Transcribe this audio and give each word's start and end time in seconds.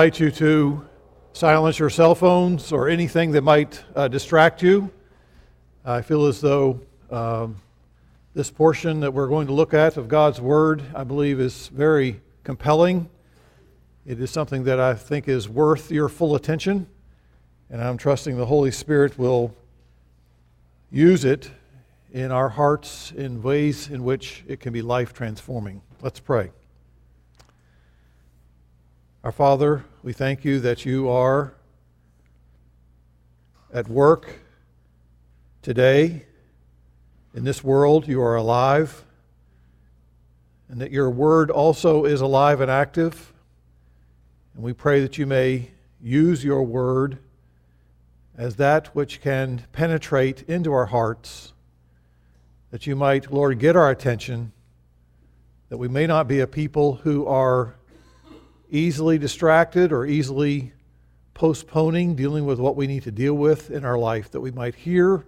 invite 0.00 0.20
you 0.20 0.30
to 0.30 0.86
silence 1.32 1.76
your 1.80 1.90
cell 1.90 2.14
phones 2.14 2.70
or 2.70 2.88
anything 2.88 3.32
that 3.32 3.42
might 3.42 3.82
uh, 3.96 4.06
distract 4.06 4.62
you. 4.62 4.88
I 5.84 6.02
feel 6.02 6.26
as 6.26 6.40
though 6.40 6.80
um, 7.10 7.56
this 8.32 8.48
portion 8.48 9.00
that 9.00 9.12
we're 9.12 9.26
going 9.26 9.48
to 9.48 9.52
look 9.52 9.74
at 9.74 9.96
of 9.96 10.06
God's 10.06 10.40
Word, 10.40 10.84
I 10.94 11.02
believe, 11.02 11.40
is 11.40 11.66
very 11.66 12.20
compelling. 12.44 13.10
It 14.06 14.20
is 14.20 14.30
something 14.30 14.62
that 14.62 14.78
I 14.78 14.94
think 14.94 15.26
is 15.26 15.48
worth 15.48 15.90
your 15.90 16.08
full 16.08 16.36
attention, 16.36 16.86
and 17.68 17.82
I'm 17.82 17.96
trusting 17.96 18.36
the 18.36 18.46
Holy 18.46 18.70
Spirit 18.70 19.18
will 19.18 19.52
use 20.92 21.24
it 21.24 21.50
in 22.12 22.30
our 22.30 22.50
hearts 22.50 23.10
in 23.16 23.42
ways 23.42 23.88
in 23.88 24.04
which 24.04 24.44
it 24.46 24.60
can 24.60 24.72
be 24.72 24.80
life 24.80 25.12
transforming. 25.12 25.82
Let's 26.00 26.20
pray. 26.20 26.52
Our 29.24 29.32
Father, 29.32 29.84
we 30.08 30.14
thank 30.14 30.42
you 30.42 30.58
that 30.58 30.86
you 30.86 31.06
are 31.06 31.52
at 33.74 33.86
work 33.88 34.40
today 35.60 36.24
in 37.34 37.44
this 37.44 37.62
world. 37.62 38.08
You 38.08 38.22
are 38.22 38.34
alive, 38.34 39.04
and 40.70 40.80
that 40.80 40.92
your 40.92 41.10
word 41.10 41.50
also 41.50 42.06
is 42.06 42.22
alive 42.22 42.62
and 42.62 42.70
active. 42.70 43.34
And 44.54 44.62
we 44.62 44.72
pray 44.72 45.02
that 45.02 45.18
you 45.18 45.26
may 45.26 45.72
use 46.00 46.42
your 46.42 46.62
word 46.62 47.18
as 48.34 48.56
that 48.56 48.86
which 48.96 49.20
can 49.20 49.66
penetrate 49.72 50.40
into 50.48 50.72
our 50.72 50.86
hearts, 50.86 51.52
that 52.70 52.86
you 52.86 52.96
might, 52.96 53.30
Lord, 53.30 53.58
get 53.58 53.76
our 53.76 53.90
attention, 53.90 54.52
that 55.68 55.76
we 55.76 55.86
may 55.86 56.06
not 56.06 56.26
be 56.26 56.40
a 56.40 56.46
people 56.46 56.94
who 56.94 57.26
are 57.26 57.74
easily 58.70 59.18
distracted 59.18 59.92
or 59.92 60.06
easily 60.06 60.72
postponing 61.34 62.16
dealing 62.16 62.44
with 62.44 62.58
what 62.58 62.74
we 62.74 62.86
need 62.86 63.04
to 63.04 63.12
deal 63.12 63.34
with 63.34 63.70
in 63.70 63.84
our 63.84 63.96
life, 63.96 64.30
that 64.32 64.40
we 64.40 64.50
might 64.50 64.74
hear 64.74 65.24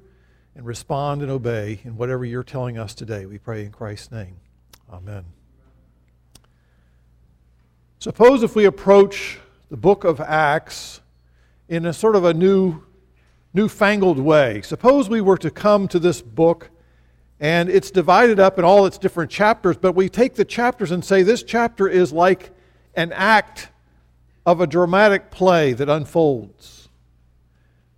and 0.57 0.67
respond 0.67 1.23
and 1.23 1.31
obey 1.31 1.81
in 1.85 1.97
whatever 1.97 2.25
you're 2.25 2.43
telling 2.43 2.77
us 2.77 2.95
today. 2.95 3.27
We 3.27 3.39
pray 3.39 3.65
in 3.65 3.71
Christ's 3.71 4.11
name. 4.11 4.37
Amen. 4.93 5.25
Suppose 8.01 8.43
if 8.43 8.57
we 8.57 8.65
approach 8.65 9.39
the 9.71 9.77
book 9.77 10.03
of 10.03 10.21
Acts 10.21 11.01
in 11.69 11.87
a 11.87 11.93
sort 11.93 12.17
of 12.17 12.25
a 12.25 12.35
new, 12.35 12.83
newfangled 13.55 14.19
way. 14.19 14.63
Suppose 14.63 15.09
we 15.09 15.21
were 15.21 15.39
to 15.39 15.51
come 15.51 15.87
to 15.89 16.01
this 16.01 16.21
book 16.21 16.71
and 17.39 17.71
it's 17.71 17.91
divided 17.91 18.41
up 18.41 18.59
in 18.59 18.65
all 18.65 18.85
its 18.85 18.99
different 18.99 19.31
chapters, 19.31 19.77
but 19.77 19.93
we 19.93 20.09
take 20.09 20.35
the 20.35 20.45
chapters 20.45 20.91
and 20.91 21.05
say 21.05 21.23
this 21.23 21.43
chapter 21.43 21.89
is 21.89 22.13
like 22.13 22.51
an 22.95 23.13
act 23.13 23.69
of 24.47 24.61
a 24.61 24.67
dramatic 24.67 25.31
play 25.31 25.73
that 25.73 25.89
unfolds. 25.89 26.89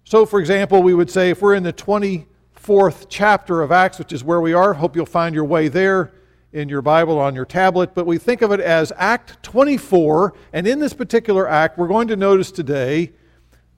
So, 0.04 0.26
for 0.26 0.40
example, 0.40 0.82
we 0.82 0.94
would 0.94 1.10
say 1.10 1.30
if 1.30 1.40
we're 1.40 1.54
in 1.54 1.62
the 1.62 1.72
24th 1.72 3.06
chapter 3.08 3.62
of 3.62 3.72
Acts, 3.72 3.98
which 3.98 4.12
is 4.12 4.22
where 4.22 4.40
we 4.40 4.52
are, 4.52 4.74
hope 4.74 4.94
you'll 4.94 5.06
find 5.06 5.34
your 5.34 5.44
way 5.44 5.68
there 5.68 6.12
in 6.52 6.68
your 6.68 6.82
Bible 6.82 7.18
on 7.18 7.34
your 7.34 7.46
tablet, 7.46 7.94
but 7.94 8.04
we 8.04 8.18
think 8.18 8.42
of 8.42 8.52
it 8.52 8.60
as 8.60 8.92
Act 8.96 9.42
24, 9.42 10.34
and 10.52 10.66
in 10.66 10.80
this 10.80 10.92
particular 10.92 11.48
act, 11.48 11.78
we're 11.78 11.88
going 11.88 12.08
to 12.08 12.16
notice 12.16 12.52
today 12.52 13.12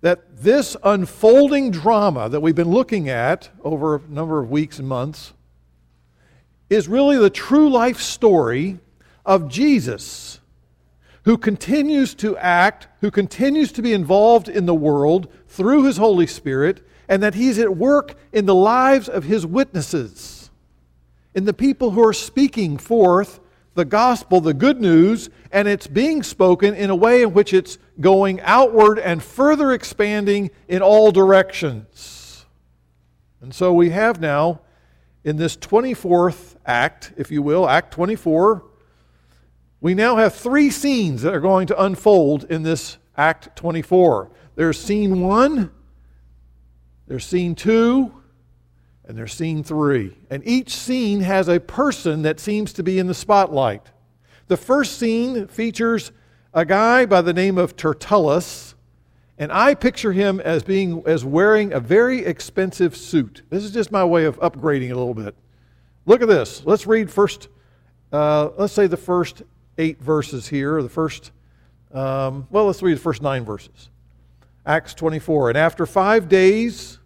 that 0.01 0.43
this 0.43 0.77
unfolding 0.83 1.71
drama 1.71 2.29
that 2.29 2.41
we've 2.41 2.57
been 2.57 2.71
looking 2.71 3.09
at 3.09 3.49
over 3.63 3.97
a 3.97 4.01
number 4.09 4.41
of 4.41 4.51
weeks 4.51 4.79
and 4.79 4.89
months 4.89 5.33
is 6.69 6.89
really 6.89 7.17
the 7.17 7.31
true 7.31 7.71
life 7.71 8.01
story 8.01 8.81
of 9.25 9.49
Jesus 9.49 10.41
who 11.25 11.39
continues 11.39 12.15
to 12.15 12.37
act, 12.39 12.89
who 13.01 13.11
continues 13.11 13.73
to 13.73 13.83
be 13.83 13.93
involved 13.93 14.49
in 14.49 14.67
the 14.67 14.75
world 14.75 15.29
through 15.49 15.85
his 15.85 15.97
Holy 15.97 16.27
Spirit, 16.27 16.87
and 17.09 17.23
that 17.23 17.35
he's 17.35 17.59
at 17.59 17.77
work 17.77 18.17
in 18.33 18.47
the 18.47 18.55
lives 18.55 19.09
of 19.09 19.25
his 19.25 19.47
witnesses, 19.47 20.51
in 21.35 21.45
the 21.45 21.55
people 21.55 21.91
who 21.91 22.07
are 22.07 22.13
speaking 22.13 22.79
forth 22.79 23.41
the 23.75 23.85
gospel, 23.85 24.41
the 24.41 24.55
good 24.55 24.81
news, 24.81 25.29
and 25.51 25.67
it's 25.67 25.87
being 25.87 26.23
spoken 26.23 26.75
in 26.75 26.91
a 26.91 26.95
way 26.95 27.23
in 27.23 27.35
which 27.35 27.53
it's 27.53 27.79
going 28.01 28.41
outward 28.43 28.99
and 28.99 29.23
further 29.23 29.73
expanding 29.73 30.51
in 30.69 30.81
all 30.81 31.11
directions. 31.11 32.47
And 33.41 33.53
so 33.53 33.73
we 33.73 33.91
have 33.91 34.21
now, 34.21 34.61
in 35.25 35.37
this 35.37 35.57
24th 35.57 36.55
act, 36.65 37.13
if 37.17 37.31
you 37.31 37.43
will, 37.43 37.69
Act 37.69 37.93
24, 37.93 38.65
we 39.85 39.93
now 39.93 40.17
have 40.17 40.35
three 40.35 40.71
scenes 40.71 41.21
that 41.21 41.35
are 41.35 41.41
going 41.41 41.67
to 41.67 41.85
unfold 41.85 42.45
in 42.45 42.63
this 42.63 42.97
Act 43.19 43.55
24. 43.55 44.31
There's 44.55 44.81
scene 44.81 45.21
one, 45.21 45.73
there's 47.07 47.27
scene 47.27 47.55
two, 47.55 48.11
and 49.05 49.15
there's 49.15 49.35
scene 49.35 49.63
three. 49.63 50.17
And 50.31 50.43
each 50.47 50.75
scene 50.75 51.21
has 51.21 51.49
a 51.51 51.61
person 51.61 52.23
that 52.23 52.41
seems 52.41 52.73
to 52.73 52.83
be 52.83 52.99
in 52.99 53.09
the 53.09 53.15
spotlight. 53.15 53.91
The 54.47 54.57
first 54.57 54.99
scene 54.99 55.49
features 55.49 56.13
a 56.55 56.65
guy 56.65 57.05
by 57.05 57.21
the 57.21 57.35
name 57.35 57.59
of 57.59 57.77
Tertullus, 57.77 58.77
and 59.37 59.53
I 59.53 59.75
picture 59.75 60.13
him 60.13 60.41
as 60.41 60.63
being 60.63 61.03
as 61.05 61.27
wearing 61.27 61.75
a 61.75 61.81
very 61.81 62.25
expensive 62.25 62.97
suit. 62.97 63.43
This 63.51 63.63
is 63.63 63.71
just 63.71 63.93
my 63.93 64.03
way 64.03 64.25
of 64.25 64.41
upgrading 64.41 64.93
a 64.93 64.97
little 64.97 65.13
bit. 65.13 65.37
Look 66.07 66.23
at 66.23 66.29
this. 66.29 66.65
Let's 66.65 66.87
read 66.87 67.11
first. 67.11 67.49
Uh, 68.11 68.49
let's 68.57 68.73
say 68.73 68.87
the 68.87 68.97
first 68.97 69.43
eight 69.79 70.01
verses 70.01 70.49
here, 70.49 70.83
the 70.83 70.89
first, 70.89 71.33
um, 71.93 72.47
well, 72.51 72.67
let's 72.67 72.83
read 72.83 72.97
the 72.97 73.01
first 73.01 73.23
nine 73.23 73.45
verses. 73.45 73.91
Acts 74.67 74.95
24. 74.95 75.51
And 75.51 75.59
after 75.59 75.87
five 75.87 76.29
days, 76.29 76.99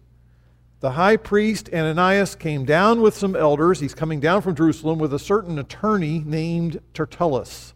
the 0.79 0.91
high 0.91 1.17
priest 1.17 1.69
Ananias 1.73 2.35
came 2.35 2.63
down 2.63 3.01
with 3.01 3.15
some 3.15 3.35
elders. 3.35 3.81
He's 3.81 3.93
coming 3.93 4.21
down 4.21 4.41
from 4.41 4.55
Jerusalem 4.55 4.97
with 4.97 5.13
a 5.13 5.19
certain 5.19 5.59
attorney 5.59 6.23
named 6.25 6.79
Tertullus. 6.93 7.73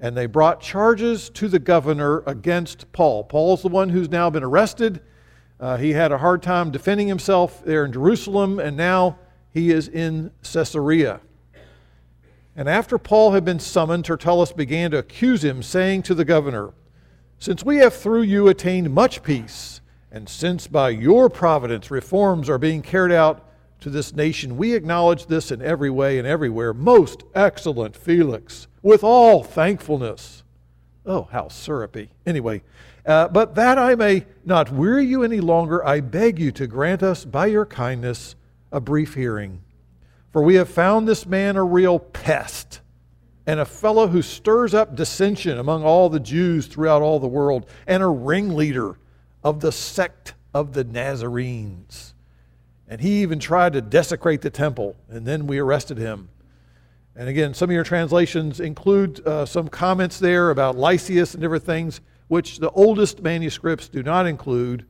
And 0.00 0.16
they 0.16 0.26
brought 0.26 0.60
charges 0.60 1.28
to 1.30 1.46
the 1.46 1.58
governor 1.58 2.22
against 2.26 2.90
Paul. 2.92 3.24
Paul's 3.24 3.62
the 3.62 3.68
one 3.68 3.90
who's 3.90 4.08
now 4.08 4.30
been 4.30 4.42
arrested. 4.42 5.02
Uh, 5.60 5.76
he 5.76 5.92
had 5.92 6.10
a 6.10 6.18
hard 6.18 6.42
time 6.42 6.70
defending 6.70 7.06
himself 7.06 7.62
there 7.64 7.84
in 7.84 7.92
Jerusalem, 7.92 8.58
and 8.58 8.76
now 8.76 9.18
he 9.50 9.70
is 9.70 9.86
in 9.86 10.32
Caesarea. 10.42 11.20
And 12.54 12.68
after 12.68 12.98
Paul 12.98 13.32
had 13.32 13.44
been 13.44 13.58
summoned, 13.58 14.04
Tertullus 14.04 14.52
began 14.52 14.90
to 14.90 14.98
accuse 14.98 15.42
him, 15.42 15.62
saying 15.62 16.02
to 16.02 16.14
the 16.14 16.24
governor, 16.24 16.72
Since 17.38 17.64
we 17.64 17.78
have 17.78 17.94
through 17.94 18.22
you 18.22 18.48
attained 18.48 18.92
much 18.92 19.22
peace, 19.22 19.80
and 20.10 20.28
since 20.28 20.66
by 20.66 20.90
your 20.90 21.30
providence 21.30 21.90
reforms 21.90 22.50
are 22.50 22.58
being 22.58 22.82
carried 22.82 23.14
out 23.14 23.48
to 23.80 23.88
this 23.88 24.14
nation, 24.14 24.58
we 24.58 24.74
acknowledge 24.74 25.26
this 25.26 25.50
in 25.50 25.62
every 25.62 25.88
way 25.88 26.18
and 26.18 26.28
everywhere. 26.28 26.74
Most 26.74 27.22
excellent 27.34 27.96
Felix, 27.96 28.68
with 28.82 29.02
all 29.02 29.42
thankfulness. 29.42 30.42
Oh, 31.06 31.28
how 31.32 31.48
syrupy. 31.48 32.10
Anyway, 32.26 32.62
uh, 33.06 33.28
but 33.28 33.54
that 33.54 33.78
I 33.78 33.94
may 33.94 34.26
not 34.44 34.70
weary 34.70 35.06
you 35.06 35.22
any 35.22 35.40
longer, 35.40 35.84
I 35.84 36.00
beg 36.00 36.38
you 36.38 36.52
to 36.52 36.66
grant 36.66 37.02
us 37.02 37.24
by 37.24 37.46
your 37.46 37.66
kindness 37.66 38.36
a 38.70 38.80
brief 38.80 39.14
hearing 39.14 39.62
for 40.32 40.42
we 40.42 40.54
have 40.54 40.68
found 40.68 41.06
this 41.06 41.26
man 41.26 41.56
a 41.56 41.64
real 41.64 41.98
pest 41.98 42.80
and 43.46 43.60
a 43.60 43.64
fellow 43.64 44.06
who 44.08 44.22
stirs 44.22 44.72
up 44.72 44.94
dissension 44.94 45.58
among 45.58 45.84
all 45.84 46.08
the 46.08 46.20
Jews 46.20 46.66
throughout 46.66 47.02
all 47.02 47.18
the 47.18 47.26
world 47.26 47.66
and 47.86 48.02
a 48.02 48.08
ringleader 48.08 48.98
of 49.44 49.60
the 49.60 49.72
sect 49.72 50.34
of 50.54 50.72
the 50.72 50.84
Nazarenes. 50.84 52.14
And 52.88 53.00
he 53.00 53.22
even 53.22 53.38
tried 53.38 53.72
to 53.72 53.80
desecrate 53.80 54.42
the 54.42 54.50
temple, 54.50 54.96
and 55.08 55.26
then 55.26 55.46
we 55.46 55.58
arrested 55.58 55.98
him. 55.98 56.28
And 57.16 57.28
again, 57.28 57.52
some 57.54 57.68
of 57.70 57.74
your 57.74 57.84
translations 57.84 58.60
include 58.60 59.26
uh, 59.26 59.44
some 59.44 59.68
comments 59.68 60.18
there 60.18 60.50
about 60.50 60.76
Lysias 60.76 61.34
and 61.34 61.42
different 61.42 61.64
things, 61.64 62.00
which 62.28 62.58
the 62.58 62.70
oldest 62.70 63.22
manuscripts 63.22 63.88
do 63.88 64.02
not 64.02 64.26
include. 64.26 64.86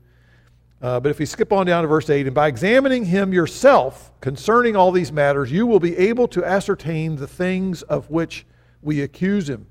Uh, 0.83 0.99
but 0.99 1.11
if 1.11 1.21
we 1.21 1.27
skip 1.27 1.53
on 1.53 1.65
down 1.65 1.83
to 1.83 1.89
verse 1.89 2.11
8, 2.11 2.27
and 2.27 2.35
by 2.35 2.49
examining 2.49 3.05
him 3.05 3.33
yourself 3.33 4.11
concerning 4.21 4.75
all 4.75 4.91
these 4.91 5.13
matters, 5.13 5.53
you 5.53 5.65
will 5.65 5.79
be 5.79 5.97
able 5.97 6.27
to 6.27 6.45
ascertain 6.45 7.15
the 7.15 7.29
things 7.29 7.83
of 7.83 8.11
which 8.11 8.45
we 8.83 9.01
accuse 9.01 9.49
him. 9.49 9.69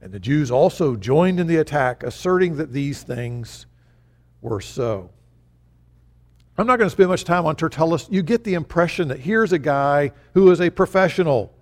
And 0.00 0.10
the 0.10 0.18
Jews 0.18 0.50
also 0.50 0.96
joined 0.96 1.38
in 1.38 1.48
the 1.48 1.56
attack, 1.56 2.02
asserting 2.02 2.56
that 2.56 2.72
these 2.72 3.02
things 3.02 3.66
were 4.40 4.62
so. 4.62 5.10
I'm 6.56 6.66
not 6.66 6.78
going 6.78 6.86
to 6.86 6.92
spend 6.92 7.10
much 7.10 7.24
time 7.24 7.44
on 7.44 7.54
Tertullus. 7.54 8.08
You 8.10 8.22
get 8.22 8.42
the 8.42 8.54
impression 8.54 9.08
that 9.08 9.20
here's 9.20 9.52
a 9.52 9.58
guy 9.58 10.12
who 10.32 10.50
is 10.50 10.62
a 10.62 10.70
professional, 10.70 11.52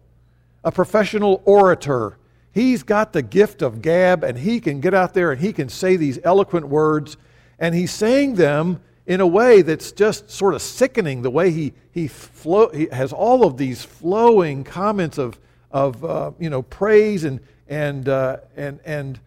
a 0.62 0.70
professional 0.70 1.42
orator. 1.44 2.18
He's 2.52 2.84
got 2.84 3.12
the 3.12 3.22
gift 3.22 3.62
of 3.62 3.82
gab, 3.82 4.22
and 4.22 4.38
he 4.38 4.60
can 4.60 4.80
get 4.80 4.94
out 4.94 5.12
there 5.12 5.32
and 5.32 5.40
he 5.40 5.52
can 5.52 5.68
say 5.68 5.96
these 5.96 6.20
eloquent 6.22 6.68
words 6.68 7.16
and 7.58 7.74
he's 7.74 7.92
saying 7.92 8.34
them 8.34 8.80
in 9.06 9.20
a 9.20 9.26
way 9.26 9.62
that's 9.62 9.92
just 9.92 10.30
sort 10.30 10.54
of 10.54 10.60
sickening 10.60 11.22
the 11.22 11.30
way 11.30 11.50
he, 11.50 11.72
he, 11.92 12.08
flow, 12.08 12.68
he 12.70 12.88
has 12.90 13.12
all 13.12 13.44
of 13.44 13.56
these 13.56 13.84
flowing 13.84 14.64
comments 14.64 15.16
of, 15.16 15.38
of 15.70 16.04
uh, 16.04 16.32
you 16.38 16.50
know, 16.50 16.62
praise 16.62 17.24
and, 17.24 17.40
and, 17.68 18.08
uh, 18.08 18.38
and, 18.56 18.80
and 18.84 19.20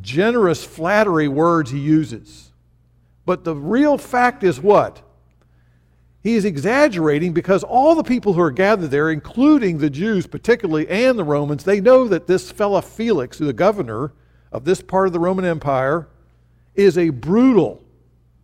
generous 0.00 0.64
flattery 0.64 1.28
words 1.28 1.70
he 1.70 1.78
uses. 1.78 2.50
But 3.26 3.44
the 3.44 3.54
real 3.54 3.98
fact 3.98 4.42
is 4.42 4.60
what? 4.60 5.02
He 6.22 6.34
is 6.34 6.44
exaggerating 6.44 7.34
because 7.34 7.62
all 7.62 7.94
the 7.94 8.02
people 8.02 8.32
who 8.32 8.40
are 8.40 8.50
gathered 8.50 8.90
there, 8.90 9.10
including 9.10 9.78
the 9.78 9.90
Jews 9.90 10.26
particularly 10.26 10.88
and 10.88 11.18
the 11.18 11.24
Romans, 11.24 11.62
they 11.62 11.80
know 11.80 12.08
that 12.08 12.26
this 12.26 12.50
fellow 12.50 12.80
Felix, 12.80 13.38
the 13.38 13.52
governor 13.52 14.12
of 14.50 14.64
this 14.64 14.80
part 14.80 15.06
of 15.06 15.12
the 15.12 15.20
Roman 15.20 15.44
Empire, 15.44 16.08
is 16.76 16.98
a 16.98 17.10
brutal, 17.10 17.82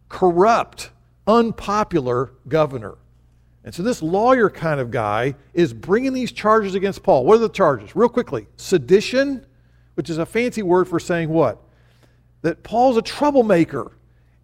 corrupt, 0.08 0.90
unpopular 1.26 2.32
governor. 2.48 2.96
And 3.64 3.74
so 3.74 3.82
this 3.82 4.02
lawyer 4.02 4.50
kind 4.50 4.80
of 4.80 4.90
guy 4.90 5.34
is 5.54 5.72
bringing 5.72 6.12
these 6.12 6.32
charges 6.32 6.74
against 6.74 7.02
Paul. 7.02 7.24
What 7.24 7.36
are 7.36 7.42
the 7.42 7.48
charges? 7.48 7.94
Real 7.94 8.08
quickly 8.08 8.46
sedition, 8.56 9.46
which 9.94 10.10
is 10.10 10.18
a 10.18 10.26
fancy 10.26 10.62
word 10.62 10.88
for 10.88 10.98
saying 10.98 11.28
what? 11.28 11.62
That 12.42 12.62
Paul's 12.62 12.96
a 12.96 13.02
troublemaker. 13.02 13.92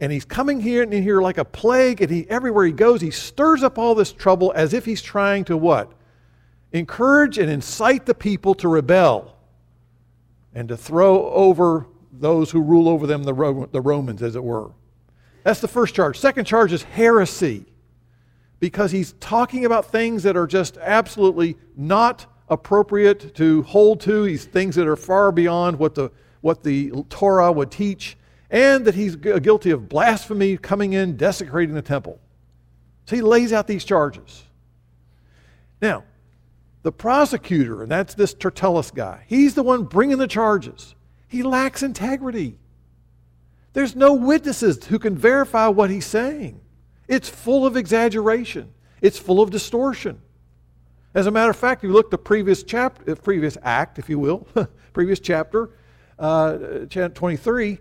And 0.00 0.12
he's 0.12 0.24
coming 0.24 0.60
here 0.60 0.84
and 0.84 0.92
here 0.92 1.20
like 1.20 1.38
a 1.38 1.44
plague, 1.44 2.00
and 2.00 2.08
he 2.08 2.30
everywhere 2.30 2.64
he 2.64 2.70
goes, 2.70 3.00
he 3.00 3.10
stirs 3.10 3.64
up 3.64 3.78
all 3.78 3.96
this 3.96 4.12
trouble 4.12 4.52
as 4.54 4.72
if 4.72 4.84
he's 4.84 5.02
trying 5.02 5.44
to 5.46 5.56
what? 5.56 5.92
Encourage 6.70 7.38
and 7.38 7.50
incite 7.50 8.06
the 8.06 8.14
people 8.14 8.54
to 8.54 8.68
rebel 8.68 9.34
and 10.54 10.68
to 10.68 10.76
throw 10.76 11.28
over 11.32 11.88
those 12.20 12.50
who 12.50 12.60
rule 12.60 12.88
over 12.88 13.06
them, 13.06 13.24
the, 13.24 13.68
the 13.72 13.80
Romans, 13.80 14.22
as 14.22 14.36
it 14.36 14.44
were. 14.44 14.70
That's 15.44 15.60
the 15.60 15.68
first 15.68 15.94
charge. 15.94 16.18
Second 16.18 16.44
charge 16.44 16.72
is 16.72 16.82
heresy 16.82 17.66
because 18.60 18.90
he's 18.90 19.12
talking 19.20 19.64
about 19.64 19.90
things 19.90 20.22
that 20.24 20.36
are 20.36 20.46
just 20.46 20.76
absolutely 20.78 21.56
not 21.76 22.26
appropriate 22.48 23.34
to 23.36 23.62
hold 23.62 24.00
to. 24.00 24.24
These 24.24 24.46
things 24.46 24.74
that 24.74 24.86
are 24.86 24.96
far 24.96 25.32
beyond 25.32 25.78
what 25.78 25.94
the, 25.94 26.10
what 26.40 26.62
the 26.62 26.90
Torah 27.08 27.52
would 27.52 27.70
teach, 27.70 28.16
and 28.50 28.84
that 28.84 28.94
he's 28.94 29.16
guilty 29.16 29.70
of 29.70 29.88
blasphemy, 29.88 30.56
coming 30.56 30.92
in, 30.94 31.16
desecrating 31.16 31.74
the 31.74 31.82
temple. 31.82 32.18
So 33.06 33.16
he 33.16 33.22
lays 33.22 33.52
out 33.52 33.66
these 33.66 33.84
charges. 33.84 34.44
Now, 35.80 36.04
the 36.82 36.92
prosecutor, 36.92 37.82
and 37.82 37.90
that's 37.90 38.14
this 38.14 38.34
Tertullus 38.34 38.90
guy, 38.90 39.24
he's 39.26 39.54
the 39.54 39.62
one 39.62 39.84
bringing 39.84 40.18
the 40.18 40.26
charges. 40.26 40.94
He 41.28 41.42
lacks 41.42 41.82
integrity. 41.82 42.58
There's 43.74 43.94
no 43.94 44.14
witnesses 44.14 44.84
who 44.86 44.98
can 44.98 45.16
verify 45.16 45.68
what 45.68 45.90
he's 45.90 46.06
saying. 46.06 46.60
It's 47.06 47.28
full 47.28 47.66
of 47.66 47.76
exaggeration. 47.76 48.72
It's 49.00 49.18
full 49.18 49.40
of 49.40 49.50
distortion. 49.50 50.20
As 51.14 51.26
a 51.26 51.30
matter 51.30 51.50
of 51.50 51.56
fact, 51.56 51.84
if 51.84 51.88
you 51.88 51.94
look 51.94 52.06
at 52.06 52.10
the 52.10 52.18
previous 52.18 52.62
chapter, 52.62 53.12
uh, 53.12 53.14
previous 53.14 53.56
act, 53.62 53.98
if 53.98 54.08
you 54.08 54.18
will, 54.18 54.46
previous 54.92 55.20
chapter, 55.20 55.70
uh, 56.18 56.56
23, 56.86 57.78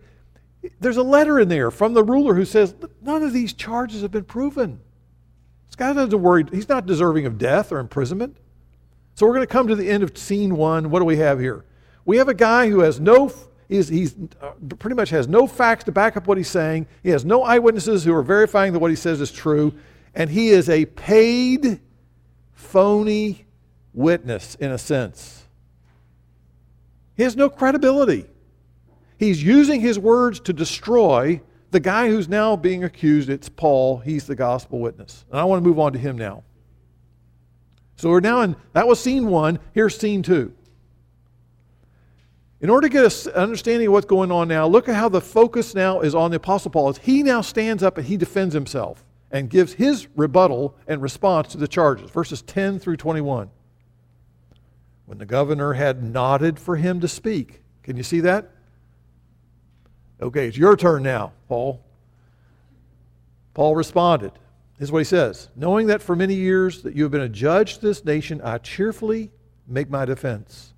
there's 0.80 0.98
a 0.98 1.04
letter 1.04 1.40
in 1.40 1.48
there 1.48 1.72
from 1.72 1.94
the 1.94 2.04
ruler 2.04 2.36
who 2.36 2.46
says 2.46 2.76
none 3.02 3.24
of 3.24 3.34
these 3.34 3.54
charges 3.54 4.02
have 4.02 4.12
been 4.12 4.24
proven. 4.24 4.80
This 5.68 5.76
guy 5.76 5.94
doesn't 5.94 6.22
worry; 6.22 6.46
he's 6.52 6.70
not 6.70 6.86
deserving 6.86 7.26
of 7.26 7.38
death 7.38 7.72
or 7.72 7.80
imprisonment. 7.80 8.38
So 9.16 9.26
we're 9.26 9.34
going 9.34 9.48
to 9.48 9.52
come 9.52 9.68
to 9.68 9.76
the 9.76 9.90
end 9.90 10.04
of 10.04 10.18
scene 10.18 10.56
one. 10.56 10.90
What 10.90 11.00
do 11.00 11.06
we 11.06 11.18
have 11.18 11.40
here? 11.40 11.66
We 12.08 12.18
have 12.18 12.30
a 12.30 12.34
guy 12.34 12.70
who 12.70 12.80
has 12.80 13.00
no 13.00 13.32
He's, 13.70 13.90
he's 13.90 14.16
uh, 14.42 14.52
pretty 14.80 14.96
much 14.96 15.10
has 15.10 15.28
no 15.28 15.46
facts 15.46 15.84
to 15.84 15.92
back 15.92 16.16
up 16.16 16.26
what 16.26 16.38
he's 16.38 16.48
saying. 16.48 16.88
He 17.04 17.10
has 17.10 17.26
no 17.26 17.44
eyewitnesses 17.44 18.06
who 18.06 18.14
are 18.14 18.24
verifying 18.24 18.72
that 18.72 18.80
what 18.80 18.90
he 18.90 18.96
says 18.96 19.20
is 19.20 19.30
true. 19.30 19.74
And 20.16 20.30
he 20.30 20.50
is 20.50 20.70
a 20.70 20.86
paid, 20.86 21.82
phony 22.54 23.46
witness, 23.94 24.56
in 24.56 24.72
a 24.72 24.78
sense. 24.78 25.44
He 27.18 27.24
has 27.24 27.36
no 27.36 27.50
credibility. 27.50 28.26
He's 29.20 29.44
using 29.44 29.82
his 29.82 30.00
words 30.00 30.40
to 30.42 30.54
destroy 30.54 31.42
the 31.72 31.82
guy 31.82 32.08
who's 32.08 32.30
now 32.30 32.56
being 32.56 32.86
accused. 32.86 33.30
It's 33.30 33.50
Paul. 33.50 33.98
He's 33.98 34.28
the 34.28 34.36
gospel 34.36 34.80
witness. 34.80 35.26
And 35.30 35.42
I 35.42 35.44
want 35.44 35.62
to 35.62 35.68
move 35.68 35.78
on 35.78 35.92
to 35.92 36.00
him 36.00 36.18
now. 36.18 36.44
So 37.98 38.10
we're 38.10 38.22
now 38.22 38.42
in, 38.44 38.56
that 38.72 38.88
was 38.88 38.98
scene 38.98 39.28
one. 39.28 39.60
Here's 39.74 39.98
scene 39.98 40.24
two. 40.24 40.54
In 42.60 42.70
order 42.70 42.88
to 42.88 42.92
get 42.92 43.26
an 43.28 43.34
understanding 43.34 43.88
of 43.88 43.94
what's 43.94 44.06
going 44.06 44.32
on 44.32 44.48
now, 44.48 44.66
look 44.68 44.90
at 44.90 44.96
how 44.96 45.10
the 45.10 45.22
focus 45.22 45.76
now 45.76 46.02
is 46.02 46.16
on 46.16 46.32
the 46.32 46.38
Apostle 46.38 46.72
Paul 46.72 46.90
as 46.90 46.98
he 46.98 47.22
now 47.22 47.42
stands 47.42 47.84
up 47.84 47.98
and 47.98 48.08
he 48.08 48.18
defends 48.18 48.54
himself 48.54 49.04
and 49.32 49.50
gives 49.50 49.74
his 49.74 50.08
rebuttal 50.16 50.76
and 50.88 51.02
response 51.02 51.50
to 51.50 51.58
the 51.58 51.68
charges. 51.68 52.10
Verses 52.10 52.42
10 52.42 52.80
through 52.80 52.98
21. 52.98 53.50
When 55.06 55.18
the 55.20 55.26
governor 55.26 55.74
had 55.74 56.04
nodded 56.04 56.60
for 56.60 56.76
him 56.76 57.00
to 57.02 57.08
speak. 57.08 57.62
Can 57.84 57.96
you 57.96 58.04
see 58.04 58.22
that? 58.22 58.50
Okay, 60.20 60.48
it's 60.48 60.58
your 60.58 60.76
turn 60.76 61.04
now, 61.04 61.34
Paul. 61.48 61.84
Paul 63.54 63.76
responded. 63.76 64.32
This 64.78 64.90
is 64.90 64.92
what 64.92 65.00
he 65.00 65.06
says 65.06 65.50
Knowing 65.56 65.88
that 65.88 66.02
for 66.02 66.16
many 66.16 66.34
years 66.34 66.82
that 66.82 66.96
you 66.96 67.04
have 67.04 67.12
been 67.12 67.22
a 67.22 67.30
judge 67.30 67.76
to 67.76 67.82
this 67.82 68.04
nation, 68.04 68.42
I 68.44 68.58
cheerfully 68.58 69.32
make 69.68 69.90
my 69.90 70.06
defense. 70.06 70.74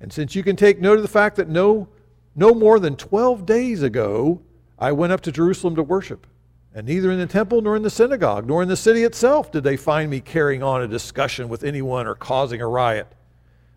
And 0.00 0.12
since 0.12 0.34
you 0.34 0.42
can 0.42 0.56
take 0.56 0.80
note 0.80 0.96
of 0.96 1.02
the 1.02 1.08
fact 1.08 1.36
that 1.36 1.48
no, 1.48 1.88
no 2.34 2.52
more 2.52 2.78
than 2.78 2.96
12 2.96 3.46
days 3.46 3.82
ago, 3.82 4.42
I 4.78 4.92
went 4.92 5.12
up 5.12 5.22
to 5.22 5.32
Jerusalem 5.32 5.74
to 5.76 5.82
worship. 5.82 6.26
And 6.74 6.86
neither 6.86 7.10
in 7.10 7.18
the 7.18 7.26
temple 7.26 7.62
nor 7.62 7.74
in 7.74 7.82
the 7.82 7.88
synagogue 7.88 8.46
nor 8.46 8.62
in 8.62 8.68
the 8.68 8.76
city 8.76 9.02
itself 9.04 9.50
did 9.50 9.64
they 9.64 9.78
find 9.78 10.10
me 10.10 10.20
carrying 10.20 10.62
on 10.62 10.82
a 10.82 10.88
discussion 10.88 11.48
with 11.48 11.64
anyone 11.64 12.06
or 12.06 12.14
causing 12.14 12.60
a 12.60 12.68
riot. 12.68 13.10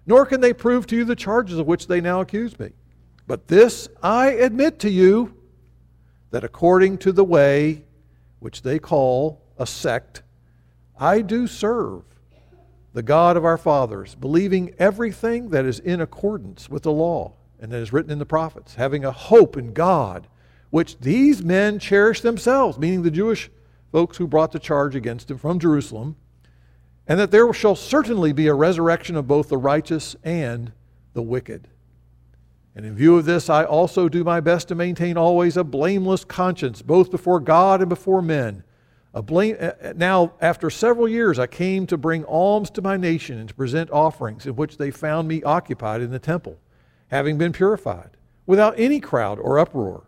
Nor 0.06 0.26
can 0.26 0.42
they 0.42 0.52
prove 0.52 0.86
to 0.88 0.98
you 0.98 1.06
the 1.06 1.16
charges 1.16 1.58
of 1.58 1.68
which 1.68 1.88
they 1.88 2.02
now 2.02 2.20
accuse 2.20 2.60
me. 2.60 2.72
But 3.26 3.48
this 3.48 3.88
I 4.04 4.32
admit 4.32 4.80
to 4.80 4.90
you 4.90 5.34
that 6.32 6.44
according 6.44 6.98
to 7.00 7.14
the 7.14 7.24
way 7.24 7.84
which 8.40 8.64
they 8.64 8.80
call 8.80 9.42
a 9.58 9.66
sect, 9.66 10.24
I 11.00 11.22
do 11.22 11.48
serve 11.48 12.04
the 12.94 13.04
God 13.04 13.38
of 13.38 13.46
our 13.46 13.58
fathers, 13.58 14.16
believing 14.16 14.74
everything 14.80 15.50
that 15.50 15.66
is 15.66 15.80
in 15.80 16.02
accordance 16.02 16.70
with 16.70 16.84
the 16.84 16.92
law 16.92 17.34
and 17.60 17.72
that 17.72 17.82
is 17.82 17.94
written 17.94 18.12
in 18.12 18.20
the 18.20 18.26
prophets, 18.26 18.76
having 18.76 19.06
a 19.06 19.12
hope 19.12 19.58
in 19.58 19.74
God, 19.74 20.28
which 20.70 21.00
these 21.00 21.44
men 21.44 21.80
cherish 21.80 22.22
themselves, 22.22 22.78
meaning 22.78 23.04
the 23.04 23.12
Jewish 23.12 23.50
folks 23.92 24.18
who 24.18 24.28
brought 24.28 24.52
the 24.52 24.60
charge 24.60 24.96
against 24.96 25.30
him 25.30 25.38
from 25.38 25.60
Jerusalem, 25.60 26.16
and 27.08 27.20
that 27.20 27.32
there 27.32 27.52
shall 27.54 27.76
certainly 27.76 28.34
be 28.34 28.48
a 28.48 28.54
resurrection 28.54 29.16
of 29.16 29.28
both 29.28 29.50
the 29.50 29.58
righteous 29.58 30.16
and 30.24 30.72
the 31.14 31.24
wicked. 31.24 31.68
And 32.76 32.86
in 32.86 32.96
view 32.96 33.18
of 33.18 33.26
this, 33.26 33.50
I 33.50 33.64
also 33.64 34.08
do 34.08 34.24
my 34.24 34.40
best 34.40 34.68
to 34.68 34.76
maintain 34.76 35.18
always 35.18 35.58
a 35.58 35.64
blameless 35.64 36.24
conscience, 36.24 36.82
both 36.82 37.12
before 37.12 37.40
God 37.40 37.82
and 37.82 37.90
before 37.90 38.22
men. 38.22 38.64
Blame, 39.14 39.58
uh, 39.60 39.72
uh, 39.82 39.94
now, 39.96 40.34
after 40.40 40.70
several 40.70 41.08
years, 41.08 41.40
I 41.40 41.48
came 41.48 41.88
to 41.88 41.98
bring 41.98 42.24
alms 42.26 42.70
to 42.72 42.82
my 42.82 42.96
nation 42.96 43.40
and 43.40 43.50
to 43.50 43.56
present 43.56 43.90
offerings 43.90 44.46
in 44.46 44.56
which 44.56 44.78
they 44.78 44.92
found 44.92 45.28
me 45.28 45.42
occupied 45.44 46.02
in 46.02 46.12
the 46.12 46.20
temple, 46.20 46.60
having 47.08 47.38
been 47.38 47.52
purified, 47.52 48.12
without 48.46 48.76
any 48.78 49.00
crowd 49.00 49.40
or 49.40 49.58
uproar. 49.58 50.04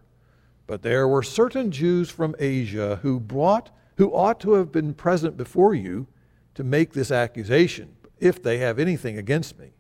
But 0.68 0.84
there 0.84 1.08
were 1.08 1.24
certain 1.24 1.72
Jews 1.72 2.10
from 2.10 2.36
Asia 2.38 3.00
who 3.02 3.20
brought, 3.20 3.72
who 3.98 4.14
ought 4.14 4.40
to 4.42 4.54
have 4.54 4.72
been 4.72 4.94
present 4.94 5.36
before 5.36 5.74
you 5.74 6.08
to 6.54 6.64
make 6.64 6.94
this 6.94 7.12
accusation, 7.12 7.96
if 8.20 8.42
they 8.42 8.60
have 8.60 8.78
anything 8.78 9.18
against 9.18 9.58
me. 9.58 9.72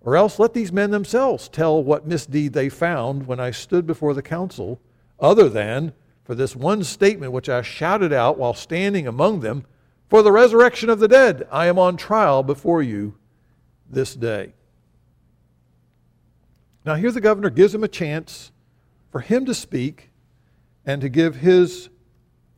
Or 0.00 0.16
else 0.16 0.38
let 0.38 0.54
these 0.54 0.72
men 0.72 0.90
themselves 0.90 1.48
tell 1.48 1.82
what 1.82 2.06
misdeed 2.06 2.54
they 2.54 2.70
found 2.70 3.26
when 3.26 3.40
I 3.40 3.50
stood 3.50 3.86
before 3.86 4.14
the 4.14 4.22
council, 4.22 4.80
other 5.20 5.48
than 5.50 5.92
for 6.24 6.34
this 6.34 6.56
one 6.56 6.82
statement 6.82 7.32
which 7.32 7.48
I 7.48 7.62
shouted 7.62 8.12
out 8.12 8.38
while 8.38 8.54
standing 8.54 9.06
among 9.06 9.40
them 9.40 9.64
For 10.08 10.22
the 10.22 10.32
resurrection 10.32 10.90
of 10.90 11.00
the 11.00 11.08
dead, 11.08 11.46
I 11.50 11.66
am 11.66 11.78
on 11.78 11.96
trial 11.96 12.42
before 12.42 12.82
you 12.82 13.16
this 13.90 14.14
day. 14.14 14.54
Now, 16.84 16.96
here 16.96 17.10
the 17.10 17.20
governor 17.20 17.50
gives 17.50 17.74
him 17.74 17.82
a 17.84 17.88
chance 17.88 18.52
for 19.10 19.20
him 19.20 19.46
to 19.46 19.54
speak 19.54 20.10
and 20.84 21.00
to 21.00 21.08
give 21.08 21.36
his 21.36 21.88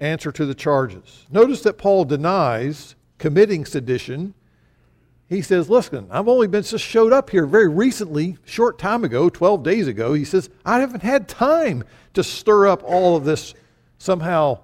answer 0.00 0.32
to 0.32 0.44
the 0.44 0.54
charges. 0.54 1.26
Notice 1.30 1.62
that 1.62 1.78
Paul 1.78 2.04
denies 2.04 2.96
committing 3.18 3.64
sedition. 3.64 4.34
He 5.28 5.42
says, 5.42 5.68
Listen, 5.68 6.06
I've 6.10 6.28
only 6.28 6.46
been 6.46 6.62
just 6.62 6.84
showed 6.84 7.12
up 7.12 7.30
here 7.30 7.46
very 7.46 7.68
recently, 7.68 8.38
short 8.44 8.78
time 8.78 9.02
ago, 9.02 9.28
12 9.28 9.62
days 9.62 9.88
ago. 9.88 10.12
He 10.12 10.24
says, 10.24 10.48
I 10.64 10.80
haven't 10.80 11.02
had 11.02 11.28
time 11.28 11.84
to 12.14 12.22
stir 12.22 12.68
up 12.68 12.82
all 12.84 13.16
of 13.16 13.24
this 13.24 13.54
somehow, 13.98 14.60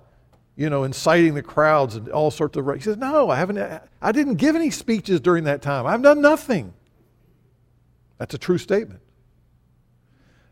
you 0.56 0.70
know, 0.70 0.84
inciting 0.84 1.34
the 1.34 1.42
crowds 1.42 1.96
and 1.96 2.08
all 2.10 2.30
sorts 2.30 2.56
of. 2.56 2.72
He 2.74 2.80
says, 2.80 2.96
"No, 2.96 3.30
I 3.30 3.36
haven't. 3.36 3.58
I 4.00 4.12
didn't 4.12 4.36
give 4.36 4.54
any 4.54 4.70
speeches 4.70 5.20
during 5.20 5.44
that 5.44 5.62
time. 5.62 5.86
I've 5.86 6.02
done 6.02 6.20
nothing." 6.20 6.74
That's 8.18 8.34
a 8.34 8.38
true 8.38 8.58
statement. 8.58 9.00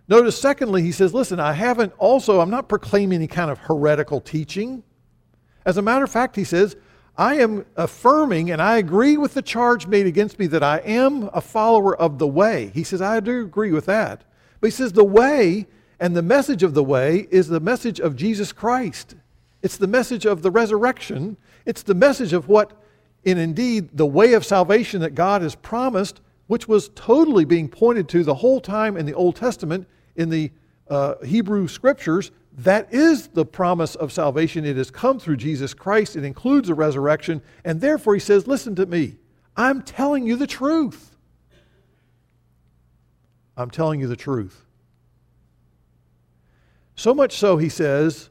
Notice, 0.08 0.40
secondly, 0.40 0.82
he 0.82 0.92
says, 0.92 1.14
"Listen, 1.14 1.38
I 1.38 1.52
haven't. 1.52 1.92
Also, 1.98 2.40
I'm 2.40 2.50
not 2.50 2.68
proclaiming 2.68 3.16
any 3.16 3.28
kind 3.28 3.50
of 3.50 3.58
heretical 3.58 4.20
teaching. 4.20 4.82
As 5.64 5.76
a 5.76 5.82
matter 5.82 6.04
of 6.04 6.10
fact, 6.10 6.36
he 6.36 6.44
says." 6.44 6.76
I 7.16 7.34
am 7.36 7.66
affirming 7.76 8.50
and 8.50 8.62
I 8.62 8.78
agree 8.78 9.16
with 9.16 9.34
the 9.34 9.42
charge 9.42 9.86
made 9.86 10.06
against 10.06 10.38
me 10.38 10.46
that 10.48 10.62
I 10.62 10.78
am 10.78 11.28
a 11.32 11.40
follower 11.40 11.94
of 11.96 12.18
the 12.18 12.26
way. 12.26 12.70
He 12.72 12.84
says, 12.84 13.02
I 13.02 13.20
do 13.20 13.42
agree 13.42 13.72
with 13.72 13.86
that. 13.86 14.24
But 14.60 14.68
he 14.68 14.70
says, 14.70 14.92
the 14.92 15.04
way 15.04 15.66
And 16.00 16.16
the 16.16 16.22
message 16.22 16.62
of 16.62 16.72
the 16.72 16.82
way 16.82 17.28
is 17.30 17.48
the 17.48 17.60
message 17.60 18.00
of 18.00 18.16
Jesus 18.16 18.52
Christ. 18.52 19.14
It's 19.62 19.76
the 19.76 19.86
message 19.86 20.24
of 20.24 20.40
the 20.40 20.50
resurrection. 20.50 21.36
It's 21.66 21.82
the 21.82 21.94
message 21.94 22.32
of 22.32 22.48
what, 22.48 22.72
in 23.22 23.36
indeed, 23.36 23.90
the 23.92 24.06
way 24.06 24.32
of 24.32 24.46
salvation 24.46 25.02
that 25.02 25.14
God 25.14 25.42
has 25.42 25.54
promised, 25.54 26.22
which 26.46 26.66
was 26.66 26.88
totally 26.94 27.44
being 27.44 27.68
pointed 27.68 28.08
to 28.08 28.24
the 28.24 28.36
whole 28.36 28.60
time 28.60 28.96
in 28.96 29.04
the 29.04 29.12
Old 29.12 29.36
Testament, 29.36 29.86
in 30.16 30.30
the 30.30 30.50
uh, 30.88 31.16
Hebrew 31.22 31.68
scriptures. 31.68 32.30
That 32.52 32.92
is 32.92 33.28
the 33.28 33.44
promise 33.44 33.94
of 33.94 34.12
salvation. 34.12 34.64
It 34.64 34.76
has 34.76 34.90
come 34.90 35.18
through 35.18 35.36
Jesus 35.36 35.72
Christ. 35.72 36.16
It 36.16 36.24
includes 36.24 36.68
a 36.68 36.74
resurrection. 36.74 37.42
And 37.64 37.80
therefore, 37.80 38.14
he 38.14 38.20
says, 38.20 38.46
Listen 38.46 38.74
to 38.76 38.86
me. 38.86 39.16
I'm 39.56 39.82
telling 39.82 40.26
you 40.26 40.36
the 40.36 40.46
truth. 40.46 41.16
I'm 43.56 43.70
telling 43.70 44.00
you 44.00 44.08
the 44.08 44.16
truth. 44.16 44.64
So 46.96 47.14
much 47.14 47.36
so, 47.36 47.56
he 47.56 47.68
says, 47.68 48.30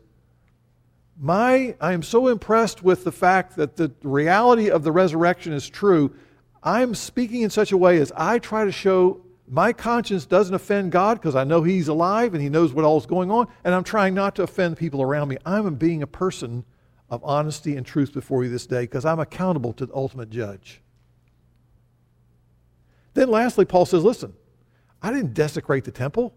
my, 1.19 1.75
I 1.81 1.93
am 1.93 2.01
so 2.01 2.29
impressed 2.29 2.81
with 2.81 3.03
the 3.03 3.11
fact 3.11 3.57
that 3.57 3.75
the 3.75 3.91
reality 4.03 4.69
of 4.69 4.83
the 4.83 4.91
resurrection 4.91 5.51
is 5.51 5.67
true. 5.67 6.15
I'm 6.63 6.95
speaking 6.95 7.41
in 7.41 7.49
such 7.49 7.71
a 7.71 7.77
way 7.77 7.97
as 7.97 8.11
I 8.15 8.39
try 8.39 8.63
to 8.65 8.71
show 8.71 9.21
my 9.49 9.73
conscience 9.73 10.25
doesn't 10.25 10.53
offend 10.53 10.91
God 10.91 11.15
because 11.19 11.35
I 11.35 11.43
know 11.43 11.63
He's 11.63 11.87
alive 11.87 12.33
and 12.33 12.43
He 12.43 12.49
knows 12.49 12.71
what 12.71 12.85
all 12.85 12.97
is 12.97 13.05
going 13.05 13.31
on, 13.31 13.47
and 13.63 13.73
I'm 13.73 13.83
trying 13.83 14.13
not 14.13 14.35
to 14.35 14.43
offend 14.43 14.77
people 14.77 15.01
around 15.01 15.27
me. 15.27 15.37
I'm 15.45 15.75
being 15.75 16.03
a 16.03 16.07
person 16.07 16.65
of 17.09 17.23
honesty 17.23 17.75
and 17.75 17.85
truth 17.85 18.13
before 18.13 18.43
you 18.43 18.49
this 18.49 18.67
day 18.67 18.81
because 18.81 19.05
I'm 19.05 19.19
accountable 19.19 19.73
to 19.73 19.87
the 19.87 19.95
ultimate 19.95 20.29
judge. 20.29 20.81
Then, 23.15 23.29
lastly, 23.29 23.65
Paul 23.65 23.85
says, 23.85 24.03
Listen, 24.03 24.33
I 25.01 25.11
didn't 25.11 25.33
desecrate 25.33 25.83
the 25.83 25.91
temple. 25.91 26.35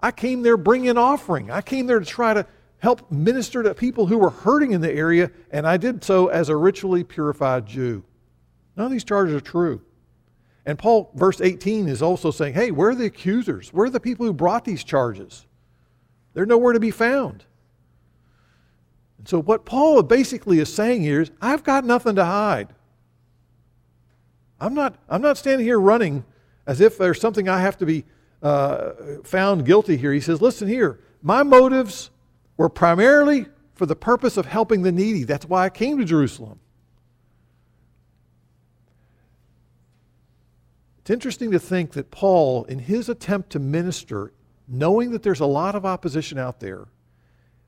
I 0.00 0.10
came 0.10 0.42
there 0.42 0.56
bringing 0.56 0.96
offering. 0.96 1.50
I 1.50 1.60
came 1.60 1.86
there 1.86 2.00
to 2.00 2.06
try 2.06 2.32
to 2.32 2.46
help 2.78 3.10
minister 3.12 3.62
to 3.62 3.74
people 3.74 4.06
who 4.06 4.16
were 4.16 4.30
hurting 4.30 4.72
in 4.72 4.80
the 4.80 4.90
area, 4.90 5.30
and 5.50 5.66
I 5.66 5.76
did 5.76 6.02
so 6.02 6.28
as 6.28 6.48
a 6.48 6.56
ritually 6.56 7.04
purified 7.04 7.66
Jew. 7.66 8.02
None 8.76 8.86
of 8.86 8.92
these 8.92 9.04
charges 9.04 9.34
are 9.34 9.40
true. 9.40 9.82
And 10.70 10.78
Paul, 10.78 11.10
verse 11.16 11.40
18, 11.40 11.88
is 11.88 12.00
also 12.00 12.30
saying, 12.30 12.54
hey, 12.54 12.70
where 12.70 12.90
are 12.90 12.94
the 12.94 13.06
accusers? 13.06 13.72
Where 13.72 13.86
are 13.86 13.90
the 13.90 13.98
people 13.98 14.24
who 14.24 14.32
brought 14.32 14.64
these 14.64 14.84
charges? 14.84 15.44
They're 16.32 16.46
nowhere 16.46 16.74
to 16.74 16.78
be 16.78 16.92
found. 16.92 17.42
And 19.18 19.26
so, 19.26 19.42
what 19.42 19.64
Paul 19.64 20.00
basically 20.04 20.60
is 20.60 20.72
saying 20.72 21.02
here 21.02 21.22
is, 21.22 21.32
I've 21.42 21.64
got 21.64 21.84
nothing 21.84 22.14
to 22.14 22.24
hide. 22.24 22.68
I'm 24.60 24.72
not, 24.72 24.94
I'm 25.08 25.20
not 25.20 25.36
standing 25.36 25.66
here 25.66 25.80
running 25.80 26.24
as 26.68 26.80
if 26.80 26.98
there's 26.98 27.20
something 27.20 27.48
I 27.48 27.60
have 27.62 27.76
to 27.78 27.84
be 27.84 28.04
uh, 28.40 28.92
found 29.24 29.66
guilty 29.66 29.96
here. 29.96 30.12
He 30.12 30.20
says, 30.20 30.40
Listen 30.40 30.68
here, 30.68 31.00
my 31.20 31.42
motives 31.42 32.10
were 32.56 32.68
primarily 32.68 33.46
for 33.74 33.86
the 33.86 33.96
purpose 33.96 34.36
of 34.36 34.46
helping 34.46 34.82
the 34.82 34.92
needy. 34.92 35.24
That's 35.24 35.46
why 35.46 35.64
I 35.64 35.68
came 35.68 35.98
to 35.98 36.04
Jerusalem. 36.04 36.60
It's 41.10 41.14
interesting 41.14 41.50
to 41.50 41.58
think 41.58 41.90
that 41.94 42.12
Paul, 42.12 42.62
in 42.66 42.78
his 42.78 43.08
attempt 43.08 43.50
to 43.50 43.58
minister, 43.58 44.32
knowing 44.68 45.10
that 45.10 45.24
there's 45.24 45.40
a 45.40 45.44
lot 45.44 45.74
of 45.74 45.84
opposition 45.84 46.38
out 46.38 46.60
there, 46.60 46.86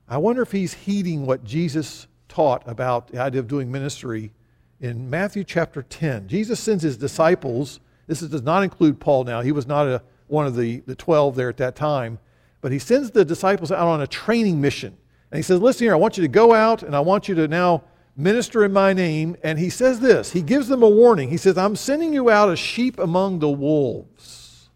I 0.07 0.17
wonder 0.17 0.41
if 0.41 0.53
he's 0.53 0.73
heeding 0.73 1.25
what 1.25 1.43
Jesus 1.43 2.07
taught 2.29 2.63
about 2.65 3.09
the 3.09 3.19
idea 3.19 3.41
of 3.41 3.49
doing 3.49 3.69
ministry 3.69 4.31
in 4.79 5.09
Matthew 5.09 5.43
chapter 5.43 5.81
10. 5.81 6.29
Jesus 6.29 6.57
sends 6.57 6.83
his 6.83 6.95
disciples 6.95 7.81
this 8.07 8.21
is, 8.21 8.29
does 8.29 8.43
not 8.43 8.63
include 8.63 9.01
Paul 9.01 9.25
now. 9.25 9.41
He 9.41 9.51
was 9.51 9.67
not 9.67 9.87
a, 9.87 10.01
one 10.27 10.47
of 10.47 10.55
the, 10.55 10.79
the 10.85 10.95
12 10.95 11.35
there 11.35 11.49
at 11.49 11.57
that 11.57 11.75
time. 11.75 12.19
But 12.61 12.71
he 12.71 12.79
sends 12.79 13.11
the 13.11 13.25
disciples 13.25 13.73
out 13.73 13.89
on 13.89 13.99
a 13.99 14.07
training 14.07 14.61
mission. 14.61 14.95
And 15.31 15.37
he 15.37 15.43
says, 15.43 15.59
Listen 15.59 15.83
here, 15.83 15.93
I 15.93 15.97
want 15.97 16.15
you 16.15 16.21
to 16.21 16.29
go 16.29 16.53
out 16.53 16.81
and 16.81 16.95
I 16.95 17.01
want 17.01 17.27
you 17.27 17.35
to 17.35 17.49
now 17.49 17.83
minister 18.15 18.63
in 18.63 18.73
my 18.73 18.93
name. 18.93 19.35
And 19.43 19.59
he 19.59 19.69
says 19.69 19.99
this 19.99 20.31
He 20.31 20.41
gives 20.41 20.67
them 20.67 20.83
a 20.83 20.89
warning. 20.89 21.29
He 21.29 21.37
says, 21.37 21.57
I'm 21.57 21.75
sending 21.75 22.13
you 22.13 22.29
out 22.29 22.49
as 22.49 22.59
sheep 22.59 22.99
among 22.99 23.39
the 23.39 23.49
wolves. 23.49 24.69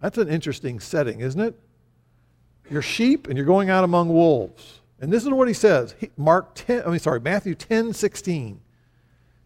That's 0.00 0.18
an 0.18 0.28
interesting 0.28 0.80
setting, 0.80 1.20
isn't 1.20 1.40
it? 1.40 1.58
You're 2.68 2.82
sheep 2.82 3.28
and 3.28 3.36
you're 3.36 3.46
going 3.46 3.70
out 3.70 3.84
among 3.84 4.08
wolves. 4.08 4.80
And 5.00 5.12
this 5.12 5.22
is 5.22 5.30
what 5.30 5.48
he 5.48 5.54
says. 5.54 5.94
Mark 6.16 6.54
10, 6.54 6.84
I 6.86 6.90
mean, 6.90 6.98
sorry, 6.98 7.20
Matthew 7.20 7.54
10, 7.54 7.92
16. 7.92 8.60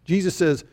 Jesus 0.05 0.37
says, 0.37 0.65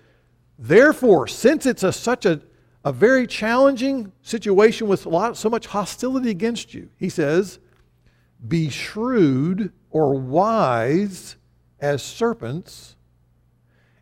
Therefore, 0.60 1.28
since 1.28 1.66
it's 1.66 1.84
a, 1.84 1.92
such 1.92 2.26
a, 2.26 2.42
a 2.86 2.94
very 2.94 3.26
challenging 3.28 4.12
situation 4.22 4.88
with 4.88 5.06
lot, 5.06 5.36
so 5.36 5.50
much 5.50 5.68
hostility 5.68 6.30
against 6.30 6.74
you, 6.74 6.90
he 6.98 7.10
says, 7.10 7.60
be 8.48 8.70
shrewd 8.70 9.72
or 9.90 10.16
wise 10.16 11.38
as 11.84 12.02
serpents, 12.02 12.96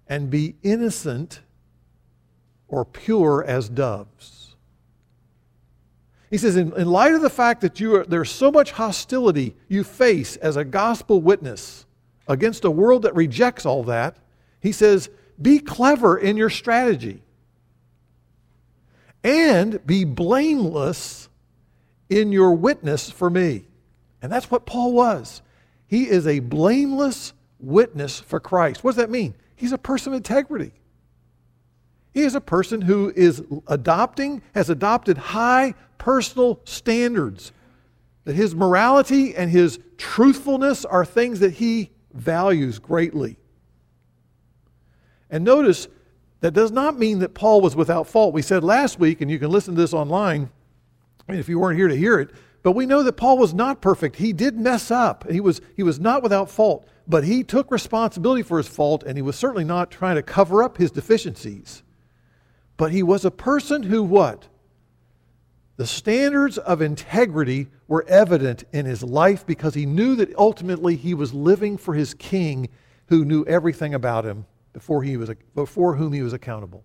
and 0.07 0.29
be 0.29 0.55
innocent 0.61 1.39
or 2.67 2.85
pure 2.85 3.43
as 3.43 3.67
doves. 3.67 4.55
He 6.29 6.37
says, 6.37 6.55
in, 6.55 6.71
in 6.77 6.87
light 6.87 7.15
of 7.15 7.21
the 7.21 7.29
fact 7.29 7.61
that 7.61 7.79
you 7.79 7.95
are, 7.95 8.05
there's 8.05 8.29
so 8.29 8.51
much 8.51 8.71
hostility 8.71 9.55
you 9.67 9.83
face 9.83 10.35
as 10.37 10.57
a 10.57 10.63
gospel 10.63 11.21
witness 11.21 11.85
against 12.27 12.63
a 12.65 12.71
world 12.71 13.01
that 13.01 13.15
rejects 13.15 13.65
all 13.65 13.83
that, 13.83 14.15
he 14.59 14.71
says, 14.71 15.09
be 15.41 15.57
clever 15.57 16.17
in 16.17 16.37
your 16.37 16.51
strategy. 16.51 17.23
And 19.23 19.85
be 19.87 20.03
blameless 20.05 21.29
in 22.09 22.31
your 22.31 22.53
witness 22.53 23.09
for 23.09 23.29
me. 23.29 23.65
And 24.21 24.31
that's 24.31 24.51
what 24.51 24.67
Paul 24.67 24.93
was. 24.93 25.41
He 25.87 26.07
is 26.07 26.27
a 26.27 26.39
blameless 26.39 27.33
witness 27.61 28.19
for 28.19 28.39
Christ. 28.39 28.83
What 28.83 28.91
does 28.91 28.97
that 28.97 29.09
mean? 29.09 29.35
He's 29.55 29.71
a 29.71 29.77
person 29.77 30.13
of 30.13 30.17
integrity. 30.17 30.73
He 32.13 32.21
is 32.21 32.35
a 32.35 32.41
person 32.41 32.81
who 32.81 33.13
is 33.15 33.43
adopting, 33.67 34.41
has 34.53 34.69
adopted 34.69 35.17
high 35.17 35.75
personal 35.97 36.59
standards. 36.65 37.51
That 38.25 38.35
his 38.35 38.53
morality 38.53 39.35
and 39.35 39.49
his 39.49 39.79
truthfulness 39.97 40.85
are 40.85 41.05
things 41.05 41.39
that 41.39 41.53
he 41.53 41.91
values 42.13 42.79
greatly. 42.79 43.37
And 45.29 45.43
notice 45.43 45.87
that 46.41 46.53
does 46.53 46.71
not 46.71 46.99
mean 46.99 47.19
that 47.19 47.33
Paul 47.33 47.61
was 47.61 47.75
without 47.75 48.07
fault. 48.07 48.33
We 48.33 48.41
said 48.41 48.63
last 48.63 48.99
week, 48.99 49.21
and 49.21 49.31
you 49.31 49.39
can 49.39 49.49
listen 49.49 49.75
to 49.75 49.81
this 49.81 49.93
online 49.93 50.49
and 51.31 51.39
if 51.39 51.49
you 51.49 51.59
weren't 51.59 51.77
here 51.77 51.87
to 51.87 51.95
hear 51.95 52.19
it, 52.19 52.31
but 52.63 52.73
we 52.73 52.85
know 52.85 53.01
that 53.03 53.13
Paul 53.13 53.37
was 53.37 53.53
not 53.53 53.81
perfect. 53.81 54.17
He 54.17 54.33
did 54.33 54.57
mess 54.57 54.91
up. 54.91 55.29
He 55.29 55.39
was, 55.39 55.61
he 55.75 55.83
was 55.83 55.99
not 55.99 56.21
without 56.21 56.49
fault, 56.49 56.87
but 57.07 57.23
he 57.23 57.43
took 57.43 57.71
responsibility 57.71 58.43
for 58.43 58.57
his 58.57 58.67
fault, 58.67 59.03
and 59.03 59.17
he 59.17 59.21
was 59.21 59.35
certainly 59.35 59.63
not 59.63 59.89
trying 59.89 60.15
to 60.15 60.23
cover 60.23 60.63
up 60.63 60.77
his 60.77 60.91
deficiencies. 60.91 61.81
But 62.77 62.91
he 62.91 63.01
was 63.03 63.25
a 63.25 63.31
person 63.31 63.83
who 63.83 64.03
what? 64.03 64.47
The 65.77 65.87
standards 65.87 66.59
of 66.59 66.81
integrity 66.81 67.67
were 67.87 68.05
evident 68.07 68.65
in 68.71 68.85
his 68.85 69.01
life 69.01 69.45
because 69.45 69.73
he 69.73 69.87
knew 69.87 70.15
that 70.17 70.35
ultimately 70.35 70.95
he 70.95 71.15
was 71.15 71.33
living 71.33 71.77
for 71.77 71.95
his 71.95 72.13
king 72.13 72.69
who 73.07 73.25
knew 73.25 73.43
everything 73.45 73.95
about 73.95 74.25
him 74.25 74.45
before, 74.73 75.01
he 75.01 75.17
was, 75.17 75.31
before 75.55 75.95
whom 75.95 76.13
he 76.13 76.21
was 76.21 76.33
accountable. 76.33 76.83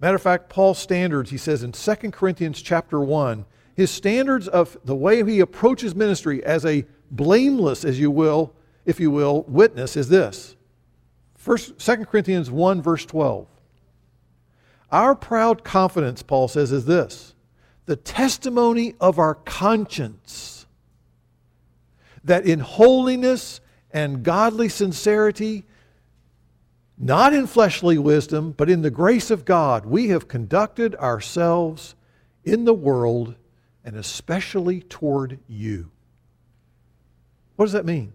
Matter 0.00 0.16
of 0.16 0.22
fact, 0.22 0.50
Paul's 0.50 0.78
standards, 0.78 1.30
he 1.30 1.38
says 1.38 1.62
in 1.62 1.72
2 1.72 1.94
Corinthians 2.10 2.60
chapter 2.60 3.00
1, 3.00 3.46
his 3.74 3.90
standards 3.90 4.48
of 4.48 4.76
the 4.84 4.94
way 4.94 5.24
he 5.24 5.40
approaches 5.40 5.94
ministry 5.94 6.44
as 6.44 6.64
a 6.64 6.84
blameless, 7.10 7.84
as 7.84 7.98
you 7.98 8.10
will, 8.10 8.54
if 8.84 9.00
you 9.00 9.10
will, 9.10 9.44
witness 9.48 9.96
is 9.96 10.08
this. 10.08 10.56
First, 11.34 11.78
2 11.78 12.06
Corinthians 12.06 12.50
1, 12.50 12.82
verse 12.82 13.04
12. 13.06 13.46
Our 14.90 15.14
proud 15.14 15.64
confidence, 15.64 16.22
Paul 16.22 16.48
says, 16.48 16.72
is 16.72 16.84
this 16.86 17.34
the 17.86 17.96
testimony 17.96 18.94
of 19.00 19.18
our 19.18 19.34
conscience 19.34 20.66
that 22.24 22.44
in 22.44 22.58
holiness 22.58 23.60
and 23.92 24.24
godly 24.24 24.68
sincerity, 24.68 25.64
not 26.98 27.34
in 27.34 27.46
fleshly 27.46 27.98
wisdom, 27.98 28.52
but 28.52 28.70
in 28.70 28.82
the 28.82 28.90
grace 28.90 29.30
of 29.30 29.44
God, 29.44 29.84
we 29.84 30.08
have 30.08 30.28
conducted 30.28 30.94
ourselves 30.96 31.94
in 32.44 32.64
the 32.64 32.74
world 32.74 33.34
and 33.84 33.96
especially 33.96 34.80
toward 34.80 35.38
you. 35.46 35.90
What 37.56 37.66
does 37.66 37.72
that 37.72 37.84
mean? 37.84 38.12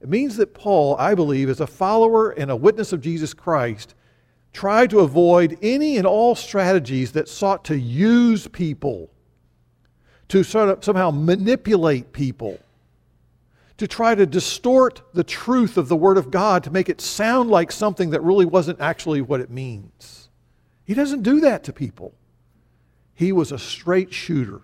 It 0.00 0.08
means 0.08 0.36
that 0.36 0.54
Paul, 0.54 0.96
I 0.98 1.14
believe, 1.14 1.48
as 1.48 1.60
a 1.60 1.66
follower 1.66 2.30
and 2.30 2.50
a 2.50 2.56
witness 2.56 2.92
of 2.92 3.00
Jesus 3.00 3.34
Christ, 3.34 3.94
tried 4.52 4.90
to 4.90 5.00
avoid 5.00 5.58
any 5.62 5.96
and 5.96 6.06
all 6.06 6.34
strategies 6.34 7.12
that 7.12 7.28
sought 7.28 7.64
to 7.66 7.78
use 7.78 8.48
people, 8.48 9.10
to 10.28 10.42
sort 10.42 10.68
of 10.68 10.84
somehow 10.84 11.10
manipulate 11.10 12.12
people 12.12 12.58
to 13.78 13.86
try 13.86 14.14
to 14.14 14.26
distort 14.26 15.02
the 15.14 15.24
truth 15.24 15.76
of 15.76 15.88
the 15.88 15.96
Word 15.96 16.18
of 16.18 16.30
God 16.30 16.64
to 16.64 16.70
make 16.70 16.88
it 16.88 17.00
sound 17.00 17.50
like 17.50 17.72
something 17.72 18.10
that 18.10 18.22
really 18.22 18.46
wasn't 18.46 18.80
actually 18.80 19.20
what 19.20 19.40
it 19.40 19.50
means. 19.50 20.28
He 20.84 20.94
doesn't 20.94 21.22
do 21.22 21.40
that 21.40 21.64
to 21.64 21.72
people. 21.72 22.14
He 23.14 23.32
was 23.32 23.52
a 23.52 23.58
straight 23.58 24.12
shooter. 24.12 24.62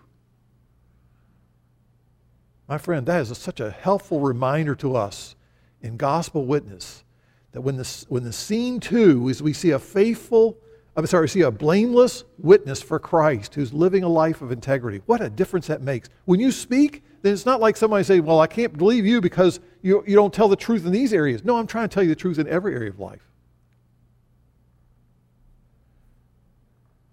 My 2.69 2.77
friend, 2.77 3.07
that 3.07 3.21
is 3.23 3.31
a, 3.31 3.35
such 3.35 3.61
a 3.61 3.71
helpful 3.71 4.21
reminder 4.21 4.75
to 4.77 4.95
us 4.95 5.37
in 5.81 5.97
gospel 5.97 6.45
witness 6.45 7.05
that 7.53 7.63
when 7.63 7.77
the, 7.77 8.05
when 8.09 8.25
the 8.25 8.33
scene 8.33 8.79
two 8.79 9.29
is 9.29 9.43
we 9.43 9.55
see 9.55 9.71
a 9.71 9.79
faithful, 9.79 10.59
I'm 10.97 11.07
sorry, 11.07 11.25
we 11.25 11.29
see 11.29 11.41
a 11.43 11.51
blameless 11.51 12.25
witness 12.37 12.83
for 12.83 12.99
Christ 12.99 13.55
who's 13.55 13.73
living 13.73 14.05
a 14.05 14.09
life 14.09 14.43
of 14.43 14.53
integrity. 14.53 15.01
What 15.07 15.23
a 15.23 15.31
difference 15.31 15.67
that 15.69 15.81
makes. 15.81 16.11
When 16.27 16.41
you 16.41 16.53
speak, 16.53 17.03
then 17.23 17.33
it's 17.33 17.47
not 17.47 17.61
like 17.61 17.77
somebody 17.77 18.05
say, 18.05 18.21
Well, 18.21 18.41
I 18.41 18.47
can't 18.47 18.77
believe 18.77 19.07
you 19.07 19.21
because 19.21 19.61
you, 19.83 20.05
you 20.07 20.15
don't 20.15 20.33
tell 20.33 20.49
the 20.49 20.57
truth 20.57 20.85
in 20.87 20.93
these 20.93 21.13
areas. 21.13 21.45
No, 21.45 21.57
I'm 21.57 21.67
trying 21.67 21.89
to 21.89 21.95
tell 21.95 22.03
you 22.03 22.09
the 22.09 22.17
truth 22.17 22.39
in 22.39 22.49
every 22.49 22.75
area 22.75 22.91
of 22.91 22.99
life. 22.99 23.23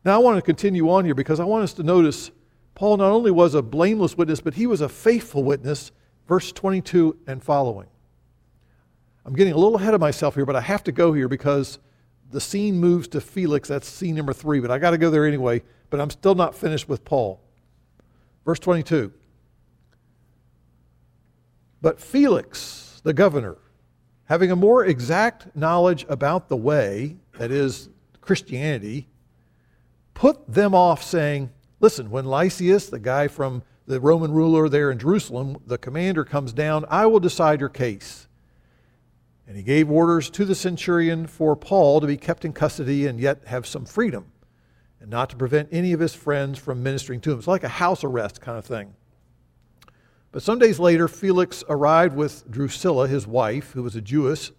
Now, 0.03 0.15
I 0.15 0.17
want 0.19 0.37
to 0.37 0.41
continue 0.43 0.89
on 0.91 1.03
here 1.03 1.15
because 1.15 1.39
I 1.39 1.45
want 1.45 1.63
us 1.63 1.73
to 1.73 1.83
notice 1.83 2.29
Paul 2.75 2.97
not 2.97 3.11
only 3.11 3.31
was 3.31 3.55
a 3.55 3.61
blameless 3.61 4.15
witness, 4.15 4.39
but 4.39 4.53
he 4.53 4.67
was 4.67 4.81
a 4.81 4.89
faithful 4.89 5.43
witness, 5.43 5.91
verse 6.27 6.51
22 6.51 7.17
and 7.25 7.43
following. 7.43 7.87
I'm 9.25 9.33
getting 9.33 9.53
a 9.53 9.57
little 9.57 9.77
ahead 9.77 9.95
of 9.95 10.01
myself 10.01 10.35
here, 10.35 10.45
but 10.45 10.55
I 10.55 10.61
have 10.61 10.83
to 10.83 10.91
go 10.91 11.11
here 11.13 11.27
because 11.27 11.79
the 12.29 12.39
scene 12.39 12.79
moves 12.79 13.07
to 13.09 13.21
Felix. 13.21 13.69
That's 13.69 13.87
scene 13.87 14.15
number 14.15 14.33
three, 14.33 14.59
but 14.59 14.69
I 14.69 14.77
got 14.77 14.91
to 14.91 14.99
go 14.99 15.09
there 15.09 15.25
anyway. 15.25 15.63
But 15.89 15.99
I'm 15.99 16.11
still 16.11 16.35
not 16.35 16.53
finished 16.53 16.87
with 16.87 17.03
Paul. 17.03 17.41
Verse 18.45 18.59
22. 18.59 19.11
But 21.85 22.01
Felix, 22.01 22.99
the 23.03 23.13
governor, 23.13 23.57
having 24.23 24.49
a 24.49 24.55
more 24.55 24.83
exact 24.83 25.55
knowledge 25.55 26.03
about 26.09 26.49
the 26.49 26.57
way, 26.57 27.17
that 27.37 27.51
is, 27.51 27.89
Christianity, 28.21 29.07
put 30.15 30.51
them 30.51 30.73
off, 30.73 31.03
saying, 31.03 31.51
Listen, 31.79 32.09
when 32.09 32.25
Lysias, 32.25 32.89
the 32.89 32.97
guy 32.97 33.27
from 33.27 33.61
the 33.85 33.99
Roman 33.99 34.31
ruler 34.31 34.67
there 34.67 34.89
in 34.89 34.97
Jerusalem, 34.97 35.57
the 35.67 35.77
commander 35.77 36.25
comes 36.25 36.53
down, 36.53 36.85
I 36.89 37.05
will 37.05 37.19
decide 37.19 37.59
your 37.59 37.69
case. 37.69 38.27
And 39.47 39.55
he 39.55 39.61
gave 39.61 39.91
orders 39.91 40.31
to 40.31 40.43
the 40.43 40.55
centurion 40.55 41.27
for 41.27 41.55
Paul 41.55 42.01
to 42.01 42.07
be 42.07 42.17
kept 42.17 42.45
in 42.45 42.53
custody 42.53 43.05
and 43.05 43.19
yet 43.19 43.43
have 43.45 43.67
some 43.67 43.85
freedom, 43.85 44.31
and 44.99 45.11
not 45.11 45.29
to 45.29 45.35
prevent 45.35 45.69
any 45.71 45.93
of 45.93 45.99
his 45.99 46.15
friends 46.15 46.57
from 46.57 46.81
ministering 46.81 47.21
to 47.21 47.31
him. 47.31 47.37
It's 47.37 47.47
like 47.47 47.63
a 47.63 47.69
house 47.69 48.03
arrest 48.03 48.41
kind 48.41 48.57
of 48.57 48.65
thing. 48.65 48.95
But 50.35 50.43
some 50.43 50.59
days 50.59 50.79
later, 50.79 51.07
Felix 51.07 51.63
arrived 51.69 52.13
with 52.13 52.43
Drusilla, 52.51 53.07
his 53.07 53.25
wife, 53.25 53.71
who 53.71 53.83
was 53.83 53.95
a 53.95 54.01
Jewess, 54.01 54.51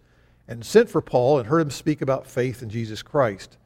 and 0.48 0.64
sent 0.64 0.88
for 0.88 1.02
Paul 1.02 1.38
and 1.38 1.46
heard 1.46 1.60
him 1.60 1.70
speak 1.70 2.00
about 2.00 2.26
faith 2.26 2.62
in 2.62 2.70
Jesus 2.70 3.02
Christ. 3.02 3.58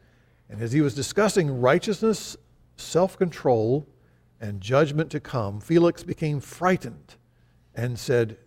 And 0.48 0.60
as 0.60 0.72
he 0.72 0.80
was 0.80 0.92
discussing 0.92 1.60
righteousness, 1.60 2.36
self 2.76 3.16
control, 3.16 3.86
and 4.40 4.60
judgment 4.60 5.08
to 5.10 5.20
come, 5.20 5.60
Felix 5.60 6.02
became 6.02 6.40
frightened 6.40 7.14
and 7.76 7.96
said, 7.96 8.38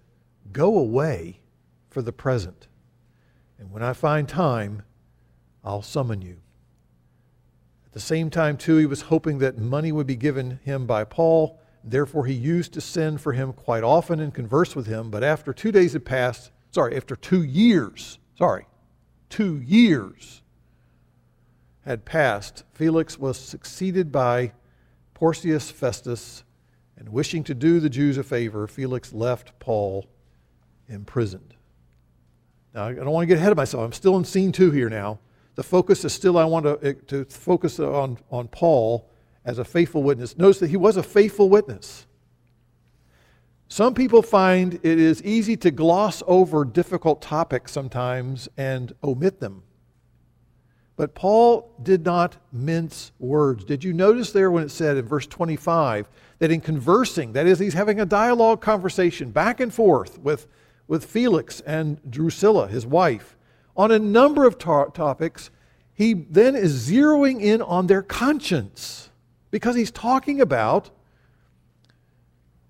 Go 0.52 0.78
away 0.78 1.40
for 1.90 2.02
the 2.02 2.12
present. 2.12 2.68
And 3.58 3.72
when 3.72 3.82
I 3.82 3.94
find 3.94 4.28
time, 4.28 4.84
I'll 5.64 5.82
summon 5.82 6.22
you. 6.22 6.42
At 7.86 7.94
the 7.94 8.02
same 8.02 8.30
time, 8.30 8.58
too, 8.58 8.76
he 8.76 8.86
was 8.86 9.04
hoping 9.04 9.38
that 9.38 9.58
money 9.58 9.94
would 9.94 10.06
be 10.08 10.18
given 10.18 10.60
him 10.66 10.86
by 10.86 11.06
Paul. 11.06 11.62
Therefore, 11.84 12.26
he 12.26 12.34
used 12.34 12.74
to 12.74 12.82
send 12.82 13.20
for 13.20 13.34
him 13.34 13.52
quite 13.52 13.84
often 13.84 14.20
and 14.20 14.34
converse 14.34 14.76
with 14.76 14.88
him. 14.88 15.10
But 15.10 15.24
after 15.24 15.52
two 15.54 15.72
days 15.72 15.94
had 15.94 16.06
passed, 16.06 16.52
sorry, 16.72 16.96
after 16.96 17.16
two 17.16 17.44
years, 17.44 18.20
sorry, 18.38 18.68
two 19.30 19.60
years 19.60 20.42
had 21.86 22.06
passed, 22.06 22.64
Felix 22.74 23.20
was 23.20 23.38
succeeded 23.38 24.12
by 24.12 24.54
Porcius 25.14 25.70
Festus, 25.70 26.44
and 26.98 27.10
wishing 27.10 27.44
to 27.44 27.54
do 27.54 27.80
the 27.80 27.90
Jews 27.90 28.18
a 28.18 28.24
favor, 28.24 28.68
Felix 28.68 29.12
left 29.12 29.58
Paul 29.60 30.06
imprisoned. 30.88 31.56
Now, 32.74 32.88
I 32.88 32.94
don't 32.94 33.12
want 33.12 33.24
to 33.24 33.28
get 33.28 33.38
ahead 33.38 33.52
of 33.52 33.58
myself. 33.58 33.84
I'm 33.84 33.92
still 33.92 34.16
in 34.18 34.24
scene 34.24 34.52
two 34.52 34.72
here 34.72 34.90
now. 34.90 35.20
The 35.56 35.64
focus 35.64 36.04
is 36.06 36.14
still, 36.14 36.38
I 36.38 36.46
want 36.46 36.66
to, 36.66 36.94
to 36.94 37.26
focus 37.26 37.80
on, 37.80 38.18
on 38.32 38.48
Paul 38.48 39.10
as 39.46 39.60
a 39.60 39.66
faithful 39.66 40.04
witness. 40.04 40.38
Notice 40.38 40.60
that 40.60 40.70
he 40.70 40.78
was 40.78 40.98
a 40.98 41.04
faithful 41.04 41.50
witness. 41.50 42.06
Some 43.68 43.94
people 43.94 44.22
find 44.22 44.76
it 44.76 45.00
is 45.00 45.24
easy 45.24 45.58
to 45.58 45.72
gloss 45.72 46.22
over 46.28 46.64
difficult 46.64 47.22
topics 47.22 47.72
sometimes 47.72 48.48
and 48.56 48.94
omit 49.04 49.40
them. 49.40 49.64
But 50.96 51.16
Paul 51.16 51.74
did 51.82 52.06
not 52.06 52.38
mince 52.52 53.12
words. 53.18 53.66
Did 53.66 53.84
you 53.84 53.94
notice 53.94 54.32
there 54.32 54.52
when 54.52 54.64
it 54.64 54.70
said 54.70 54.96
in 54.96 55.06
verse 55.08 55.26
25 55.26 56.08
that 56.38 56.52
in 56.52 56.62
conversing, 56.62 57.34
that 57.34 57.48
is, 57.48 57.58
he's 57.58 57.74
having 57.74 58.00
a 58.00 58.06
dialogue 58.06 58.62
conversation 58.62 59.32
back 59.32 59.60
and 59.60 59.74
forth 59.74 60.20
with, 60.20 60.46
with 60.88 61.06
Felix 61.06 61.62
and 61.62 62.00
Drusilla, 62.10 62.68
his 62.68 62.86
wife, 62.86 63.36
on 63.76 63.92
a 63.92 63.98
number 63.98 64.46
of 64.46 64.60
to- 64.60 64.92
topics, 64.94 65.50
he 65.96 66.14
then 66.14 66.56
is 66.56 66.90
zeroing 66.90 67.42
in 67.42 67.60
on 67.62 67.88
their 67.88 68.04
conscience 68.04 69.10
because 69.54 69.76
he's 69.76 69.92
talking 69.92 70.42
about 70.42 70.90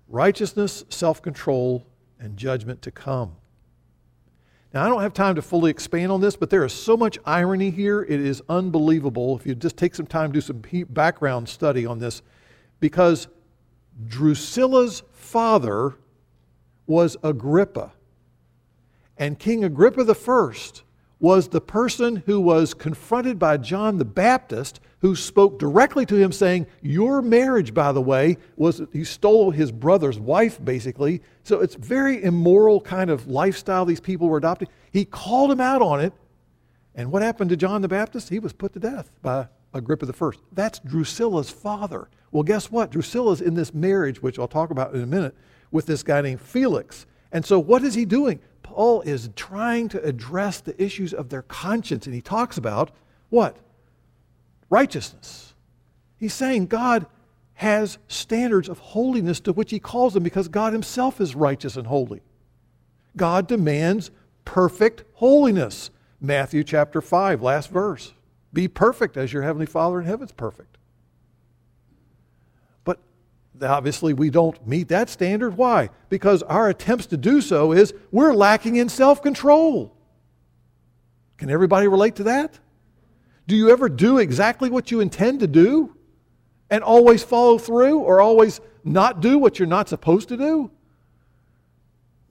righteousness, 0.06 0.84
self 0.90 1.22
control, 1.22 1.86
and 2.20 2.36
judgment 2.36 2.82
to 2.82 2.90
come. 2.90 3.36
Now, 4.74 4.84
I 4.84 4.88
don't 4.90 5.00
have 5.00 5.14
time 5.14 5.34
to 5.36 5.40
fully 5.40 5.70
expand 5.70 6.12
on 6.12 6.20
this, 6.20 6.36
but 6.36 6.50
there 6.50 6.62
is 6.62 6.74
so 6.74 6.94
much 6.94 7.18
irony 7.24 7.70
here. 7.70 8.02
It 8.02 8.20
is 8.20 8.42
unbelievable. 8.50 9.34
If 9.34 9.46
you 9.46 9.54
just 9.54 9.78
take 9.78 9.94
some 9.94 10.06
time 10.06 10.30
to 10.30 10.34
do 10.34 10.40
some 10.42 10.62
background 10.90 11.48
study 11.48 11.86
on 11.86 12.00
this, 12.00 12.20
because 12.80 13.28
Drusilla's 14.06 15.04
father 15.10 15.94
was 16.86 17.16
Agrippa. 17.22 17.94
And 19.16 19.38
King 19.38 19.64
Agrippa 19.64 20.02
I 20.02 20.82
was 21.24 21.48
the 21.48 21.60
person 21.60 22.16
who 22.26 22.38
was 22.38 22.74
confronted 22.74 23.38
by 23.38 23.56
John 23.56 23.96
the 23.96 24.04
Baptist 24.04 24.78
who 24.98 25.16
spoke 25.16 25.58
directly 25.58 26.04
to 26.04 26.16
him 26.16 26.30
saying, 26.30 26.66
Your 26.82 27.22
marriage, 27.22 27.72
by 27.72 27.92
the 27.92 28.02
way, 28.02 28.36
was 28.56 28.82
he 28.92 29.04
stole 29.04 29.50
his 29.50 29.72
brother's 29.72 30.18
wife, 30.18 30.62
basically. 30.62 31.22
So 31.42 31.62
it's 31.62 31.76
very 31.76 32.22
immoral 32.22 32.78
kind 32.78 33.08
of 33.08 33.26
lifestyle 33.26 33.86
these 33.86 34.02
people 34.02 34.28
were 34.28 34.36
adopting. 34.36 34.68
He 34.92 35.06
called 35.06 35.50
him 35.50 35.62
out 35.62 35.80
on 35.80 35.98
it. 35.98 36.12
And 36.94 37.10
what 37.10 37.22
happened 37.22 37.48
to 37.48 37.56
John 37.56 37.80
the 37.80 37.88
Baptist? 37.88 38.28
He 38.28 38.38
was 38.38 38.52
put 38.52 38.74
to 38.74 38.78
death 38.78 39.10
by 39.22 39.48
Agrippa 39.72 40.06
I. 40.06 40.30
That's 40.52 40.78
Drusilla's 40.80 41.48
father. 41.48 42.10
Well, 42.32 42.42
guess 42.42 42.70
what? 42.70 42.90
Drusilla's 42.90 43.40
in 43.40 43.54
this 43.54 43.72
marriage, 43.72 44.20
which 44.20 44.38
I'll 44.38 44.46
talk 44.46 44.68
about 44.68 44.94
in 44.94 45.00
a 45.00 45.06
minute, 45.06 45.34
with 45.70 45.86
this 45.86 46.02
guy 46.02 46.20
named 46.20 46.42
Felix. 46.42 47.06
And 47.32 47.46
so 47.46 47.58
what 47.58 47.82
is 47.82 47.94
he 47.94 48.04
doing? 48.04 48.40
Paul 48.64 49.02
is 49.02 49.30
trying 49.36 49.88
to 49.90 50.02
address 50.02 50.60
the 50.60 50.82
issues 50.82 51.14
of 51.14 51.28
their 51.28 51.42
conscience, 51.42 52.06
and 52.06 52.14
he 52.14 52.20
talks 52.20 52.58
about 52.58 52.90
what? 53.30 53.58
righteousness. 54.74 55.54
He's 56.16 56.34
saying 56.34 56.66
God 56.66 57.06
has 57.54 57.98
standards 58.08 58.68
of 58.68 58.78
holiness 58.78 59.38
to 59.40 59.52
which 59.52 59.70
he 59.70 59.78
calls 59.78 60.14
them 60.14 60.24
because 60.24 60.48
God 60.48 60.72
himself 60.72 61.20
is 61.20 61.36
righteous 61.36 61.76
and 61.76 61.86
holy. 61.86 62.22
God 63.16 63.46
demands 63.46 64.10
perfect 64.44 65.04
holiness. 65.14 65.90
Matthew 66.20 66.64
chapter 66.64 67.00
5, 67.00 67.40
last 67.40 67.70
verse. 67.70 68.14
Be 68.52 68.66
perfect 68.66 69.16
as 69.16 69.32
your 69.32 69.44
heavenly 69.44 69.66
Father 69.66 70.00
in 70.00 70.06
heaven 70.06 70.26
is 70.26 70.32
perfect. 70.32 70.76
Obviously 73.62 74.12
we 74.12 74.30
don't 74.30 74.66
meet 74.66 74.88
that 74.88 75.08
standard. 75.08 75.56
Why? 75.56 75.90
Because 76.08 76.42
our 76.42 76.68
attempts 76.68 77.06
to 77.06 77.16
do 77.16 77.40
so 77.40 77.72
is 77.72 77.94
we're 78.10 78.34
lacking 78.34 78.76
in 78.76 78.88
self-control. 78.88 79.94
Can 81.38 81.50
everybody 81.50 81.88
relate 81.88 82.16
to 82.16 82.24
that? 82.24 82.58
Do 83.46 83.56
you 83.56 83.70
ever 83.70 83.88
do 83.88 84.18
exactly 84.18 84.70
what 84.70 84.90
you 84.90 85.00
intend 85.00 85.40
to 85.40 85.46
do 85.46 85.94
and 86.70 86.82
always 86.82 87.22
follow 87.22 87.58
through 87.58 87.98
or 88.00 88.20
always 88.20 88.60
not 88.82 89.20
do 89.20 89.38
what 89.38 89.58
you're 89.58 89.68
not 89.68 89.88
supposed 89.88 90.28
to 90.28 90.36
do? 90.36 90.70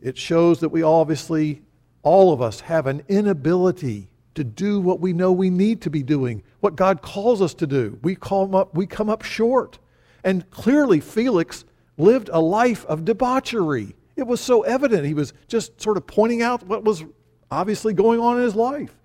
It 0.01 0.17
shows 0.17 0.59
that 0.59 0.69
we 0.69 0.83
obviously, 0.83 1.62
all 2.01 2.33
of 2.33 2.41
us, 2.41 2.59
have 2.62 2.88
an 2.88 3.03
inability 3.07 4.09
to 4.36 4.43
do 4.43 4.79
what 4.79 4.99
we 4.99 5.13
know 5.13 5.31
we 5.31 5.49
need 5.49 5.81
to 5.83 5.89
be 5.89 6.03
doing, 6.03 6.43
what 6.59 6.75
God 6.75 7.01
calls 7.01 7.41
us 7.41 7.53
to 7.55 7.67
do. 7.67 7.99
We, 8.01 8.15
call 8.15 8.55
up, 8.55 8.75
we 8.75 8.88
come 8.88 9.09
up 9.09 9.21
short. 9.21 9.79
And 10.23 10.49
clearly, 10.49 10.99
Felix 10.99 11.65
lived 11.97 12.29
a 12.31 12.39
life 12.39 12.86
of 12.86 13.05
debauchery. 13.05 13.95
It 14.15 14.23
was 14.23 14.41
so 14.41 14.62
evident. 14.63 15.05
He 15.05 15.13
was 15.13 15.33
just 15.47 15.81
sort 15.81 15.97
of 15.97 16.07
pointing 16.07 16.41
out 16.41 16.63
what 16.63 16.83
was 16.83 17.03
obviously 17.51 17.93
going 17.93 18.19
on 18.19 18.38
in 18.38 18.43
his 18.43 18.55
life. 18.55 18.95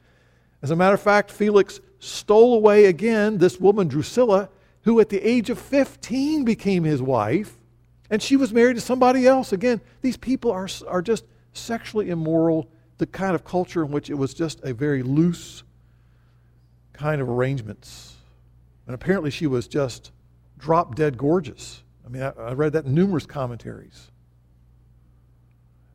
As 0.62 0.70
a 0.70 0.76
matter 0.76 0.94
of 0.94 1.02
fact, 1.02 1.30
Felix 1.30 1.80
stole 1.98 2.54
away 2.54 2.86
again 2.86 3.38
this 3.38 3.58
woman, 3.58 3.88
Drusilla, 3.88 4.48
who 4.82 5.00
at 5.00 5.08
the 5.08 5.20
age 5.20 5.50
of 5.50 5.58
15 5.58 6.44
became 6.44 6.84
his 6.84 7.02
wife, 7.02 7.58
and 8.10 8.22
she 8.22 8.36
was 8.36 8.52
married 8.52 8.74
to 8.74 8.80
somebody 8.80 9.26
else. 9.26 9.52
Again, 9.52 9.80
these 10.00 10.16
people 10.16 10.50
are, 10.50 10.68
are 10.86 11.02
just 11.02 11.24
sexually 11.52 12.10
immoral, 12.10 12.68
the 12.98 13.06
kind 13.06 13.34
of 13.34 13.44
culture 13.44 13.84
in 13.84 13.90
which 13.90 14.08
it 14.08 14.14
was 14.14 14.34
just 14.34 14.60
a 14.64 14.72
very 14.72 15.02
loose 15.02 15.62
kind 16.92 17.20
of 17.20 17.28
arrangements. 17.28 18.14
And 18.86 18.94
apparently 18.94 19.30
she 19.30 19.46
was 19.46 19.68
just 19.68 20.10
drop 20.58 20.94
dead 20.94 21.16
gorgeous. 21.16 21.82
I 22.04 22.08
mean, 22.08 22.22
I, 22.22 22.32
I 22.36 22.52
read 22.52 22.72
that 22.74 22.84
in 22.84 22.94
numerous 22.94 23.26
commentaries. 23.26 24.10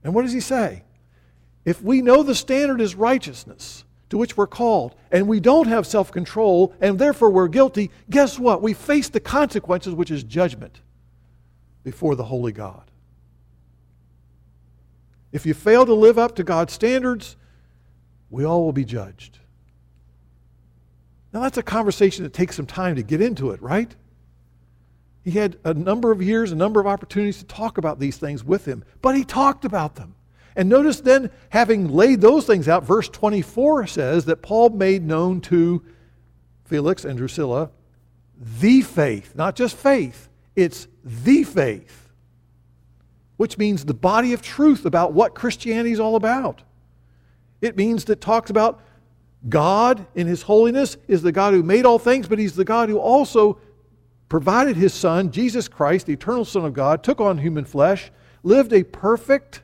And 0.03 0.13
what 0.13 0.23
does 0.23 0.33
he 0.33 0.39
say? 0.39 0.83
If 1.65 1.81
we 1.81 2.01
know 2.01 2.23
the 2.23 2.35
standard 2.35 2.81
is 2.81 2.95
righteousness 2.95 3.85
to 4.09 4.17
which 4.17 4.37
we're 4.37 4.47
called, 4.47 4.95
and 5.11 5.27
we 5.27 5.39
don't 5.39 5.67
have 5.67 5.87
self 5.87 6.11
control, 6.11 6.73
and 6.81 6.99
therefore 6.99 7.29
we're 7.29 7.47
guilty, 7.47 7.89
guess 8.09 8.37
what? 8.37 8.61
We 8.61 8.73
face 8.73 9.09
the 9.09 9.19
consequences, 9.19 9.93
which 9.93 10.11
is 10.11 10.23
judgment 10.23 10.81
before 11.83 12.15
the 12.15 12.25
holy 12.25 12.51
God. 12.51 12.83
If 15.31 15.47
you 15.47 15.55
fail 15.55 15.85
to 15.85 15.93
live 15.93 16.19
up 16.19 16.35
to 16.35 16.43
God's 16.43 16.73
standards, 16.73 17.35
we 18.29 18.45
all 18.45 18.63
will 18.63 18.73
be 18.73 18.85
judged. 18.85 19.39
Now, 21.33 21.41
that's 21.41 21.57
a 21.57 21.63
conversation 21.63 22.23
that 22.23 22.33
takes 22.33 22.55
some 22.55 22.67
time 22.67 22.95
to 22.97 23.03
get 23.03 23.19
into 23.19 23.49
it, 23.49 23.61
right? 23.61 23.95
He 25.23 25.31
had 25.31 25.57
a 25.63 25.73
number 25.73 26.11
of 26.11 26.21
years, 26.21 26.51
a 26.51 26.55
number 26.55 26.79
of 26.79 26.87
opportunities 26.87 27.37
to 27.39 27.45
talk 27.45 27.77
about 27.77 27.99
these 27.99 28.17
things 28.17 28.43
with 28.43 28.65
him, 28.65 28.83
but 29.01 29.15
he 29.15 29.23
talked 29.23 29.65
about 29.65 29.95
them. 29.95 30.15
And 30.55 30.69
notice 30.69 31.01
then, 31.01 31.31
having 31.49 31.87
laid 31.87 32.21
those 32.21 32.45
things 32.45 32.67
out, 32.67 32.83
verse 32.83 33.09
24 33.09 33.87
says 33.87 34.25
that 34.25 34.41
Paul 34.41 34.69
made 34.69 35.03
known 35.03 35.41
to 35.41 35.83
Felix 36.65 37.05
and 37.05 37.17
Drusilla 37.17 37.71
the 38.37 38.81
faith, 38.81 39.35
not 39.35 39.55
just 39.55 39.75
faith, 39.75 40.29
it's 40.55 40.87
the 41.03 41.43
faith, 41.43 42.09
which 43.37 43.57
means 43.57 43.85
the 43.85 43.93
body 43.93 44.33
of 44.33 44.41
truth 44.41 44.85
about 44.85 45.13
what 45.13 45.33
Christianity 45.33 45.91
is 45.91 45.99
all 45.99 46.15
about. 46.15 46.61
It 47.61 47.77
means 47.77 48.05
that 48.05 48.19
talks 48.19 48.49
about 48.49 48.81
God 49.47 50.05
in 50.15 50.27
his 50.27 50.43
holiness 50.43 50.97
is 51.07 51.21
the 51.21 51.31
God 51.31 51.53
who 51.53 51.63
made 51.63 51.85
all 51.85 51.99
things, 51.99 52.27
but 52.27 52.39
he's 52.39 52.55
the 52.55 52.65
God 52.65 52.89
who 52.89 52.97
also 52.97 53.59
provided 54.33 54.75
his 54.75 54.95
Son, 54.95 55.29
Jesus 55.29 55.67
Christ, 55.67 56.07
the 56.07 56.13
eternal 56.13 56.43
Son 56.43 56.65
of 56.65 56.73
God, 56.73 57.03
took 57.03 57.21
on 57.21 57.37
human 57.37 57.65
flesh, 57.65 58.11
lived 58.41 58.73
a 58.73 58.81
perfect, 58.81 59.61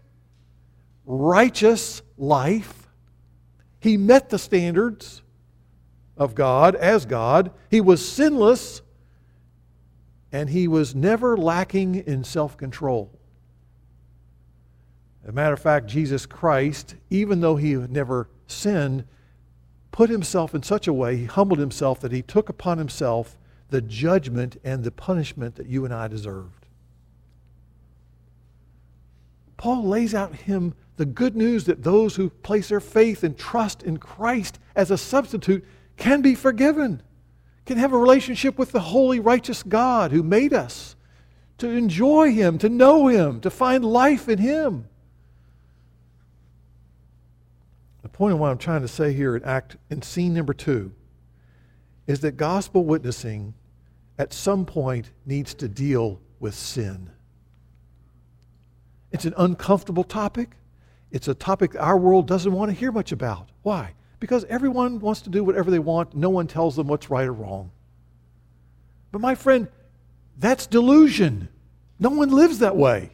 righteous 1.07 2.03
life. 2.19 2.87
He 3.79 3.97
met 3.97 4.29
the 4.29 4.37
standards 4.37 5.23
of 6.15 6.35
God 6.35 6.75
as 6.75 7.07
God. 7.07 7.49
He 7.71 7.81
was 7.81 8.07
sinless, 8.07 8.83
and 10.31 10.51
he 10.51 10.67
was 10.67 10.93
never 10.93 11.35
lacking 11.35 11.95
in 11.95 12.23
self 12.23 12.55
control. 12.55 13.09
As 15.23 15.29
a 15.29 15.33
matter 15.33 15.55
of 15.55 15.59
fact, 15.59 15.87
Jesus 15.87 16.27
Christ, 16.27 16.93
even 17.09 17.41
though 17.41 17.55
he 17.55 17.71
had 17.71 17.91
never 17.91 18.29
sinned, 18.45 19.05
put 19.91 20.11
himself 20.11 20.53
in 20.53 20.61
such 20.61 20.87
a 20.87 20.93
way, 20.93 21.17
he 21.17 21.25
humbled 21.25 21.57
himself 21.57 21.99
that 22.01 22.11
he 22.11 22.21
took 22.21 22.49
upon 22.49 22.77
himself 22.77 23.35
the 23.69 23.81
judgment 23.81 24.59
and 24.63 24.83
the 24.83 24.91
punishment 24.91 25.55
that 25.55 25.67
you 25.67 25.85
and 25.85 25.93
I 25.93 26.07
deserved. 26.07 26.65
Paul 29.57 29.83
lays 29.83 30.15
out 30.15 30.33
him 30.33 30.73
the 30.95 31.05
good 31.05 31.35
news 31.35 31.65
that 31.65 31.83
those 31.83 32.15
who 32.15 32.29
place 32.29 32.69
their 32.69 32.79
faith 32.79 33.23
and 33.23 33.37
trust 33.37 33.83
in 33.83 33.97
Christ 33.97 34.59
as 34.75 34.89
a 34.89 34.97
substitute 34.97 35.65
can 35.97 36.21
be 36.21 36.33
forgiven, 36.33 37.01
can 37.65 37.77
have 37.77 37.93
a 37.93 37.97
relationship 37.97 38.57
with 38.57 38.71
the 38.71 38.79
holy, 38.79 39.19
righteous 39.19 39.63
God 39.63 40.11
who 40.11 40.23
made 40.23 40.53
us, 40.53 40.95
to 41.57 41.67
enjoy 41.69 42.31
Him, 42.31 42.57
to 42.57 42.69
know 42.69 43.07
Him, 43.07 43.41
to 43.41 43.49
find 43.49 43.83
life 43.83 44.29
in 44.29 44.39
Him. 44.39 44.87
The 48.01 48.09
point 48.09 48.33
of 48.33 48.39
what 48.39 48.49
I'm 48.49 48.57
trying 48.57 48.81
to 48.81 48.87
say 48.87 49.13
here 49.13 49.35
in 49.35 49.43
act 49.43 49.75
in 49.89 50.01
scene 50.01 50.33
number 50.33 50.53
two 50.53 50.93
is 52.07 52.21
that 52.21 52.37
gospel 52.37 52.85
witnessing 52.85 53.53
at 54.19 54.33
some 54.33 54.65
point 54.65 55.11
needs 55.25 55.53
to 55.55 55.67
deal 55.67 56.19
with 56.39 56.53
sin. 56.53 57.09
It's 59.11 59.25
an 59.25 59.33
uncomfortable 59.37 60.03
topic. 60.03 60.51
It's 61.09 61.29
a 61.29 61.33
topic 61.33 61.75
our 61.79 61.97
world 61.97 62.27
doesn't 62.27 62.51
want 62.51 62.69
to 62.69 62.77
hear 62.77 62.91
much 62.91 63.11
about. 63.11 63.49
Why? 63.63 63.95
Because 64.19 64.43
everyone 64.45 64.99
wants 64.99 65.21
to 65.21 65.29
do 65.29 65.43
whatever 65.43 65.71
they 65.71 65.79
want. 65.79 66.13
No 66.13 66.29
one 66.29 66.45
tells 66.45 66.75
them 66.75 66.87
what's 66.87 67.09
right 67.09 67.27
or 67.27 67.33
wrong. 67.33 67.71
But 69.11 69.21
my 69.21 69.33
friend, 69.33 69.69
that's 70.37 70.67
delusion. 70.67 71.47
No 71.97 72.09
one 72.09 72.29
lives 72.29 72.59
that 72.59 72.75
way. 72.75 73.11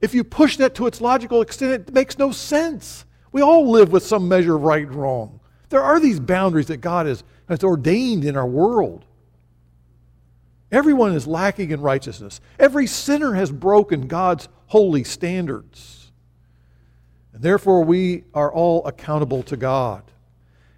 If 0.00 0.14
you 0.14 0.24
push 0.24 0.56
that 0.58 0.74
to 0.76 0.86
its 0.86 1.00
logical 1.00 1.42
extent, 1.42 1.88
it 1.88 1.92
makes 1.92 2.16
no 2.16 2.30
sense. 2.30 3.04
We 3.32 3.42
all 3.42 3.70
live 3.70 3.90
with 3.90 4.06
some 4.06 4.28
measure 4.28 4.54
of 4.54 4.62
right 4.62 4.86
and 4.86 4.94
wrong. 4.94 5.40
There 5.68 5.82
are 5.82 5.98
these 5.98 6.20
boundaries 6.20 6.66
that 6.68 6.78
God 6.78 7.06
has, 7.06 7.24
has 7.48 7.64
ordained 7.64 8.24
in 8.24 8.36
our 8.36 8.46
world. 8.46 9.04
Everyone 10.72 11.12
is 11.12 11.26
lacking 11.26 11.70
in 11.70 11.80
righteousness. 11.80 12.40
Every 12.58 12.86
sinner 12.86 13.34
has 13.34 13.52
broken 13.52 14.08
God's 14.08 14.48
holy 14.66 15.04
standards. 15.04 16.10
And 17.32 17.42
therefore, 17.42 17.84
we 17.84 18.24
are 18.34 18.52
all 18.52 18.84
accountable 18.86 19.42
to 19.44 19.56
God. 19.56 20.02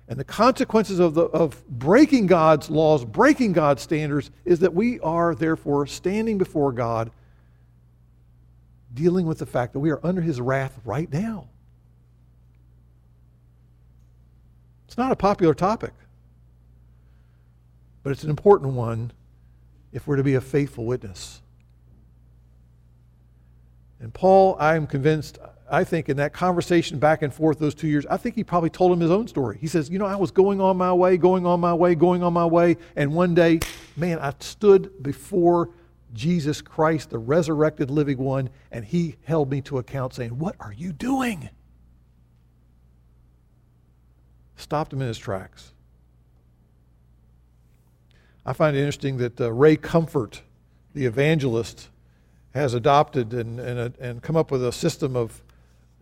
And 0.09 0.19
the 0.19 0.25
consequences 0.25 0.99
of, 0.99 1.15
the, 1.15 1.25
of 1.25 1.67
breaking 1.69 2.27
God's 2.27 2.71
laws, 2.71 3.05
breaking 3.05 3.53
God's 3.53 3.83
standards, 3.83 4.31
is 4.45 4.59
that 4.61 4.75
we 4.75 5.01
are 5.01 5.35
therefore 5.35 5.87
standing 5.87 6.39
before 6.39 6.73
God, 6.73 7.11
dealing 8.93 9.27
with 9.27 9.39
the 9.39 9.47
fact 9.47 9.75
that 9.75 9.81
we 9.81 9.91
are 9.91 10.01
under 10.03 10.23
His 10.23 10.41
wrath 10.41 10.79
right 10.85 11.11
now. 11.13 11.49
It's 14.87 14.97
not 14.97 15.13
a 15.13 15.17
popular 15.17 15.55
topic, 15.55 15.93
but 18.03 18.11
it's 18.11 18.25
an 18.25 18.31
important 18.31 18.73
one 18.73 19.13
if 19.93 20.07
we're 20.07 20.17
to 20.17 20.25
be 20.25 20.35
a 20.35 20.41
faithful 20.41 20.85
witness. 20.85 21.41
And 24.01 24.15
Paul, 24.15 24.57
I'm 24.61 24.87
convinced, 24.87 25.39
I 25.71 25.85
think 25.85 26.09
in 26.09 26.17
that 26.19 26.33
conversation 26.33 26.99
back 26.99 27.23
and 27.23 27.35
forth 27.35 27.59
those 27.59 27.75
two 27.75 27.89
years, 27.89 28.07
I 28.07 28.17
think 28.17 28.37
he 28.37 28.45
probably 28.45 28.71
told 28.71 28.93
him 28.93 29.01
his 29.01 29.11
own 29.11 29.27
story. 29.27 29.59
He 29.61 29.67
says, 29.67 29.91
You 29.91 29.99
know, 29.99 30.07
I 30.07 30.17
was 30.17 30.31
going 30.31 30.61
on 30.61 30.77
my 30.77 30.93
way, 30.93 31.17
going 31.17 31.47
on 31.47 31.61
my 31.61 31.75
way, 31.75 31.95
going 31.95 32.23
on 32.23 32.33
my 32.33 32.47
way, 32.47 32.77
and 32.97 33.13
one 33.13 33.35
day, 33.35 33.61
man, 33.97 34.19
I 34.21 34.33
stood 34.39 35.03
before 35.03 35.71
Jesus 36.15 36.63
Christ, 36.63 37.11
the 37.11 37.19
resurrected 37.19 37.91
living 37.91 38.19
one, 38.19 38.51
and 38.71 38.85
he 38.85 39.17
held 39.25 39.51
me 39.51 39.61
to 39.63 39.79
account 39.79 40.15
saying, 40.15 40.39
What 40.39 40.55
are 40.61 40.73
you 40.73 40.93
doing? 40.93 41.51
Stopped 44.57 44.93
him 44.93 45.01
in 45.01 45.09
his 45.09 45.19
tracks. 45.19 45.73
I 48.49 48.55
find 48.55 48.75
it 48.75 48.81
interesting 48.81 49.19
that 49.19 49.39
uh, 49.43 49.53
Ray 49.53 49.77
Comfort, 49.77 50.41
the 50.95 51.05
evangelist, 51.05 51.91
has 52.55 52.73
adopted 52.73 53.35
and, 53.35 53.61
and, 53.61 53.95
and 53.99 54.23
come 54.23 54.37
up 54.37 54.51
with 54.51 54.65
a 54.65 54.73
system 54.73 55.17
of 55.17 55.43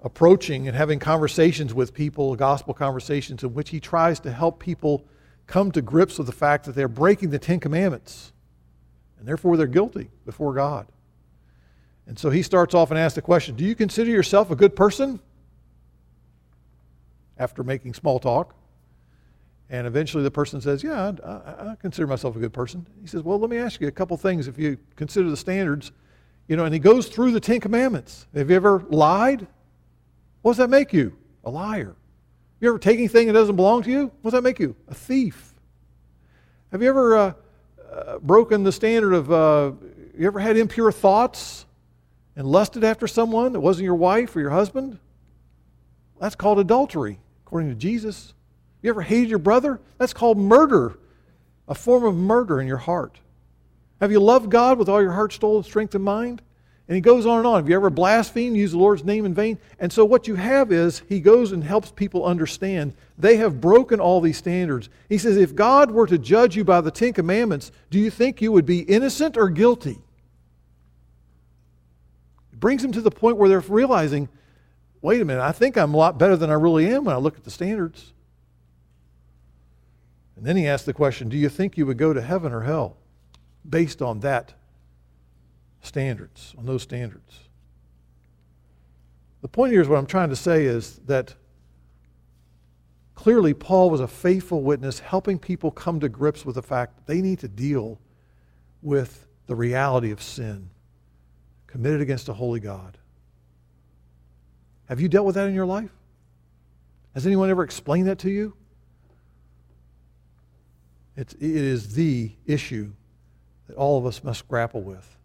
approaching 0.04 0.68
and 0.68 0.76
having 0.76 1.00
conversations 1.00 1.74
with 1.74 1.92
people, 1.92 2.36
gospel 2.36 2.72
conversations, 2.72 3.42
in 3.42 3.52
which 3.52 3.70
he 3.70 3.80
tries 3.80 4.20
to 4.20 4.30
help 4.30 4.60
people 4.60 5.04
come 5.48 5.72
to 5.72 5.82
grips 5.82 6.18
with 6.18 6.28
the 6.28 6.32
fact 6.32 6.66
that 6.66 6.76
they're 6.76 6.86
breaking 6.86 7.30
the 7.30 7.38
Ten 7.40 7.58
Commandments 7.58 8.32
and 9.18 9.26
therefore 9.26 9.56
they're 9.56 9.66
guilty 9.66 10.08
before 10.24 10.54
God. 10.54 10.86
And 12.06 12.16
so 12.16 12.30
he 12.30 12.42
starts 12.42 12.76
off 12.76 12.92
and 12.92 13.00
asks 13.00 13.16
the 13.16 13.22
question 13.22 13.56
Do 13.56 13.64
you 13.64 13.74
consider 13.74 14.12
yourself 14.12 14.52
a 14.52 14.56
good 14.56 14.76
person? 14.76 15.18
After 17.38 17.64
making 17.64 17.94
small 17.94 18.20
talk. 18.20 18.54
And 19.68 19.86
eventually 19.86 20.22
the 20.22 20.30
person 20.30 20.60
says, 20.60 20.82
Yeah, 20.82 21.12
I, 21.24 21.70
I, 21.70 21.76
consider 21.80 22.06
myself 22.06 22.36
a 22.36 22.38
good 22.38 22.52
person. 22.52 22.86
He 23.00 23.08
says, 23.08 23.22
Well, 23.22 23.38
let 23.38 23.50
me 23.50 23.58
ask 23.58 23.80
you 23.80 23.88
a 23.88 23.92
couple 23.92 24.16
things 24.16 24.46
if 24.46 24.58
you 24.58 24.78
consider 24.94 25.28
the 25.28 25.36
standards. 25.36 25.92
You 26.48 26.56
know, 26.56 26.64
and 26.64 26.72
he 26.72 26.78
goes 26.78 27.08
through 27.08 27.32
the 27.32 27.40
Ten 27.40 27.58
Commandments. 27.58 28.26
Have 28.34 28.50
you 28.50 28.56
ever 28.56 28.84
lied? 28.88 29.46
What 30.42 30.52
does 30.52 30.58
that 30.58 30.70
make 30.70 30.92
you? 30.92 31.16
A 31.44 31.50
liar. 31.50 31.96
Have 32.56 32.62
you 32.62 32.68
ever 32.68 32.78
taken 32.78 33.00
anything 33.00 33.26
that 33.26 33.32
doesn't 33.32 33.56
belong 33.56 33.82
to 33.82 33.90
you? 33.90 34.12
What 34.22 34.30
does 34.30 34.38
that 34.38 34.42
make 34.42 34.60
you? 34.60 34.76
A 34.86 34.94
thief. 34.94 35.54
Have 36.70 36.82
you 36.82 36.88
ever 36.88 37.16
uh, 37.16 37.32
uh, 37.92 38.18
broken 38.18 38.62
the 38.62 38.72
standard 38.72 39.12
of, 39.12 39.32
uh, 39.32 39.72
you 40.16 40.26
ever 40.26 40.38
had 40.38 40.56
impure 40.56 40.92
thoughts 40.92 41.66
and 42.36 42.46
lusted 42.46 42.84
after 42.84 43.08
someone 43.08 43.52
that 43.52 43.60
wasn't 43.60 43.84
your 43.84 43.94
wife 43.96 44.36
or 44.36 44.40
your 44.40 44.50
husband? 44.50 44.98
That's 46.20 46.36
called 46.36 46.60
adultery, 46.60 47.18
according 47.44 47.70
to 47.70 47.74
Jesus. 47.74 48.32
You 48.82 48.90
ever 48.90 49.02
hated 49.02 49.28
your 49.30 49.38
brother? 49.38 49.80
That's 49.98 50.12
called 50.12 50.38
murder, 50.38 50.98
a 51.66 51.74
form 51.74 52.04
of 52.04 52.14
murder 52.14 52.60
in 52.60 52.66
your 52.66 52.76
heart. 52.76 53.18
Have 54.00 54.12
you 54.12 54.20
loved 54.20 54.50
God 54.50 54.78
with 54.78 54.88
all 54.88 55.02
your 55.02 55.12
heart, 55.12 55.32
soul, 55.32 55.62
strength, 55.62 55.94
and 55.94 56.04
mind? 56.04 56.42
And 56.88 56.94
he 56.94 57.00
goes 57.00 57.26
on 57.26 57.38
and 57.38 57.46
on. 57.46 57.56
Have 57.56 57.68
you 57.68 57.74
ever 57.74 57.90
blasphemed, 57.90 58.56
used 58.56 58.74
the 58.74 58.78
Lord's 58.78 59.02
name 59.02 59.24
in 59.24 59.34
vain? 59.34 59.58
And 59.80 59.92
so 59.92 60.04
what 60.04 60.28
you 60.28 60.36
have 60.36 60.70
is 60.70 61.02
he 61.08 61.18
goes 61.18 61.50
and 61.50 61.64
helps 61.64 61.90
people 61.90 62.24
understand 62.24 62.94
they 63.18 63.38
have 63.38 63.60
broken 63.60 63.98
all 63.98 64.20
these 64.20 64.36
standards. 64.36 64.88
He 65.08 65.18
says, 65.18 65.36
if 65.36 65.54
God 65.54 65.90
were 65.90 66.06
to 66.06 66.18
judge 66.18 66.54
you 66.54 66.62
by 66.62 66.80
the 66.80 66.92
Ten 66.92 67.12
Commandments, 67.12 67.72
do 67.90 67.98
you 67.98 68.10
think 68.10 68.40
you 68.40 68.52
would 68.52 68.66
be 68.66 68.80
innocent 68.80 69.36
or 69.36 69.48
guilty? 69.48 69.98
It 72.52 72.60
brings 72.60 72.82
them 72.82 72.92
to 72.92 73.00
the 73.00 73.10
point 73.10 73.36
where 73.36 73.48
they're 73.48 73.60
realizing, 73.60 74.28
wait 75.02 75.20
a 75.20 75.24
minute, 75.24 75.42
I 75.42 75.52
think 75.52 75.76
I'm 75.76 75.92
a 75.92 75.96
lot 75.96 76.18
better 76.18 76.36
than 76.36 76.50
I 76.50 76.54
really 76.54 76.86
am 76.88 77.04
when 77.04 77.16
I 77.16 77.18
look 77.18 77.36
at 77.36 77.42
the 77.42 77.50
standards. 77.50 78.12
And 80.36 80.44
then 80.44 80.56
he 80.56 80.66
asked 80.66 80.86
the 80.86 80.92
question 80.92 81.28
Do 81.28 81.36
you 81.36 81.48
think 81.48 81.76
you 81.76 81.86
would 81.86 81.98
go 81.98 82.12
to 82.12 82.22
heaven 82.22 82.52
or 82.52 82.62
hell? 82.62 82.98
based 83.68 84.02
on 84.02 84.20
that 84.20 84.54
standards, 85.80 86.54
on 86.58 86.66
those 86.66 86.82
standards. 86.82 87.40
The 89.42 89.48
point 89.48 89.72
here 89.72 89.80
is 89.80 89.88
what 89.88 89.98
I'm 89.98 90.06
trying 90.06 90.30
to 90.30 90.36
say 90.36 90.64
is 90.64 90.98
that 91.06 91.34
clearly 93.14 93.54
Paul 93.54 93.90
was 93.90 94.00
a 94.00 94.08
faithful 94.08 94.62
witness, 94.62 94.98
helping 94.98 95.38
people 95.38 95.70
come 95.70 96.00
to 96.00 96.08
grips 96.08 96.44
with 96.44 96.56
the 96.56 96.62
fact 96.62 96.96
that 96.96 97.06
they 97.06 97.20
need 97.20 97.38
to 97.40 97.48
deal 97.48 98.00
with 98.82 99.26
the 99.46 99.54
reality 99.54 100.10
of 100.10 100.22
sin 100.22 100.70
committed 101.66 102.00
against 102.00 102.28
a 102.28 102.32
holy 102.32 102.60
God. 102.60 102.98
Have 104.88 105.00
you 105.00 105.08
dealt 105.08 105.26
with 105.26 105.34
that 105.34 105.48
in 105.48 105.54
your 105.54 105.66
life? 105.66 105.90
Has 107.14 107.26
anyone 107.26 107.50
ever 107.50 107.62
explained 107.62 108.08
that 108.08 108.18
to 108.20 108.30
you? 108.30 108.54
It's, 111.16 111.32
it 111.34 111.42
is 111.42 111.94
the 111.94 112.32
issue 112.44 112.92
that 113.68 113.76
all 113.76 113.98
of 113.98 114.06
us 114.06 114.22
must 114.22 114.46
grapple 114.48 114.82
with. 114.82 115.16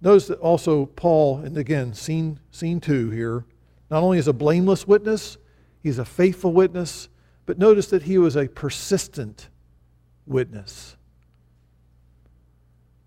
Notice 0.00 0.26
that 0.26 0.40
also 0.40 0.86
Paul, 0.86 1.38
and 1.38 1.56
again, 1.56 1.94
scene, 1.94 2.40
scene 2.50 2.80
two 2.80 3.10
here, 3.10 3.44
not 3.90 4.02
only 4.02 4.18
is 4.18 4.26
a 4.26 4.32
blameless 4.32 4.86
witness, 4.86 5.38
he's 5.82 5.98
a 5.98 6.04
faithful 6.04 6.52
witness, 6.52 7.08
but 7.46 7.58
notice 7.58 7.86
that 7.88 8.02
he 8.02 8.18
was 8.18 8.36
a 8.36 8.48
persistent 8.48 9.48
witness. 10.26 10.96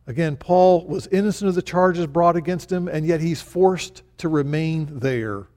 Again, 0.08 0.38
Paul 0.38 0.86
was 0.86 1.08
innocent 1.08 1.50
of 1.50 1.56
the 1.56 1.62
charges 1.62 2.06
brought 2.08 2.36
against 2.36 2.72
him, 2.72 2.88
and 2.88 3.06
yet 3.06 3.22
he's 3.22 3.42
forced 3.42 4.04
to 4.20 4.30
remain 4.30 5.00
there. 5.00 5.48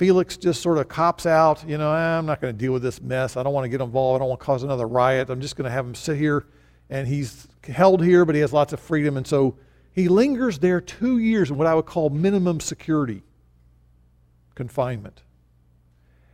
Felix 0.00 0.38
just 0.38 0.62
sort 0.62 0.78
of 0.78 0.88
cops 0.88 1.26
out, 1.26 1.62
you 1.68 1.76
know, 1.76 1.92
eh, 1.92 2.16
I'm 2.16 2.24
not 2.24 2.40
going 2.40 2.54
to 2.54 2.58
deal 2.58 2.72
with 2.72 2.80
this 2.80 3.02
mess. 3.02 3.36
I 3.36 3.42
don't 3.42 3.52
want 3.52 3.66
to 3.66 3.68
get 3.68 3.82
involved. 3.82 4.16
I 4.16 4.18
don't 4.20 4.30
want 4.30 4.40
to 4.40 4.46
cause 4.46 4.62
another 4.62 4.88
riot. 4.88 5.28
I'm 5.28 5.42
just 5.42 5.56
going 5.56 5.66
to 5.66 5.70
have 5.70 5.84
him 5.84 5.94
sit 5.94 6.16
here. 6.16 6.46
And 6.88 7.06
he's 7.06 7.46
held 7.64 8.02
here, 8.02 8.24
but 8.24 8.34
he 8.34 8.40
has 8.40 8.50
lots 8.50 8.72
of 8.72 8.80
freedom. 8.80 9.18
And 9.18 9.26
so 9.26 9.58
he 9.92 10.08
lingers 10.08 10.58
there 10.58 10.80
two 10.80 11.18
years 11.18 11.50
in 11.50 11.58
what 11.58 11.66
I 11.66 11.74
would 11.74 11.84
call 11.84 12.08
minimum 12.08 12.60
security 12.60 13.22
confinement. 14.54 15.22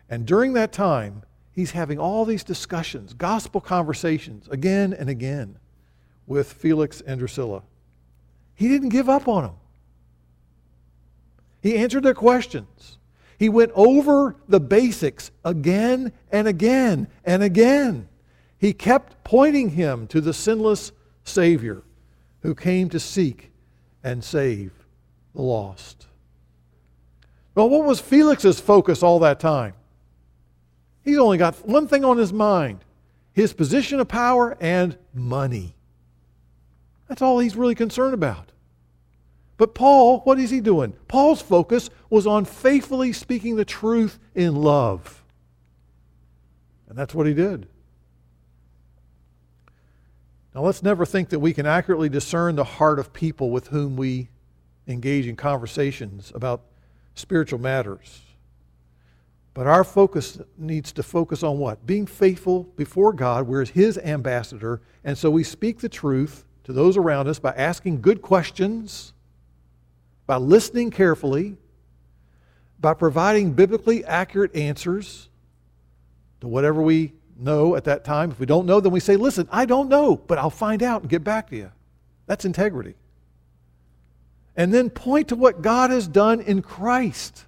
And 0.09 0.27
during 0.27 0.53
that 0.53 0.71
time, 0.71 1.25
he's 1.51 1.73
having 1.73 1.99
all 1.99 2.25
these 2.25 2.45
discussions, 2.45 3.15
gospel 3.15 3.61
conversations, 3.61 4.47
again 4.47 4.93
and 4.93 5.11
again 5.11 5.59
with 6.29 6.53
Felix 6.53 7.01
and 7.01 7.19
Drusilla. 7.19 7.65
He 8.55 8.69
didn't 8.69 8.91
give 8.91 9.09
up 9.09 9.27
on 9.27 9.43
them. 9.43 9.55
He 11.61 11.77
answered 11.77 12.05
their 12.05 12.15
questions. 12.15 12.96
He 13.39 13.49
went 13.49 13.73
over 13.75 14.37
the 14.49 14.61
basics 14.61 15.31
again 15.45 16.13
and 16.33 16.49
again 16.49 17.09
and 17.25 17.43
again. 17.43 18.09
He 18.59 18.73
kept 18.73 19.23
pointing 19.25 19.71
him 19.71 20.07
to 20.09 20.21
the 20.21 20.33
sinless 20.33 20.93
Savior 21.25 21.83
who 22.41 22.55
came 22.55 22.89
to 22.91 23.01
seek 23.01 23.53
and 24.03 24.23
save 24.25 24.73
the 25.35 25.43
lost. 25.43 26.07
Well, 27.55 27.69
what 27.69 27.85
was 27.85 28.01
Felix's 28.01 28.61
focus 28.61 29.03
all 29.03 29.19
that 29.21 29.41
time? 29.41 29.75
He's 31.03 31.19
only 31.19 31.39
got 31.39 31.67
one 31.67 31.89
thing 31.89 32.05
on 32.05 32.19
his 32.19 32.33
mind 32.33 32.81
his 33.33 33.53
position 33.53 34.01
of 34.01 34.09
power 34.09 34.57
and 34.61 34.97
money. 35.13 35.77
That's 37.07 37.21
all 37.21 37.39
he's 37.39 37.55
really 37.55 37.75
concerned 37.75 38.15
about. 38.15 38.51
But 39.57 39.75
Paul, 39.75 40.21
what 40.21 40.39
is 40.39 40.51
he 40.51 40.61
doing? 40.61 40.93
Paul's 41.09 41.41
focus 41.41 41.89
was 42.11 42.27
on 42.27 42.45
faithfully 42.45 43.13
speaking 43.13 43.57
the 43.57 43.65
truth 43.65 44.19
in 44.35 44.57
love. 44.57 45.25
And 46.89 46.97
that's 46.97 47.15
what 47.15 47.27
he 47.27 47.35
did. 47.35 47.69
Now, 50.55 50.63
let's 50.63 50.83
never 50.83 51.05
think 51.05 51.29
that 51.31 51.41
we 51.41 51.53
can 51.53 51.67
accurately 51.67 52.09
discern 52.09 52.57
the 52.57 52.65
heart 52.65 52.99
of 52.99 53.13
people 53.13 53.51
with 53.51 53.69
whom 53.69 53.97
we 53.97 54.29
engage 54.87 55.27
in 55.27 55.37
conversations 55.37 56.33
about 56.35 56.63
spiritual 57.15 57.59
matters. 57.59 58.23
But 59.53 59.67
our 59.67 59.85
focus 59.85 60.39
needs 60.59 60.93
to 60.93 61.03
focus 61.03 61.43
on 61.43 61.59
what? 61.59 61.87
Being 61.87 62.07
faithful 62.07 62.65
before 62.77 63.13
God. 63.13 63.47
We're 63.47 63.65
His 63.65 63.99
ambassador. 63.99 64.83
And 65.03 65.17
so 65.17 65.31
we 65.31 65.45
speak 65.45 65.81
the 65.81 65.89
truth 65.89 66.45
to 66.65 66.73
those 66.73 66.97
around 66.97 67.29
us 67.29 67.39
by 67.39 67.53
asking 67.53 68.01
good 68.01 68.23
questions, 68.23 69.15
by 70.27 70.37
listening 70.37 70.91
carefully, 70.91 71.57
by 72.81 72.95
providing 72.95 73.53
biblically 73.53 74.05
accurate 74.05 74.55
answers 74.55 75.29
to 76.41 76.49
whatever 76.49 76.83
we 76.83 77.13
know 77.39 77.77
at 77.77 77.85
that 77.85 78.05
time. 78.05 78.31
If 78.31 78.41
we 78.41 78.47
don't 78.47 78.67
know, 78.67 78.81
then 78.81 78.93
we 78.93 79.01
say, 79.01 79.17
Listen, 79.17 79.49
I 79.51 79.67
don't 79.67 79.89
know, 79.89 80.17
but 80.17 80.39
I'll 80.39 80.51
find 80.51 80.83
out 80.83 81.03
and 81.03 81.11
get 81.11 81.25
back 81.25 81.51
to 81.51 81.57
you. 81.57 81.73
That's 82.27 82.45
integrity. 82.45 82.95
And 84.57 84.73
then 84.73 84.91
point 84.91 85.29
to 85.29 85.37
what 85.37 85.63
God 85.63 85.91
has 85.91 86.09
done 86.09 86.41
in 86.41 86.63
Christ. 86.63 87.45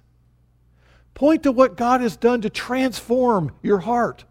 Point 1.15 1.43
to 1.43 1.51
what 1.51 1.75
God 1.75 2.01
has 2.01 2.15
done 2.15 2.41
to 2.41 2.49
transform 2.49 3.51
your 3.61 3.79
heart, 3.79 4.25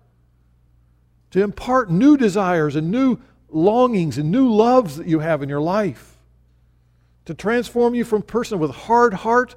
to 1.33 1.43
impart 1.43 1.91
new 1.91 2.17
desires 2.17 2.77
and 2.77 2.91
new 2.91 3.19
longings 3.51 4.17
and 4.17 4.31
new 4.31 4.49
loves 4.51 4.97
that 4.97 5.07
you 5.07 5.19
have 5.19 5.43
in 5.43 5.49
your 5.49 5.61
life. 5.61 6.18
To 7.29 7.35
transform 7.35 7.95
you 7.95 8.05
from 8.05 8.23
a 8.23 8.25
person 8.25 8.59
with 8.59 8.71
a 8.71 8.73
hard 8.73 9.13
heart 9.13 9.55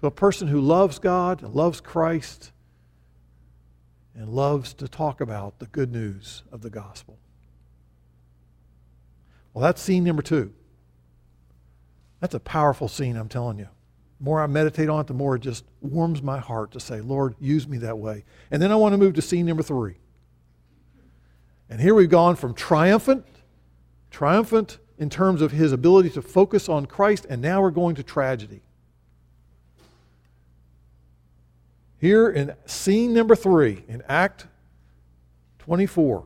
to 0.00 0.06
a 0.08 0.10
person 0.10 0.48
who 0.48 0.60
loves 0.60 0.98
God 0.98 1.42
loves 1.42 1.80
Christ 1.80 2.50
and 4.16 4.28
loves 4.28 4.74
to 4.74 4.88
talk 4.88 5.20
about 5.20 5.60
the 5.60 5.66
good 5.66 5.92
news 5.92 6.42
of 6.50 6.60
the 6.60 6.70
gospel. 6.70 7.20
Well, 9.52 9.62
that's 9.62 9.80
scene 9.80 10.02
number 10.02 10.22
two. 10.22 10.52
That's 12.18 12.34
a 12.34 12.40
powerful 12.40 12.88
scene, 12.88 13.16
I'm 13.16 13.28
telling 13.28 13.60
you. 13.60 13.68
The 14.18 14.24
more 14.24 14.42
I 14.42 14.48
meditate 14.48 14.88
on 14.88 15.02
it, 15.02 15.06
the 15.06 15.14
more 15.14 15.36
it 15.36 15.42
just 15.42 15.64
warms 15.82 16.20
my 16.20 16.40
heart 16.40 16.72
to 16.72 16.80
say, 16.80 17.00
Lord, 17.00 17.36
use 17.38 17.68
me 17.68 17.78
that 17.78 17.96
way. 17.96 18.24
And 18.50 18.60
then 18.60 18.72
I 18.72 18.74
want 18.74 18.92
to 18.92 18.98
move 18.98 19.14
to 19.14 19.22
scene 19.22 19.46
number 19.46 19.62
three. 19.62 19.98
And 21.70 21.80
here 21.80 21.94
we've 21.94 22.10
gone 22.10 22.34
from 22.34 22.54
triumphant, 22.54 23.24
triumphant 24.10 24.78
in 24.98 25.10
terms 25.10 25.42
of 25.42 25.52
his 25.52 25.72
ability 25.72 26.10
to 26.10 26.22
focus 26.22 26.68
on 26.68 26.86
Christ, 26.86 27.26
and 27.28 27.42
now 27.42 27.60
we're 27.60 27.70
going 27.70 27.96
to 27.96 28.02
tragedy. 28.02 28.62
Here 31.98 32.28
in 32.28 32.54
scene 32.66 33.14
number 33.14 33.34
three, 33.34 33.82
in 33.88 34.02
Act 34.08 34.46
24, 35.60 36.24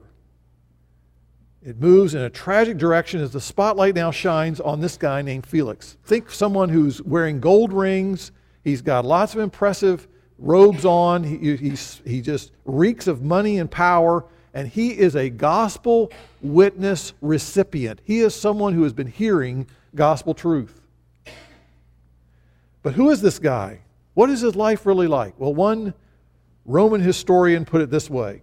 it 1.63 1.81
moves 1.81 2.15
in 2.15 2.23
a 2.23 2.31
tragic 2.31 2.79
direction 2.79 3.21
as 3.21 3.33
the 3.33 3.41
spotlight 3.41 3.95
now 3.95 4.11
shines 4.11 4.61
on 4.61 4.81
this 4.81 4.97
guy 4.97 5.23
named 5.23 5.47
Felix. 5.47 5.97
Think 6.05 6.31
someone 6.31 6.69
who's 6.69 7.03
wearing 7.03 7.41
gold 7.41 7.73
rings, 7.73 8.33
he's 8.65 8.83
got 8.83 9.05
lots 9.05 9.35
of 9.35 9.41
impressive 9.41 10.09
robes 10.39 10.85
on, 10.85 11.25
he, 11.25 11.57
he 11.57 12.21
just 12.21 12.53
reeks 12.65 13.07
of 13.07 13.23
money 13.23 13.59
and 13.59 13.71
power 13.71 14.25
and 14.59 14.67
he 14.67 14.89
is 14.89 15.15
a 15.15 15.31
gospel 15.31 16.11
witness 16.43 17.13
recipient. 17.21 18.01
He 18.03 18.19
is 18.19 18.35
someone 18.35 18.75
who 18.75 18.83
has 18.83 18.93
been 18.93 19.07
hearing 19.07 19.69
gospel 19.95 20.35
truth. 20.35 20.81
But 22.83 22.95
who 22.95 23.11
is 23.11 23.23
this 23.23 23.39
guy? 23.39 23.83
What 24.15 24.31
is 24.31 24.41
his 24.41 24.57
life 24.57 24.85
really 24.85 25.07
like? 25.07 25.39
Well, 25.39 25.55
one 25.55 25.95
Roman 26.65 27.01
historian 27.01 27.67
put 27.67 27.83
it 27.83 27.91
this 27.91 28.11
way 28.11 28.43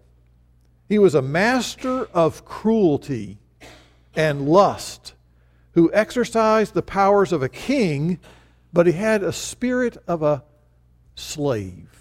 He 0.88 1.00
was 1.00 1.16
a 1.16 1.22
master 1.22 2.06
of 2.14 2.46
cruelty 2.46 3.38
and 4.16 4.48
lust 4.48 5.16
who 5.74 5.92
exercised 5.94 6.74
the 6.74 6.82
powers 6.82 7.34
of 7.34 7.44
a 7.44 7.50
king, 7.50 8.20
but 8.72 8.88
he 8.88 8.94
had 8.94 9.22
a 9.22 9.34
spirit 9.34 9.98
of 10.08 10.24
a 10.24 10.46
slave. 11.16 11.95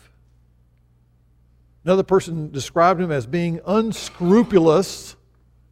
Another 1.85 2.03
person 2.03 2.51
described 2.51 3.01
him 3.01 3.11
as 3.11 3.27
being 3.27 3.61
unscrupulous. 3.67 5.17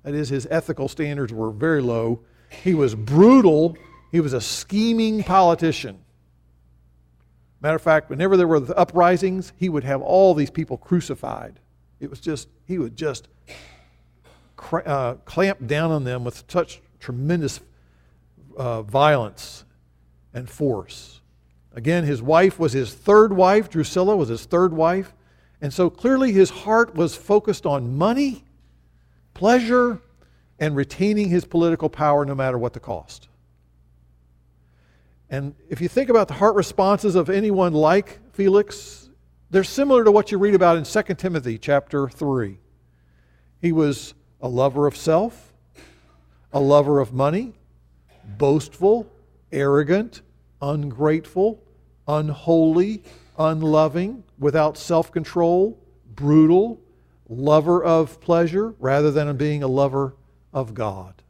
That 0.02 0.14
is, 0.14 0.28
his 0.28 0.46
ethical 0.50 0.88
standards 0.88 1.32
were 1.32 1.50
very 1.50 1.80
low. 1.80 2.20
He 2.50 2.74
was 2.74 2.94
brutal. 2.94 3.76
He 4.10 4.20
was 4.20 4.32
a 4.34 4.40
scheming 4.40 5.22
politician. 5.22 6.04
Matter 7.60 7.76
of 7.76 7.82
fact, 7.82 8.10
whenever 8.10 8.36
there 8.36 8.48
were 8.48 8.60
the 8.60 8.76
uprisings, 8.76 9.52
he 9.56 9.68
would 9.68 9.84
have 9.84 10.02
all 10.02 10.34
these 10.34 10.50
people 10.50 10.76
crucified. 10.76 11.60
It 12.00 12.10
was 12.10 12.20
just, 12.20 12.48
he 12.66 12.76
would 12.76 12.96
just 12.96 13.28
uh, 14.72 15.14
clamp 15.24 15.66
down 15.66 15.92
on 15.92 16.04
them 16.04 16.24
with 16.24 16.44
such 16.48 16.82
tremendous 16.98 17.60
uh, 18.56 18.82
violence 18.82 19.64
and 20.34 20.50
force. 20.50 21.20
Again, 21.72 22.04
his 22.04 22.20
wife 22.20 22.58
was 22.58 22.72
his 22.72 22.92
third 22.92 23.32
wife. 23.32 23.70
Drusilla 23.70 24.16
was 24.16 24.28
his 24.28 24.44
third 24.44 24.74
wife. 24.74 25.14
And 25.62 25.72
so 25.72 25.88
clearly 25.88 26.32
his 26.32 26.50
heart 26.50 26.96
was 26.96 27.14
focused 27.14 27.64
on 27.66 27.96
money, 27.96 28.44
pleasure, 29.32 30.00
and 30.58 30.74
retaining 30.74 31.28
his 31.28 31.44
political 31.44 31.88
power 31.88 32.24
no 32.24 32.34
matter 32.34 32.58
what 32.58 32.72
the 32.72 32.80
cost. 32.80 33.28
And 35.30 35.54
if 35.68 35.80
you 35.80 35.88
think 35.88 36.10
about 36.10 36.28
the 36.28 36.34
heart 36.34 36.56
responses 36.56 37.14
of 37.14 37.30
anyone 37.30 37.72
like 37.72 38.18
Felix, 38.32 39.08
they're 39.50 39.64
similar 39.64 40.04
to 40.04 40.10
what 40.10 40.32
you 40.32 40.36
read 40.36 40.54
about 40.54 40.76
in 40.76 40.84
2 40.84 41.14
Timothy 41.14 41.58
chapter 41.58 42.08
3. 42.08 42.58
He 43.60 43.70
was 43.70 44.14
a 44.40 44.48
lover 44.48 44.88
of 44.88 44.96
self, 44.96 45.54
a 46.52 46.60
lover 46.60 46.98
of 46.98 47.12
money, 47.12 47.54
boastful, 48.36 49.06
arrogant, 49.52 50.22
ungrateful, 50.60 51.62
unholy, 52.08 53.04
unloving, 53.42 54.24
without 54.38 54.76
self 54.76 55.12
control, 55.12 55.78
brutal, 56.14 56.80
lover 57.28 57.82
of 57.82 58.20
pleasure 58.20 58.74
rather 58.78 59.10
than 59.10 59.36
being 59.36 59.62
a 59.62 59.68
lover 59.68 60.14
of 60.52 60.74
God. 60.74 61.22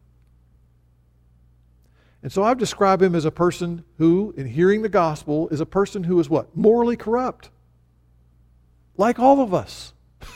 And 2.22 2.30
so 2.30 2.44
I've 2.44 2.58
described 2.58 3.02
him 3.02 3.14
as 3.14 3.24
a 3.24 3.30
person 3.30 3.84
who, 3.98 4.32
in 4.36 4.46
hearing 4.46 4.82
the 4.82 4.88
gospel, 4.88 5.48
is 5.48 5.60
a 5.60 5.66
person 5.66 6.04
who 6.04 6.20
is 6.20 6.30
what? 6.30 6.56
Morally 6.56 6.96
corrupt. 6.96 7.50
Like 8.96 9.18
all 9.18 9.40
of 9.40 9.52
us. 9.52 9.92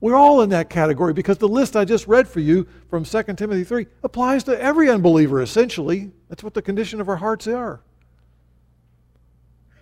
We're 0.00 0.14
all 0.14 0.42
in 0.42 0.50
that 0.50 0.70
category 0.70 1.12
because 1.12 1.38
the 1.38 1.48
list 1.48 1.76
I 1.76 1.84
just 1.84 2.06
read 2.06 2.28
for 2.28 2.38
you 2.38 2.68
from 2.88 3.04
2 3.04 3.22
Timothy 3.34 3.64
3 3.64 3.86
applies 4.04 4.44
to 4.44 4.60
every 4.60 4.88
unbeliever, 4.88 5.42
essentially. 5.42 6.12
That's 6.28 6.44
what 6.44 6.54
the 6.54 6.62
condition 6.62 7.00
of 7.00 7.08
our 7.08 7.16
hearts 7.16 7.48
are. 7.48 7.80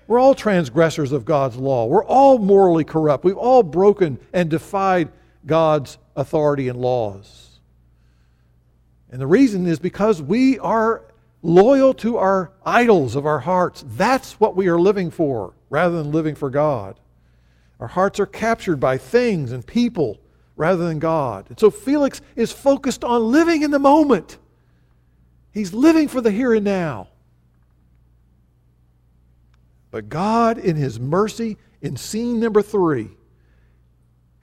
We're 0.06 0.18
all 0.18 0.34
transgressors 0.34 1.12
of 1.12 1.24
God's 1.24 1.56
law. 1.56 1.86
We're 1.86 2.04
all 2.04 2.38
morally 2.38 2.84
corrupt. 2.84 3.24
We've 3.24 3.36
all 3.36 3.62
broken 3.62 4.18
and 4.32 4.48
defied 4.48 5.10
God's 5.44 5.98
authority 6.14 6.68
and 6.68 6.80
laws. 6.80 7.58
And 9.10 9.20
the 9.20 9.26
reason 9.26 9.66
is 9.66 9.78
because 9.78 10.20
we 10.22 10.58
are 10.58 11.02
loyal 11.42 11.94
to 11.94 12.16
our 12.18 12.52
idols 12.64 13.16
of 13.16 13.26
our 13.26 13.40
hearts. 13.40 13.84
That's 13.86 14.38
what 14.40 14.56
we 14.56 14.68
are 14.68 14.78
living 14.78 15.10
for 15.10 15.54
rather 15.70 15.96
than 15.96 16.12
living 16.12 16.34
for 16.34 16.50
God. 16.50 16.98
Our 17.80 17.86
hearts 17.88 18.18
are 18.20 18.26
captured 18.26 18.80
by 18.80 18.98
things 18.98 19.52
and 19.52 19.66
people 19.66 20.18
rather 20.56 20.86
than 20.86 20.98
God. 20.98 21.46
And 21.48 21.60
so 21.60 21.70
Felix 21.70 22.20
is 22.34 22.50
focused 22.50 23.04
on 23.04 23.30
living 23.30 23.62
in 23.62 23.70
the 23.70 23.78
moment. 23.78 24.38
He's 25.52 25.72
living 25.72 26.08
for 26.08 26.20
the 26.20 26.30
here 26.30 26.54
and 26.54 26.64
now. 26.64 27.08
But 29.90 30.08
God, 30.08 30.58
in 30.58 30.76
His 30.76 30.98
mercy, 31.00 31.56
in 31.80 31.96
scene 31.96 32.40
number 32.40 32.62
three, 32.62 33.10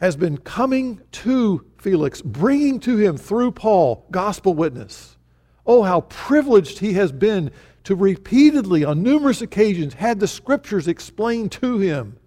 has 0.04 0.16
been 0.16 0.38
coming 0.38 1.02
to 1.12 1.66
Felix, 1.78 2.22
bringing 2.22 2.80
to 2.82 2.98
him 2.98 3.16
through 3.16 3.52
Paul 3.52 4.06
gospel 4.12 4.54
witness. 4.54 5.18
Oh, 5.66 5.84
how 5.84 6.02
privileged 6.02 6.80
he 6.80 6.94
has 6.94 7.14
been 7.14 7.52
to 7.86 7.96
repeatedly, 7.96 8.84
on 8.84 9.02
numerous 9.02 9.42
occasions, 9.42 9.94
had 9.94 10.20
the 10.20 10.28
scriptures 10.28 10.90
explained 10.90 11.54
to 11.54 11.80
him. 11.80 12.18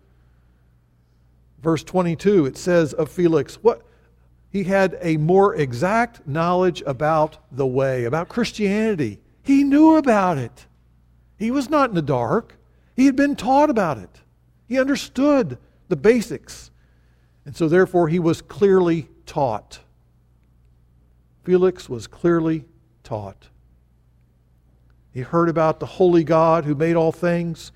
Verse 1.62 1.84
22, 1.84 2.46
it 2.46 2.56
says 2.56 2.92
of 2.94 3.10
Felix, 3.10 3.56
what? 3.56 3.82
He 4.48 4.64
had 4.64 4.96
a 5.02 5.18
more 5.18 5.54
exact 5.54 6.26
knowledge 6.26 6.82
about 6.86 7.38
the 7.52 7.66
way, 7.66 8.04
about 8.04 8.30
Christianity. 8.30 9.20
He 9.42 9.64
knew 9.64 9.96
about 9.96 10.38
it. 10.38 10.66
He 11.38 11.50
was 11.50 11.68
not 11.68 11.90
in 11.90 11.94
the 11.94 12.00
dark. 12.00 12.55
He 12.96 13.06
had 13.06 13.14
been 13.14 13.36
taught 13.36 13.70
about 13.70 13.98
it. 13.98 14.22
He 14.66 14.80
understood 14.80 15.58
the 15.88 15.96
basics. 15.96 16.70
And 17.44 17.54
so, 17.54 17.68
therefore, 17.68 18.08
he 18.08 18.18
was 18.18 18.42
clearly 18.42 19.08
taught. 19.26 19.80
Felix 21.44 21.88
was 21.88 22.08
clearly 22.08 22.64
taught. 23.04 23.48
He 25.12 25.20
heard 25.20 25.48
about 25.48 25.78
the 25.78 25.86
holy 25.86 26.24
God 26.24 26.64
who 26.64 26.74
made 26.74 26.96
all 26.96 27.12
things, 27.12 27.70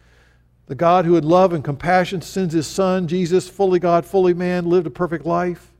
the 0.66 0.74
God 0.74 1.04
who 1.04 1.14
had 1.14 1.24
love 1.24 1.52
and 1.52 1.64
compassion 1.64 2.22
sends 2.22 2.54
his 2.54 2.66
son, 2.66 3.08
Jesus, 3.08 3.48
fully 3.48 3.78
God, 3.78 4.04
fully 4.04 4.34
man, 4.34 4.66
lived 4.66 4.86
a 4.86 4.90
perfect 4.90 5.26
life, 5.26 5.72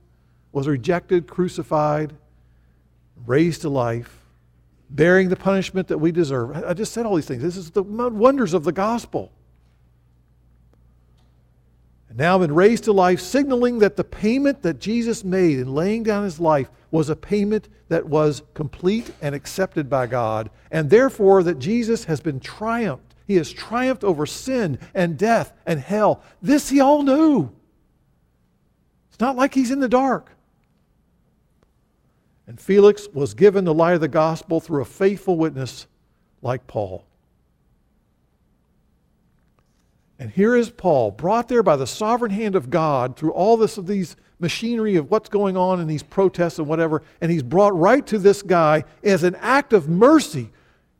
was 0.52 0.66
rejected, 0.66 1.28
crucified, 1.28 2.12
raised 3.26 3.62
to 3.62 3.68
life, 3.68 4.19
bearing 4.90 5.28
the 5.28 5.36
punishment 5.36 5.88
that 5.88 5.98
we 5.98 6.12
deserve. 6.12 6.50
I 6.64 6.74
just 6.74 6.92
said 6.92 7.06
all 7.06 7.14
these 7.14 7.26
things. 7.26 7.42
This 7.42 7.56
is 7.56 7.70
the 7.70 7.82
wonders 7.82 8.52
of 8.52 8.64
the 8.64 8.72
gospel 8.72 9.32
and 12.10 12.18
now 12.18 12.36
we've 12.36 12.48
been 12.48 12.56
raised 12.56 12.84
to 12.84 12.92
life, 12.92 13.20
signaling 13.20 13.78
that 13.78 13.96
the 13.96 14.02
payment 14.02 14.62
that 14.62 14.80
Jesus 14.80 15.22
made 15.22 15.60
in 15.60 15.72
laying 15.72 16.02
down 16.02 16.24
his 16.24 16.40
life 16.40 16.68
was 16.90 17.08
a 17.08 17.14
payment 17.14 17.68
that 17.88 18.04
was 18.04 18.42
complete 18.52 19.12
and 19.22 19.32
accepted 19.32 19.88
by 19.88 20.08
God, 20.08 20.50
and 20.72 20.90
therefore 20.90 21.44
that 21.44 21.60
Jesus 21.60 22.04
has 22.04 22.20
been 22.20 22.40
triumphed. 22.40 23.14
He 23.28 23.36
has 23.36 23.52
triumphed 23.52 24.02
over 24.02 24.26
sin 24.26 24.80
and 24.92 25.16
death 25.16 25.52
and 25.64 25.78
hell. 25.78 26.20
This 26.42 26.68
he 26.68 26.80
all 26.80 27.04
knew. 27.04 27.52
It's 29.10 29.20
not 29.20 29.36
like 29.36 29.54
he's 29.54 29.70
in 29.70 29.78
the 29.78 29.88
dark. 29.88 30.32
And 32.50 32.60
Felix 32.60 33.06
was 33.14 33.32
given 33.32 33.64
the 33.64 33.72
light 33.72 33.94
of 33.94 34.00
the 34.00 34.08
gospel 34.08 34.58
through 34.58 34.82
a 34.82 34.84
faithful 34.84 35.36
witness 35.36 35.86
like 36.42 36.66
Paul. 36.66 37.04
And 40.18 40.32
here 40.32 40.56
is 40.56 40.68
Paul, 40.68 41.12
brought 41.12 41.46
there 41.46 41.62
by 41.62 41.76
the 41.76 41.86
sovereign 41.86 42.32
hand 42.32 42.56
of 42.56 42.68
God 42.68 43.14
through 43.16 43.34
all 43.34 43.56
this 43.56 43.78
of 43.78 43.86
these 43.86 44.16
machinery 44.40 44.96
of 44.96 45.12
what's 45.12 45.28
going 45.28 45.56
on 45.56 45.80
in 45.80 45.86
these 45.86 46.02
protests 46.02 46.58
and 46.58 46.66
whatever, 46.66 47.04
and 47.20 47.30
he's 47.30 47.44
brought 47.44 47.78
right 47.78 48.04
to 48.08 48.18
this 48.18 48.42
guy 48.42 48.82
as 49.04 49.22
an 49.22 49.36
act 49.36 49.72
of 49.72 49.88
mercy 49.88 50.50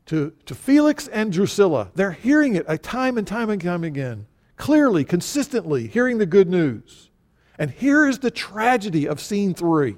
to, 0.05 0.31
to 0.45 0.55
Felix 0.55 1.09
and 1.09 1.33
Drusilla. 1.33 1.91
They're 1.95 2.13
hearing 2.13 2.55
it 2.55 2.63
a 2.69 2.77
time 2.77 3.17
and 3.17 3.27
time 3.27 3.49
and 3.49 3.61
time 3.61 3.83
again, 3.83 4.25
clearly, 4.55 5.03
consistently, 5.03 5.87
hearing 5.87 6.17
the 6.17 6.25
good 6.25 6.47
news. 6.47 7.09
And 7.57 7.71
here 7.71 8.07
is 8.07 8.19
the 8.19 8.31
tragedy 8.31 9.05
of 9.05 9.19
scene 9.19 9.53
three 9.53 9.97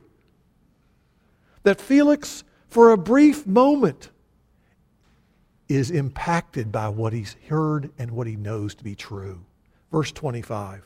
that 1.64 1.82
Felix, 1.82 2.44
for 2.68 2.92
a 2.92 2.98
brief 2.98 3.48
moment, 3.48 4.10
is 5.68 5.90
impacted 5.90 6.72
by 6.72 6.90
what 6.90 7.14
he's 7.14 7.36
heard 7.48 7.92
and 7.98 8.12
what 8.12 8.28
he 8.28 8.36
knows 8.36 8.76
to 8.76 8.84
be 8.84 8.96
true. 8.96 9.46
Verse 9.92 10.12
25. 10.12 10.84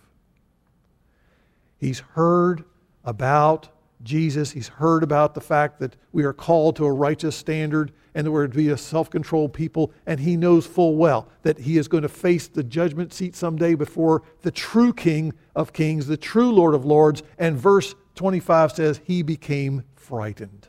He's 1.77 1.99
heard 1.99 2.63
about 3.03 3.69
Jesus. 4.03 4.51
He's 4.51 4.67
heard 4.67 5.03
about 5.03 5.33
the 5.33 5.41
fact 5.41 5.79
that 5.79 5.95
we 6.11 6.23
are 6.23 6.33
called 6.33 6.75
to 6.75 6.85
a 6.85 6.91
righteous 6.91 7.35
standard 7.35 7.91
and 8.13 8.25
that 8.25 8.31
we're 8.31 8.47
to 8.47 8.55
be 8.55 8.69
a 8.69 8.77
self 8.77 9.09
controlled 9.09 9.53
people. 9.53 9.91
And 10.05 10.19
he 10.19 10.37
knows 10.37 10.65
full 10.65 10.95
well 10.95 11.27
that 11.43 11.59
he 11.59 11.77
is 11.77 11.87
going 11.87 12.03
to 12.03 12.09
face 12.09 12.47
the 12.47 12.63
judgment 12.63 13.13
seat 13.13 13.35
someday 13.35 13.75
before 13.75 14.23
the 14.41 14.51
true 14.51 14.93
King 14.93 15.33
of 15.55 15.73
Kings, 15.73 16.07
the 16.07 16.17
true 16.17 16.51
Lord 16.51 16.75
of 16.75 16.85
Lords. 16.85 17.23
And 17.37 17.57
verse 17.57 17.95
25 18.15 18.71
says, 18.73 19.01
He 19.03 19.21
became 19.21 19.83
frightened. 19.95 20.66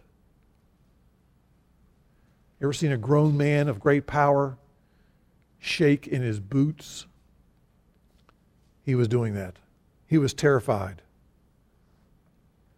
You 2.58 2.66
ever 2.66 2.72
seen 2.72 2.92
a 2.92 2.96
grown 2.96 3.36
man 3.36 3.68
of 3.68 3.78
great 3.78 4.06
power 4.06 4.56
shake 5.58 6.06
in 6.06 6.22
his 6.22 6.40
boots? 6.40 7.06
He 8.82 8.94
was 8.94 9.06
doing 9.06 9.34
that. 9.34 9.56
He 10.06 10.18
was 10.18 10.34
terrified. 10.34 11.02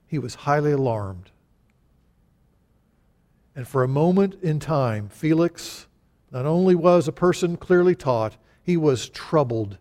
He 0.07 0.19
was 0.19 0.35
highly 0.35 0.73
alarmed. 0.73 1.31
And 3.55 3.67
for 3.67 3.83
a 3.83 3.89
moment 3.89 4.37
in 4.43 4.59
time, 4.59 5.09
Felix 5.09 5.87
not 6.31 6.47
only 6.47 6.75
was 6.75 7.09
a 7.09 7.13
person 7.13 7.57
clearly 7.57 7.95
taught, 7.95 8.37
he 8.63 8.77
was 8.77 9.09
troubled 9.09 9.79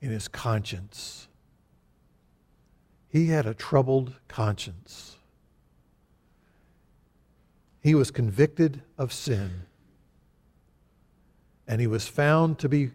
in 0.00 0.10
his 0.10 0.28
conscience. 0.28 1.28
He 3.08 3.26
had 3.26 3.46
a 3.46 3.54
troubled 3.54 4.14
conscience. 4.28 5.16
He 7.80 7.94
was 7.94 8.10
convicted 8.10 8.82
of 8.98 9.12
sin. 9.12 9.62
And 11.66 11.80
he 11.80 11.86
was 11.86 12.06
found 12.06 12.58
to 12.58 12.68
be 12.68 12.90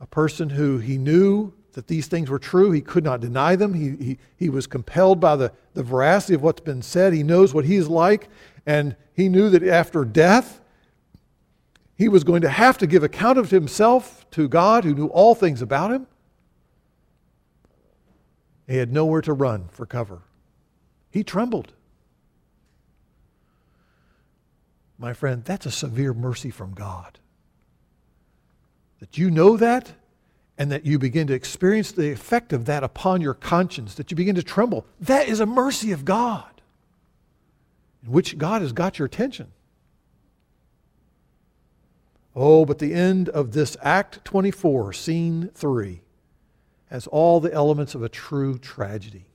a 0.00 0.06
person 0.06 0.50
who 0.50 0.78
he 0.78 0.98
knew 0.98 1.52
that 1.72 1.86
these 1.86 2.06
things 2.06 2.28
were 2.28 2.38
true. 2.38 2.70
He 2.70 2.80
could 2.80 3.04
not 3.04 3.20
deny 3.20 3.56
them. 3.56 3.74
He, 3.74 4.04
he, 4.04 4.18
he 4.36 4.48
was 4.48 4.66
compelled 4.66 5.20
by 5.20 5.36
the, 5.36 5.52
the 5.74 5.82
veracity 5.82 6.34
of 6.34 6.42
what's 6.42 6.60
been 6.60 6.82
said. 6.82 7.12
He 7.12 7.22
knows 7.22 7.54
what 7.54 7.64
he's 7.64 7.88
like. 7.88 8.28
And 8.66 8.96
he 9.14 9.28
knew 9.28 9.48
that 9.50 9.62
after 9.62 10.04
death, 10.04 10.60
he 11.94 12.08
was 12.08 12.24
going 12.24 12.42
to 12.42 12.48
have 12.48 12.78
to 12.78 12.86
give 12.86 13.02
account 13.02 13.38
of 13.38 13.50
himself 13.50 14.28
to 14.32 14.48
God 14.48 14.84
who 14.84 14.94
knew 14.94 15.06
all 15.06 15.34
things 15.34 15.62
about 15.62 15.92
him. 15.92 16.06
He 18.68 18.76
had 18.76 18.92
nowhere 18.92 19.22
to 19.22 19.32
run 19.32 19.68
for 19.70 19.86
cover. 19.86 20.22
He 21.10 21.24
trembled. 21.24 21.72
My 24.98 25.12
friend, 25.12 25.44
that's 25.44 25.66
a 25.66 25.70
severe 25.70 26.12
mercy 26.12 26.50
from 26.50 26.74
God. 26.74 27.18
That 28.98 29.16
you 29.16 29.30
know 29.30 29.56
that 29.56 29.92
and 30.58 30.72
that 30.72 30.84
you 30.84 30.98
begin 30.98 31.28
to 31.28 31.34
experience 31.34 31.92
the 31.92 32.10
effect 32.10 32.52
of 32.52 32.64
that 32.64 32.82
upon 32.82 33.20
your 33.20 33.34
conscience, 33.34 33.94
that 33.94 34.10
you 34.10 34.16
begin 34.16 34.34
to 34.34 34.42
tremble. 34.42 34.84
That 35.00 35.28
is 35.28 35.38
a 35.38 35.46
mercy 35.46 35.92
of 35.92 36.04
God 36.04 36.58
in 38.04 38.10
which 38.10 38.36
God 38.38 38.60
has 38.60 38.72
got 38.72 38.98
your 38.98 39.06
attention. 39.06 39.52
Oh, 42.34 42.64
but 42.64 42.80
the 42.80 42.92
end 42.92 43.28
of 43.28 43.52
this 43.52 43.76
Act 43.82 44.24
24, 44.24 44.92
Scene 44.92 45.50
3, 45.54 46.00
has 46.90 47.06
all 47.06 47.40
the 47.40 47.52
elements 47.52 47.94
of 47.94 48.02
a 48.02 48.08
true 48.08 48.58
tragedy. 48.58 49.26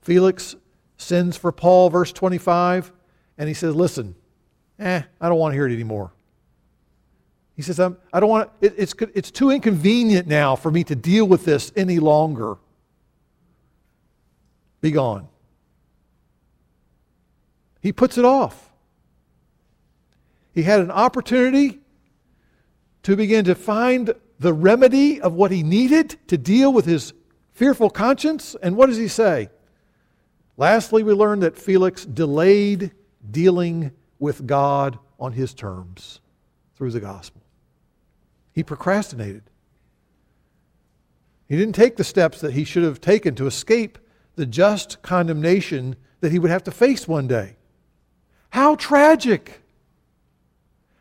Felix 0.00 0.56
sends 0.96 1.36
for 1.36 1.52
Paul, 1.52 1.90
verse 1.90 2.12
25, 2.12 2.92
and 3.38 3.48
he 3.48 3.54
says, 3.54 3.74
Listen, 3.74 4.14
eh, 4.82 5.02
I 5.20 5.28
don't 5.28 5.38
want 5.38 5.52
to 5.52 5.56
hear 5.56 5.66
it 5.66 5.72
anymore. 5.72 6.12
He 7.56 7.62
says, 7.62 7.78
I'm, 7.78 7.96
I 8.12 8.20
do 8.20 8.26
not 8.26 8.30
want 8.30 8.60
to, 8.60 8.66
it, 8.66 8.74
it's, 8.76 8.94
it's 9.14 9.30
too 9.30 9.50
inconvenient 9.50 10.26
now 10.26 10.56
for 10.56 10.70
me 10.70 10.84
to 10.84 10.96
deal 10.96 11.26
with 11.26 11.44
this 11.44 11.72
any 11.76 11.98
longer. 11.98 12.56
Be 14.80 14.90
gone. 14.90 15.28
He 17.80 17.92
puts 17.92 18.16
it 18.16 18.24
off. 18.24 18.70
He 20.54 20.62
had 20.62 20.80
an 20.80 20.90
opportunity 20.90 21.80
to 23.02 23.16
begin 23.16 23.44
to 23.44 23.54
find 23.54 24.14
the 24.38 24.52
remedy 24.52 25.20
of 25.20 25.34
what 25.34 25.50
he 25.50 25.62
needed 25.62 26.16
to 26.28 26.36
deal 26.36 26.72
with 26.72 26.84
his 26.84 27.12
fearful 27.52 27.90
conscience. 27.90 28.56
And 28.62 28.76
what 28.76 28.86
does 28.86 28.98
he 28.98 29.08
say? 29.08 29.48
Lastly, 30.56 31.02
we 31.02 31.12
learn 31.12 31.40
that 31.40 31.56
Felix 31.56 32.04
delayed 32.04 32.92
dealing 33.30 33.92
with 34.22 34.46
God 34.46 35.00
on 35.18 35.32
his 35.32 35.52
terms 35.52 36.20
through 36.76 36.92
the 36.92 37.00
gospel. 37.00 37.42
He 38.52 38.62
procrastinated. 38.62 39.42
He 41.48 41.56
didn't 41.56 41.74
take 41.74 41.96
the 41.96 42.04
steps 42.04 42.40
that 42.40 42.52
he 42.52 42.62
should 42.62 42.84
have 42.84 43.00
taken 43.00 43.34
to 43.34 43.48
escape 43.48 43.98
the 44.36 44.46
just 44.46 45.02
condemnation 45.02 45.96
that 46.20 46.30
he 46.30 46.38
would 46.38 46.52
have 46.52 46.62
to 46.62 46.70
face 46.70 47.08
one 47.08 47.26
day. 47.26 47.56
How 48.50 48.76
tragic! 48.76 49.60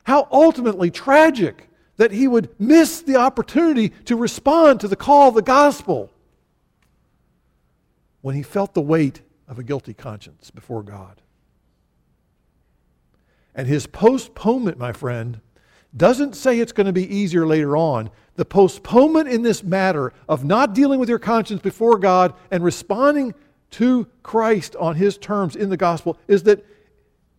How 0.05 0.27
ultimately 0.31 0.89
tragic 0.89 1.69
that 1.97 2.11
he 2.11 2.27
would 2.27 2.49
miss 2.59 3.03
the 3.03 3.17
opportunity 3.17 3.89
to 4.05 4.15
respond 4.15 4.79
to 4.79 4.87
the 4.87 4.95
call 4.95 5.29
of 5.29 5.35
the 5.35 5.43
gospel 5.43 6.09
when 8.21 8.33
he 8.33 8.41
felt 8.41 8.73
the 8.73 8.81
weight 8.81 9.21
of 9.47 9.59
a 9.59 9.63
guilty 9.63 9.93
conscience 9.93 10.49
before 10.49 10.81
God. 10.81 11.21
And 13.53 13.67
his 13.67 13.87
postponement, 13.87 14.77
my 14.77 14.93
friend, 14.93 15.41
doesn't 15.95 16.35
say 16.35 16.59
it's 16.59 16.71
going 16.71 16.87
to 16.87 16.93
be 16.93 17.13
easier 17.13 17.45
later 17.45 17.75
on. 17.75 18.09
The 18.35 18.45
postponement 18.45 19.27
in 19.27 19.41
this 19.41 19.63
matter 19.63 20.13
of 20.29 20.45
not 20.45 20.73
dealing 20.73 20.99
with 20.99 21.09
your 21.09 21.19
conscience 21.19 21.61
before 21.61 21.97
God 21.97 22.33
and 22.49 22.63
responding 22.63 23.33
to 23.71 24.07
Christ 24.23 24.75
on 24.77 24.95
his 24.95 25.17
terms 25.17 25.55
in 25.55 25.69
the 25.69 25.77
gospel 25.77 26.17
is 26.27 26.43
that 26.43 26.65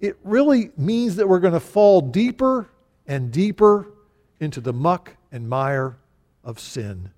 it 0.00 0.18
really 0.24 0.70
means 0.76 1.16
that 1.16 1.28
we're 1.28 1.40
going 1.40 1.54
to 1.54 1.60
fall 1.60 2.00
deeper 2.00 2.68
and 3.06 3.30
deeper 3.30 3.88
into 4.40 4.60
the 4.60 4.72
muck 4.72 5.16
and 5.30 5.48
mire 5.48 5.96
of 6.44 6.58
sin. 6.58 7.10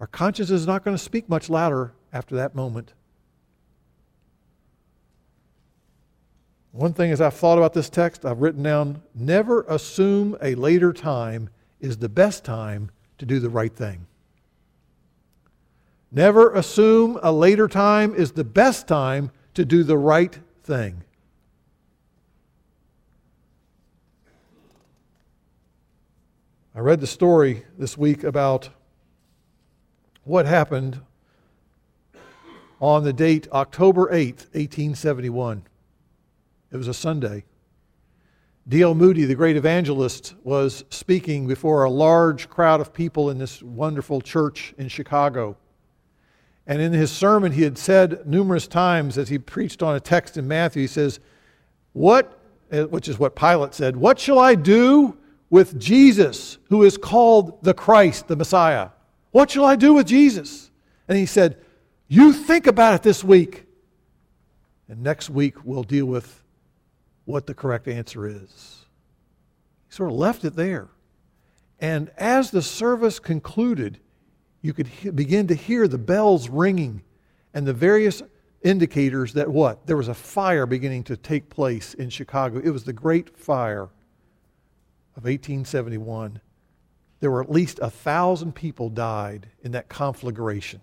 Our 0.00 0.06
conscience 0.06 0.50
is 0.50 0.66
not 0.66 0.84
going 0.84 0.96
to 0.96 1.02
speak 1.02 1.28
much 1.28 1.48
louder 1.48 1.92
after 2.12 2.34
that 2.36 2.54
moment. 2.54 2.92
One 6.76 6.92
thing 6.92 7.10
as 7.10 7.22
I've 7.22 7.32
thought 7.32 7.56
about 7.56 7.72
this 7.72 7.88
text, 7.88 8.26
I've 8.26 8.42
written 8.42 8.62
down 8.62 9.00
never 9.14 9.62
assume 9.62 10.36
a 10.42 10.54
later 10.54 10.92
time 10.92 11.48
is 11.80 11.96
the 11.96 12.08
best 12.10 12.44
time 12.44 12.90
to 13.16 13.24
do 13.24 13.40
the 13.40 13.48
right 13.48 13.74
thing. 13.74 14.06
Never 16.12 16.52
assume 16.52 17.18
a 17.22 17.32
later 17.32 17.66
time 17.66 18.14
is 18.14 18.32
the 18.32 18.44
best 18.44 18.86
time 18.86 19.30
to 19.54 19.64
do 19.64 19.84
the 19.84 19.96
right 19.96 20.38
thing. 20.64 21.02
I 26.74 26.80
read 26.80 27.00
the 27.00 27.06
story 27.06 27.64
this 27.78 27.96
week 27.96 28.22
about 28.22 28.68
what 30.24 30.44
happened 30.44 31.00
on 32.82 33.02
the 33.04 33.14
date 33.14 33.48
October 33.50 34.08
8th, 34.12 34.44
1871. 34.52 35.62
It 36.70 36.76
was 36.76 36.88
a 36.88 36.94
Sunday. 36.94 37.44
D.L. 38.68 38.94
Moody, 38.94 39.24
the 39.24 39.34
great 39.34 39.56
evangelist, 39.56 40.34
was 40.42 40.84
speaking 40.90 41.46
before 41.46 41.84
a 41.84 41.90
large 41.90 42.48
crowd 42.48 42.80
of 42.80 42.92
people 42.92 43.30
in 43.30 43.38
this 43.38 43.62
wonderful 43.62 44.20
church 44.20 44.74
in 44.76 44.88
Chicago. 44.88 45.56
And 46.66 46.82
in 46.82 46.92
his 46.92 47.12
sermon, 47.12 47.52
he 47.52 47.62
had 47.62 47.78
said 47.78 48.26
numerous 48.26 48.66
times 48.66 49.18
as 49.18 49.28
he 49.28 49.38
preached 49.38 49.82
on 49.82 49.94
a 49.94 50.00
text 50.00 50.36
in 50.36 50.48
Matthew, 50.48 50.82
he 50.82 50.88
says, 50.88 51.20
What, 51.92 52.40
eh, 52.72 52.82
which 52.82 53.08
is 53.08 53.18
what 53.18 53.36
Pilate 53.36 53.72
said, 53.72 53.96
what 53.96 54.18
shall 54.18 54.40
I 54.40 54.56
do 54.56 55.16
with 55.50 55.78
Jesus, 55.78 56.58
who 56.68 56.82
is 56.82 56.96
called 56.96 57.62
the 57.62 57.74
Christ, 57.74 58.28
the 58.28 58.36
Messiah. 58.36 58.90
What 59.30 59.50
shall 59.50 59.64
I 59.64 59.76
do 59.76 59.94
with 59.94 60.06
Jesus? 60.06 60.70
And 61.08 61.16
he 61.16 61.26
said, 61.26 61.58
You 62.08 62.32
think 62.32 62.66
about 62.66 62.94
it 62.94 63.02
this 63.02 63.22
week. 63.22 63.64
And 64.88 65.02
next 65.02 65.30
week 65.30 65.64
we'll 65.64 65.82
deal 65.82 66.06
with 66.06 66.42
what 67.26 67.46
the 67.46 67.54
correct 67.54 67.86
answer 67.86 68.26
is. 68.26 68.86
He 69.88 69.94
sort 69.94 70.10
of 70.10 70.16
left 70.16 70.44
it 70.44 70.56
there. 70.56 70.88
And 71.78 72.10
as 72.16 72.50
the 72.50 72.62
service 72.62 73.18
concluded, 73.18 74.00
you 74.62 74.72
could 74.72 74.86
he- 74.86 75.10
begin 75.10 75.46
to 75.48 75.54
hear 75.54 75.86
the 75.86 75.98
bells 75.98 76.48
ringing 76.48 77.02
and 77.52 77.66
the 77.66 77.74
various 77.74 78.22
indicators 78.62 79.34
that 79.34 79.50
what? 79.50 79.86
There 79.86 79.96
was 79.96 80.08
a 80.08 80.14
fire 80.14 80.64
beginning 80.64 81.04
to 81.04 81.16
take 81.16 81.50
place 81.50 81.92
in 81.92 82.08
Chicago. 82.08 82.58
It 82.58 82.70
was 82.70 82.84
the 82.84 82.92
Great 82.94 83.36
Fire 83.36 83.90
of 85.16 85.24
1871, 85.24 86.40
there 87.20 87.30
were 87.30 87.42
at 87.42 87.50
least 87.50 87.78
a 87.80 87.90
thousand 87.90 88.54
people 88.54 88.90
died 88.90 89.48
in 89.62 89.72
that 89.72 89.88
conflagration. 89.88 90.80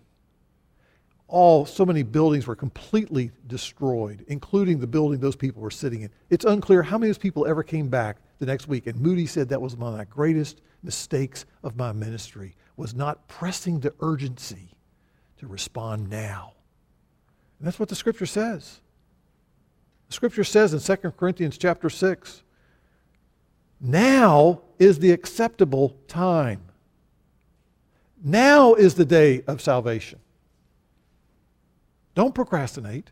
All 1.33 1.65
so 1.65 1.83
many 1.83 2.03
buildings 2.03 2.45
were 2.45 2.55
completely 2.55 3.31
destroyed, 3.47 4.23
including 4.27 4.79
the 4.79 4.85
building 4.85 5.19
those 5.19 5.35
people 5.35 5.63
were 5.63 5.71
sitting 5.71 6.03
in. 6.03 6.11
It's 6.29 6.45
unclear 6.45 6.83
how 6.83 6.99
many 6.99 7.09
of 7.09 7.15
those 7.15 7.21
people 7.23 7.47
ever 7.47 7.63
came 7.63 7.89
back 7.89 8.17
the 8.37 8.45
next 8.45 8.67
week. 8.67 8.85
And 8.85 9.01
Moody 9.01 9.25
said 9.25 9.49
that 9.49 9.59
was 9.59 9.75
one 9.75 9.93
of 9.93 9.97
the 9.97 10.05
greatest 10.05 10.61
mistakes 10.83 11.47
of 11.63 11.75
my 11.75 11.91
ministry 11.91 12.55
was 12.77 12.93
not 12.93 13.27
pressing 13.27 13.79
the 13.79 13.91
urgency 13.99 14.75
to 15.39 15.47
respond 15.47 16.07
now. 16.07 16.53
And 17.57 17.65
that's 17.65 17.79
what 17.79 17.89
the 17.89 17.95
scripture 17.95 18.27
says. 18.27 18.79
The 20.09 20.13
scripture 20.13 20.43
says 20.43 20.71
in 20.71 20.97
2 20.97 21.13
Corinthians 21.13 21.57
chapter 21.57 21.89
6, 21.89 22.43
now 23.81 24.61
is 24.77 24.99
the 24.99 25.09
acceptable 25.09 25.97
time. 26.07 26.61
Now 28.23 28.75
is 28.75 28.93
the 28.93 29.03
day 29.03 29.41
of 29.47 29.61
salvation. 29.61 30.19
Don't 32.15 32.35
procrastinate. 32.35 33.11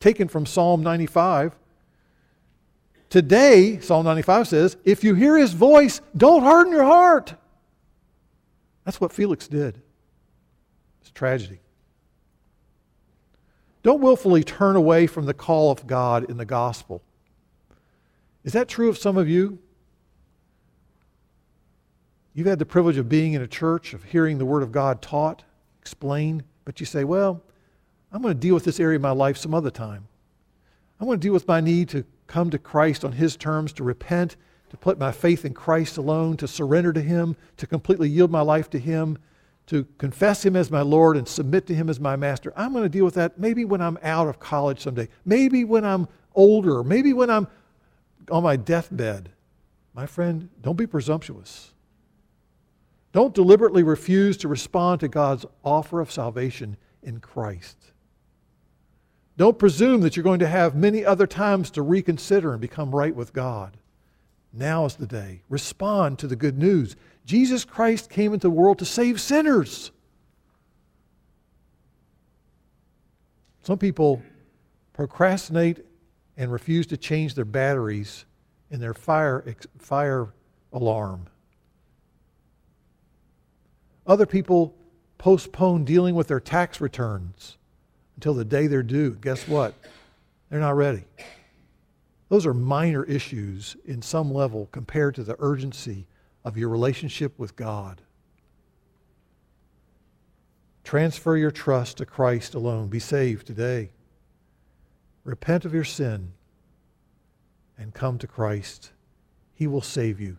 Taken 0.00 0.28
from 0.28 0.46
Psalm 0.46 0.82
95. 0.82 1.56
Today, 3.10 3.80
Psalm 3.80 4.04
95 4.04 4.48
says, 4.48 4.76
if 4.84 5.02
you 5.02 5.14
hear 5.14 5.36
his 5.36 5.54
voice, 5.54 6.00
don't 6.16 6.42
harden 6.42 6.72
your 6.72 6.84
heart. 6.84 7.34
That's 8.84 9.00
what 9.00 9.12
Felix 9.12 9.48
did. 9.48 9.80
It's 11.00 11.10
a 11.10 11.12
tragedy. 11.14 11.60
Don't 13.82 14.00
willfully 14.00 14.44
turn 14.44 14.76
away 14.76 15.06
from 15.06 15.24
the 15.24 15.34
call 15.34 15.70
of 15.70 15.86
God 15.86 16.28
in 16.30 16.36
the 16.36 16.44
gospel. 16.44 17.02
Is 18.44 18.52
that 18.52 18.68
true 18.68 18.88
of 18.88 18.98
some 18.98 19.16
of 19.16 19.28
you? 19.28 19.58
You've 22.34 22.46
had 22.46 22.58
the 22.58 22.66
privilege 22.66 22.98
of 22.98 23.08
being 23.08 23.32
in 23.32 23.42
a 23.42 23.48
church, 23.48 23.94
of 23.94 24.04
hearing 24.04 24.38
the 24.38 24.44
Word 24.44 24.62
of 24.62 24.70
God 24.70 25.02
taught, 25.02 25.44
explained, 25.80 26.44
but 26.64 26.78
you 26.78 26.86
say, 26.86 27.04
well, 27.04 27.42
I'm 28.12 28.22
going 28.22 28.34
to 28.34 28.40
deal 28.40 28.54
with 28.54 28.64
this 28.64 28.80
area 28.80 28.96
of 28.96 29.02
my 29.02 29.10
life 29.10 29.36
some 29.36 29.54
other 29.54 29.70
time. 29.70 30.08
I'm 31.00 31.06
going 31.06 31.20
to 31.20 31.26
deal 31.26 31.32
with 31.32 31.46
my 31.46 31.60
need 31.60 31.88
to 31.90 32.04
come 32.26 32.50
to 32.50 32.58
Christ 32.58 33.04
on 33.04 33.12
His 33.12 33.36
terms, 33.36 33.72
to 33.74 33.84
repent, 33.84 34.36
to 34.70 34.76
put 34.76 34.98
my 34.98 35.12
faith 35.12 35.44
in 35.44 35.54
Christ 35.54 35.96
alone, 35.96 36.36
to 36.38 36.48
surrender 36.48 36.92
to 36.92 37.00
Him, 37.00 37.36
to 37.56 37.66
completely 37.66 38.08
yield 38.08 38.30
my 38.30 38.40
life 38.40 38.68
to 38.70 38.78
Him, 38.78 39.18
to 39.66 39.86
confess 39.98 40.44
Him 40.44 40.56
as 40.56 40.70
my 40.70 40.80
Lord 40.80 41.16
and 41.16 41.28
submit 41.28 41.66
to 41.66 41.74
Him 41.74 41.90
as 41.90 42.00
my 42.00 42.16
Master. 42.16 42.52
I'm 42.56 42.72
going 42.72 42.84
to 42.84 42.88
deal 42.88 43.04
with 43.04 43.14
that 43.14 43.38
maybe 43.38 43.64
when 43.64 43.80
I'm 43.80 43.98
out 44.02 44.28
of 44.28 44.40
college 44.40 44.80
someday, 44.80 45.08
maybe 45.24 45.64
when 45.64 45.84
I'm 45.84 46.08
older, 46.34 46.82
maybe 46.82 47.12
when 47.12 47.30
I'm 47.30 47.46
on 48.30 48.42
my 48.42 48.56
deathbed. 48.56 49.30
My 49.94 50.06
friend, 50.06 50.48
don't 50.62 50.76
be 50.76 50.86
presumptuous. 50.86 51.72
Don't 53.12 53.34
deliberately 53.34 53.82
refuse 53.82 54.36
to 54.38 54.48
respond 54.48 55.00
to 55.00 55.08
God's 55.08 55.46
offer 55.64 56.00
of 56.00 56.12
salvation 56.12 56.76
in 57.02 57.20
Christ. 57.20 57.92
Don't 59.38 59.56
presume 59.56 60.00
that 60.00 60.16
you're 60.16 60.24
going 60.24 60.40
to 60.40 60.48
have 60.48 60.74
many 60.74 61.04
other 61.04 61.26
times 61.26 61.70
to 61.70 61.82
reconsider 61.82 62.50
and 62.50 62.60
become 62.60 62.92
right 62.92 63.14
with 63.14 63.32
God. 63.32 63.76
Now 64.52 64.84
is 64.84 64.96
the 64.96 65.06
day. 65.06 65.42
Respond 65.48 66.18
to 66.18 66.26
the 66.26 66.34
good 66.34 66.58
news. 66.58 66.96
Jesus 67.24 67.64
Christ 67.64 68.10
came 68.10 68.34
into 68.34 68.48
the 68.48 68.50
world 68.50 68.80
to 68.80 68.84
save 68.84 69.20
sinners. 69.20 69.92
Some 73.62 73.78
people 73.78 74.20
procrastinate 74.92 75.86
and 76.36 76.50
refuse 76.50 76.88
to 76.88 76.96
change 76.96 77.34
their 77.34 77.44
batteries 77.44 78.24
in 78.72 78.80
their 78.80 78.94
fire, 78.94 79.54
fire 79.78 80.34
alarm. 80.72 81.28
Other 84.04 84.26
people 84.26 84.74
postpone 85.16 85.84
dealing 85.84 86.16
with 86.16 86.26
their 86.26 86.40
tax 86.40 86.80
returns 86.80 87.57
until 88.18 88.34
the 88.34 88.44
day 88.44 88.66
they're 88.66 88.82
due. 88.82 89.12
Guess 89.14 89.46
what? 89.46 89.74
They're 90.50 90.58
not 90.58 90.74
ready. 90.74 91.04
Those 92.28 92.46
are 92.46 92.52
minor 92.52 93.04
issues 93.04 93.76
in 93.84 94.02
some 94.02 94.34
level 94.34 94.68
compared 94.72 95.14
to 95.14 95.22
the 95.22 95.36
urgency 95.38 96.08
of 96.44 96.58
your 96.58 96.68
relationship 96.68 97.38
with 97.38 97.54
God. 97.54 98.00
Transfer 100.82 101.36
your 101.36 101.52
trust 101.52 101.98
to 101.98 102.06
Christ 102.06 102.54
alone. 102.54 102.88
Be 102.88 102.98
saved 102.98 103.46
today. 103.46 103.90
Repent 105.22 105.64
of 105.64 105.72
your 105.72 105.84
sin 105.84 106.32
and 107.78 107.94
come 107.94 108.18
to 108.18 108.26
Christ. 108.26 108.90
He 109.54 109.68
will 109.68 109.80
save 109.80 110.20
you 110.20 110.38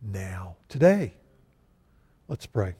now, 0.00 0.54
today. 0.68 1.14
Let's 2.28 2.46
pray. 2.46 2.76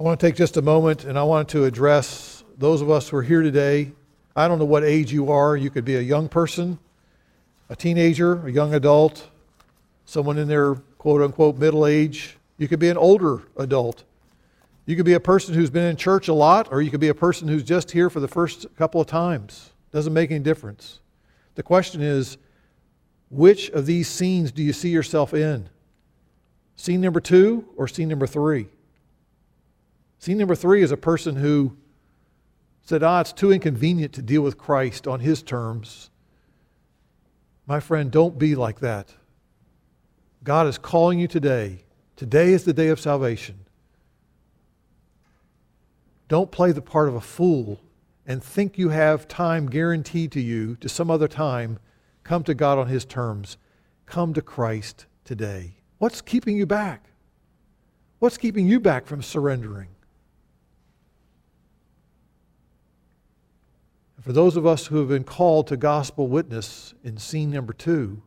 I 0.00 0.02
want 0.02 0.18
to 0.18 0.26
take 0.26 0.34
just 0.34 0.56
a 0.56 0.62
moment 0.62 1.04
and 1.04 1.18
I 1.18 1.24
want 1.24 1.50
to 1.50 1.66
address 1.66 2.42
those 2.56 2.80
of 2.80 2.90
us 2.90 3.10
who 3.10 3.18
are 3.18 3.22
here 3.22 3.42
today. 3.42 3.92
I 4.34 4.48
don't 4.48 4.58
know 4.58 4.64
what 4.64 4.82
age 4.82 5.12
you 5.12 5.30
are. 5.30 5.58
You 5.58 5.68
could 5.68 5.84
be 5.84 5.96
a 5.96 6.00
young 6.00 6.26
person, 6.26 6.78
a 7.68 7.76
teenager, 7.76 8.46
a 8.46 8.50
young 8.50 8.72
adult, 8.72 9.28
someone 10.06 10.38
in 10.38 10.48
their 10.48 10.76
quote 10.96 11.20
unquote 11.20 11.58
middle 11.58 11.86
age. 11.86 12.38
You 12.56 12.66
could 12.66 12.78
be 12.78 12.88
an 12.88 12.96
older 12.96 13.42
adult. 13.58 14.04
You 14.86 14.96
could 14.96 15.04
be 15.04 15.12
a 15.12 15.20
person 15.20 15.52
who's 15.52 15.68
been 15.68 15.84
in 15.84 15.96
church 15.96 16.28
a 16.28 16.34
lot, 16.34 16.68
or 16.70 16.80
you 16.80 16.90
could 16.90 17.00
be 17.00 17.08
a 17.08 17.14
person 17.14 17.46
who's 17.46 17.62
just 17.62 17.90
here 17.90 18.08
for 18.08 18.20
the 18.20 18.28
first 18.28 18.74
couple 18.76 19.02
of 19.02 19.06
times. 19.06 19.68
Doesn't 19.92 20.14
make 20.14 20.30
any 20.30 20.40
difference. 20.40 21.00
The 21.56 21.62
question 21.62 22.00
is 22.00 22.38
which 23.28 23.68
of 23.68 23.84
these 23.84 24.08
scenes 24.08 24.50
do 24.50 24.62
you 24.62 24.72
see 24.72 24.88
yourself 24.88 25.34
in? 25.34 25.68
Scene 26.74 27.02
number 27.02 27.20
two 27.20 27.66
or 27.76 27.86
scene 27.86 28.08
number 28.08 28.26
three? 28.26 28.68
Scene 30.20 30.36
number 30.36 30.54
three 30.54 30.82
is 30.82 30.92
a 30.92 30.98
person 30.98 31.36
who 31.36 31.78
said, 32.82 33.02
Ah, 33.02 33.20
it's 33.20 33.32
too 33.32 33.50
inconvenient 33.50 34.12
to 34.12 34.22
deal 34.22 34.42
with 34.42 34.58
Christ 34.58 35.08
on 35.08 35.20
his 35.20 35.42
terms. 35.42 36.10
My 37.66 37.80
friend, 37.80 38.10
don't 38.10 38.38
be 38.38 38.54
like 38.54 38.80
that. 38.80 39.14
God 40.44 40.66
is 40.66 40.76
calling 40.76 41.18
you 41.18 41.26
today. 41.26 41.84
Today 42.16 42.52
is 42.52 42.64
the 42.64 42.74
day 42.74 42.88
of 42.88 43.00
salvation. 43.00 43.60
Don't 46.28 46.50
play 46.50 46.72
the 46.72 46.82
part 46.82 47.08
of 47.08 47.14
a 47.14 47.20
fool 47.22 47.80
and 48.26 48.44
think 48.44 48.76
you 48.76 48.90
have 48.90 49.26
time 49.26 49.70
guaranteed 49.70 50.32
to 50.32 50.40
you 50.40 50.76
to 50.76 50.88
some 50.90 51.10
other 51.10 51.28
time. 51.28 51.78
Come 52.24 52.44
to 52.44 52.52
God 52.52 52.76
on 52.76 52.88
His 52.88 53.06
terms. 53.06 53.56
Come 54.04 54.34
to 54.34 54.42
Christ 54.42 55.06
today. 55.24 55.76
What's 55.96 56.20
keeping 56.20 56.58
you 56.58 56.66
back? 56.66 57.06
What's 58.18 58.36
keeping 58.36 58.68
you 58.68 58.80
back 58.80 59.06
from 59.06 59.22
surrendering? 59.22 59.88
For 64.22 64.32
those 64.32 64.56
of 64.56 64.66
us 64.66 64.86
who 64.86 64.98
have 64.98 65.08
been 65.08 65.24
called 65.24 65.66
to 65.68 65.76
gospel 65.76 66.28
witness 66.28 66.94
in 67.02 67.18
scene 67.18 67.50
number 67.50 67.72
two, 67.72 68.22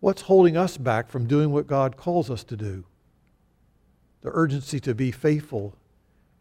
What's 0.00 0.22
holding 0.22 0.56
us 0.56 0.78
back 0.78 1.10
from 1.10 1.26
doing 1.26 1.52
what 1.52 1.66
God 1.66 1.98
calls 1.98 2.30
us 2.30 2.42
to 2.44 2.56
do? 2.56 2.84
The 4.22 4.30
urgency 4.32 4.80
to 4.80 4.94
be 4.94 5.10
faithful 5.10 5.74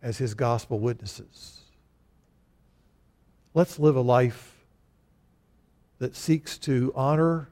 as 0.01 0.17
His 0.17 0.33
gospel 0.33 0.79
witnesses. 0.79 1.59
Let's 3.53 3.77
live 3.77 3.97
a 3.97 4.01
life 4.01 4.55
that 5.99 6.15
seeks 6.15 6.57
to 6.59 6.93
honor 6.95 7.49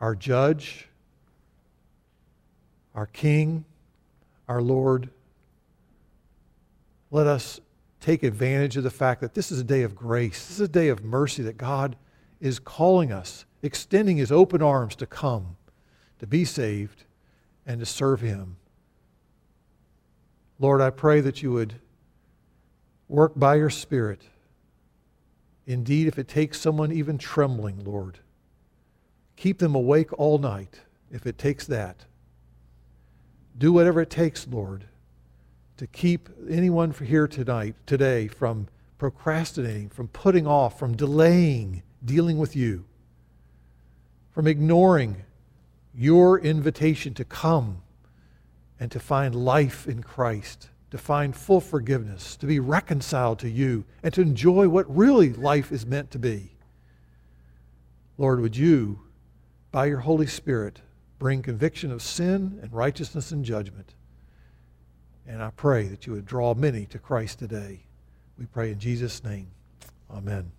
our 0.00 0.14
judge, 0.14 0.88
our 2.94 3.06
king, 3.06 3.66
our 4.48 4.62
Lord. 4.62 5.10
Let 7.10 7.26
us 7.26 7.60
take 8.04 8.22
advantage 8.22 8.76
of 8.76 8.84
the 8.84 8.90
fact 8.90 9.22
that 9.22 9.32
this 9.32 9.50
is 9.50 9.58
a 9.58 9.64
day 9.64 9.82
of 9.82 9.96
grace. 9.96 10.46
This 10.46 10.56
is 10.56 10.60
a 10.60 10.68
day 10.68 10.88
of 10.88 11.02
mercy 11.02 11.42
that 11.44 11.56
God 11.56 11.96
is 12.38 12.58
calling 12.58 13.10
us 13.10 13.46
extending 13.62 14.18
his 14.18 14.30
open 14.30 14.60
arms 14.60 14.94
to 14.96 15.06
come, 15.06 15.56
to 16.18 16.26
be 16.26 16.44
saved, 16.44 17.04
and 17.64 17.80
to 17.80 17.86
serve 17.86 18.20
him. 18.20 18.56
Lord, 20.58 20.82
I 20.82 20.90
pray 20.90 21.22
that 21.22 21.42
you 21.42 21.50
would 21.52 21.76
work 23.08 23.32
by 23.36 23.54
your 23.54 23.70
Spirit. 23.70 24.20
Indeed, 25.66 26.06
if 26.06 26.18
it 26.18 26.28
takes 26.28 26.60
someone 26.60 26.92
even 26.92 27.16
trembling, 27.16 27.82
Lord, 27.84 28.18
keep 29.36 29.58
them 29.58 29.74
awake 29.74 30.12
all 30.18 30.36
night 30.36 30.82
if 31.10 31.26
it 31.26 31.38
takes 31.38 31.66
that. 31.68 32.04
Do 33.56 33.72
whatever 33.72 34.02
it 34.02 34.10
takes, 34.10 34.46
Lord, 34.46 34.84
to 35.76 35.86
keep 35.86 36.28
anyone 36.48 36.92
here 36.92 37.26
tonight, 37.26 37.74
today, 37.86 38.28
from 38.28 38.68
procrastinating, 38.98 39.88
from 39.88 40.08
putting 40.08 40.46
off, 40.46 40.78
from 40.78 40.96
delaying 40.96 41.82
dealing 42.04 42.38
with 42.38 42.54
you 42.54 42.84
from 44.34 44.48
ignoring 44.48 45.24
your 45.94 46.40
invitation 46.40 47.14
to 47.14 47.24
come 47.24 47.80
and 48.80 48.90
to 48.90 48.98
find 48.98 49.32
life 49.32 49.86
in 49.86 50.02
Christ, 50.02 50.70
to 50.90 50.98
find 50.98 51.36
full 51.36 51.60
forgiveness, 51.60 52.36
to 52.38 52.46
be 52.46 52.58
reconciled 52.58 53.38
to 53.38 53.48
you, 53.48 53.84
and 54.02 54.12
to 54.12 54.20
enjoy 54.20 54.68
what 54.68 54.94
really 54.94 55.32
life 55.32 55.70
is 55.70 55.86
meant 55.86 56.10
to 56.10 56.18
be. 56.18 56.50
Lord, 58.18 58.40
would 58.40 58.56
you, 58.56 59.02
by 59.70 59.86
your 59.86 60.00
Holy 60.00 60.26
Spirit, 60.26 60.80
bring 61.20 61.40
conviction 61.40 61.92
of 61.92 62.02
sin 62.02 62.58
and 62.60 62.72
righteousness 62.72 63.30
and 63.30 63.44
judgment? 63.44 63.94
And 65.26 65.42
I 65.42 65.50
pray 65.50 65.88
that 65.88 66.06
you 66.06 66.12
would 66.12 66.26
draw 66.26 66.54
many 66.54 66.86
to 66.86 66.98
Christ 66.98 67.38
today. 67.38 67.80
We 68.38 68.46
pray 68.46 68.72
in 68.72 68.78
Jesus' 68.78 69.24
name. 69.24 69.48
Amen. 70.10 70.50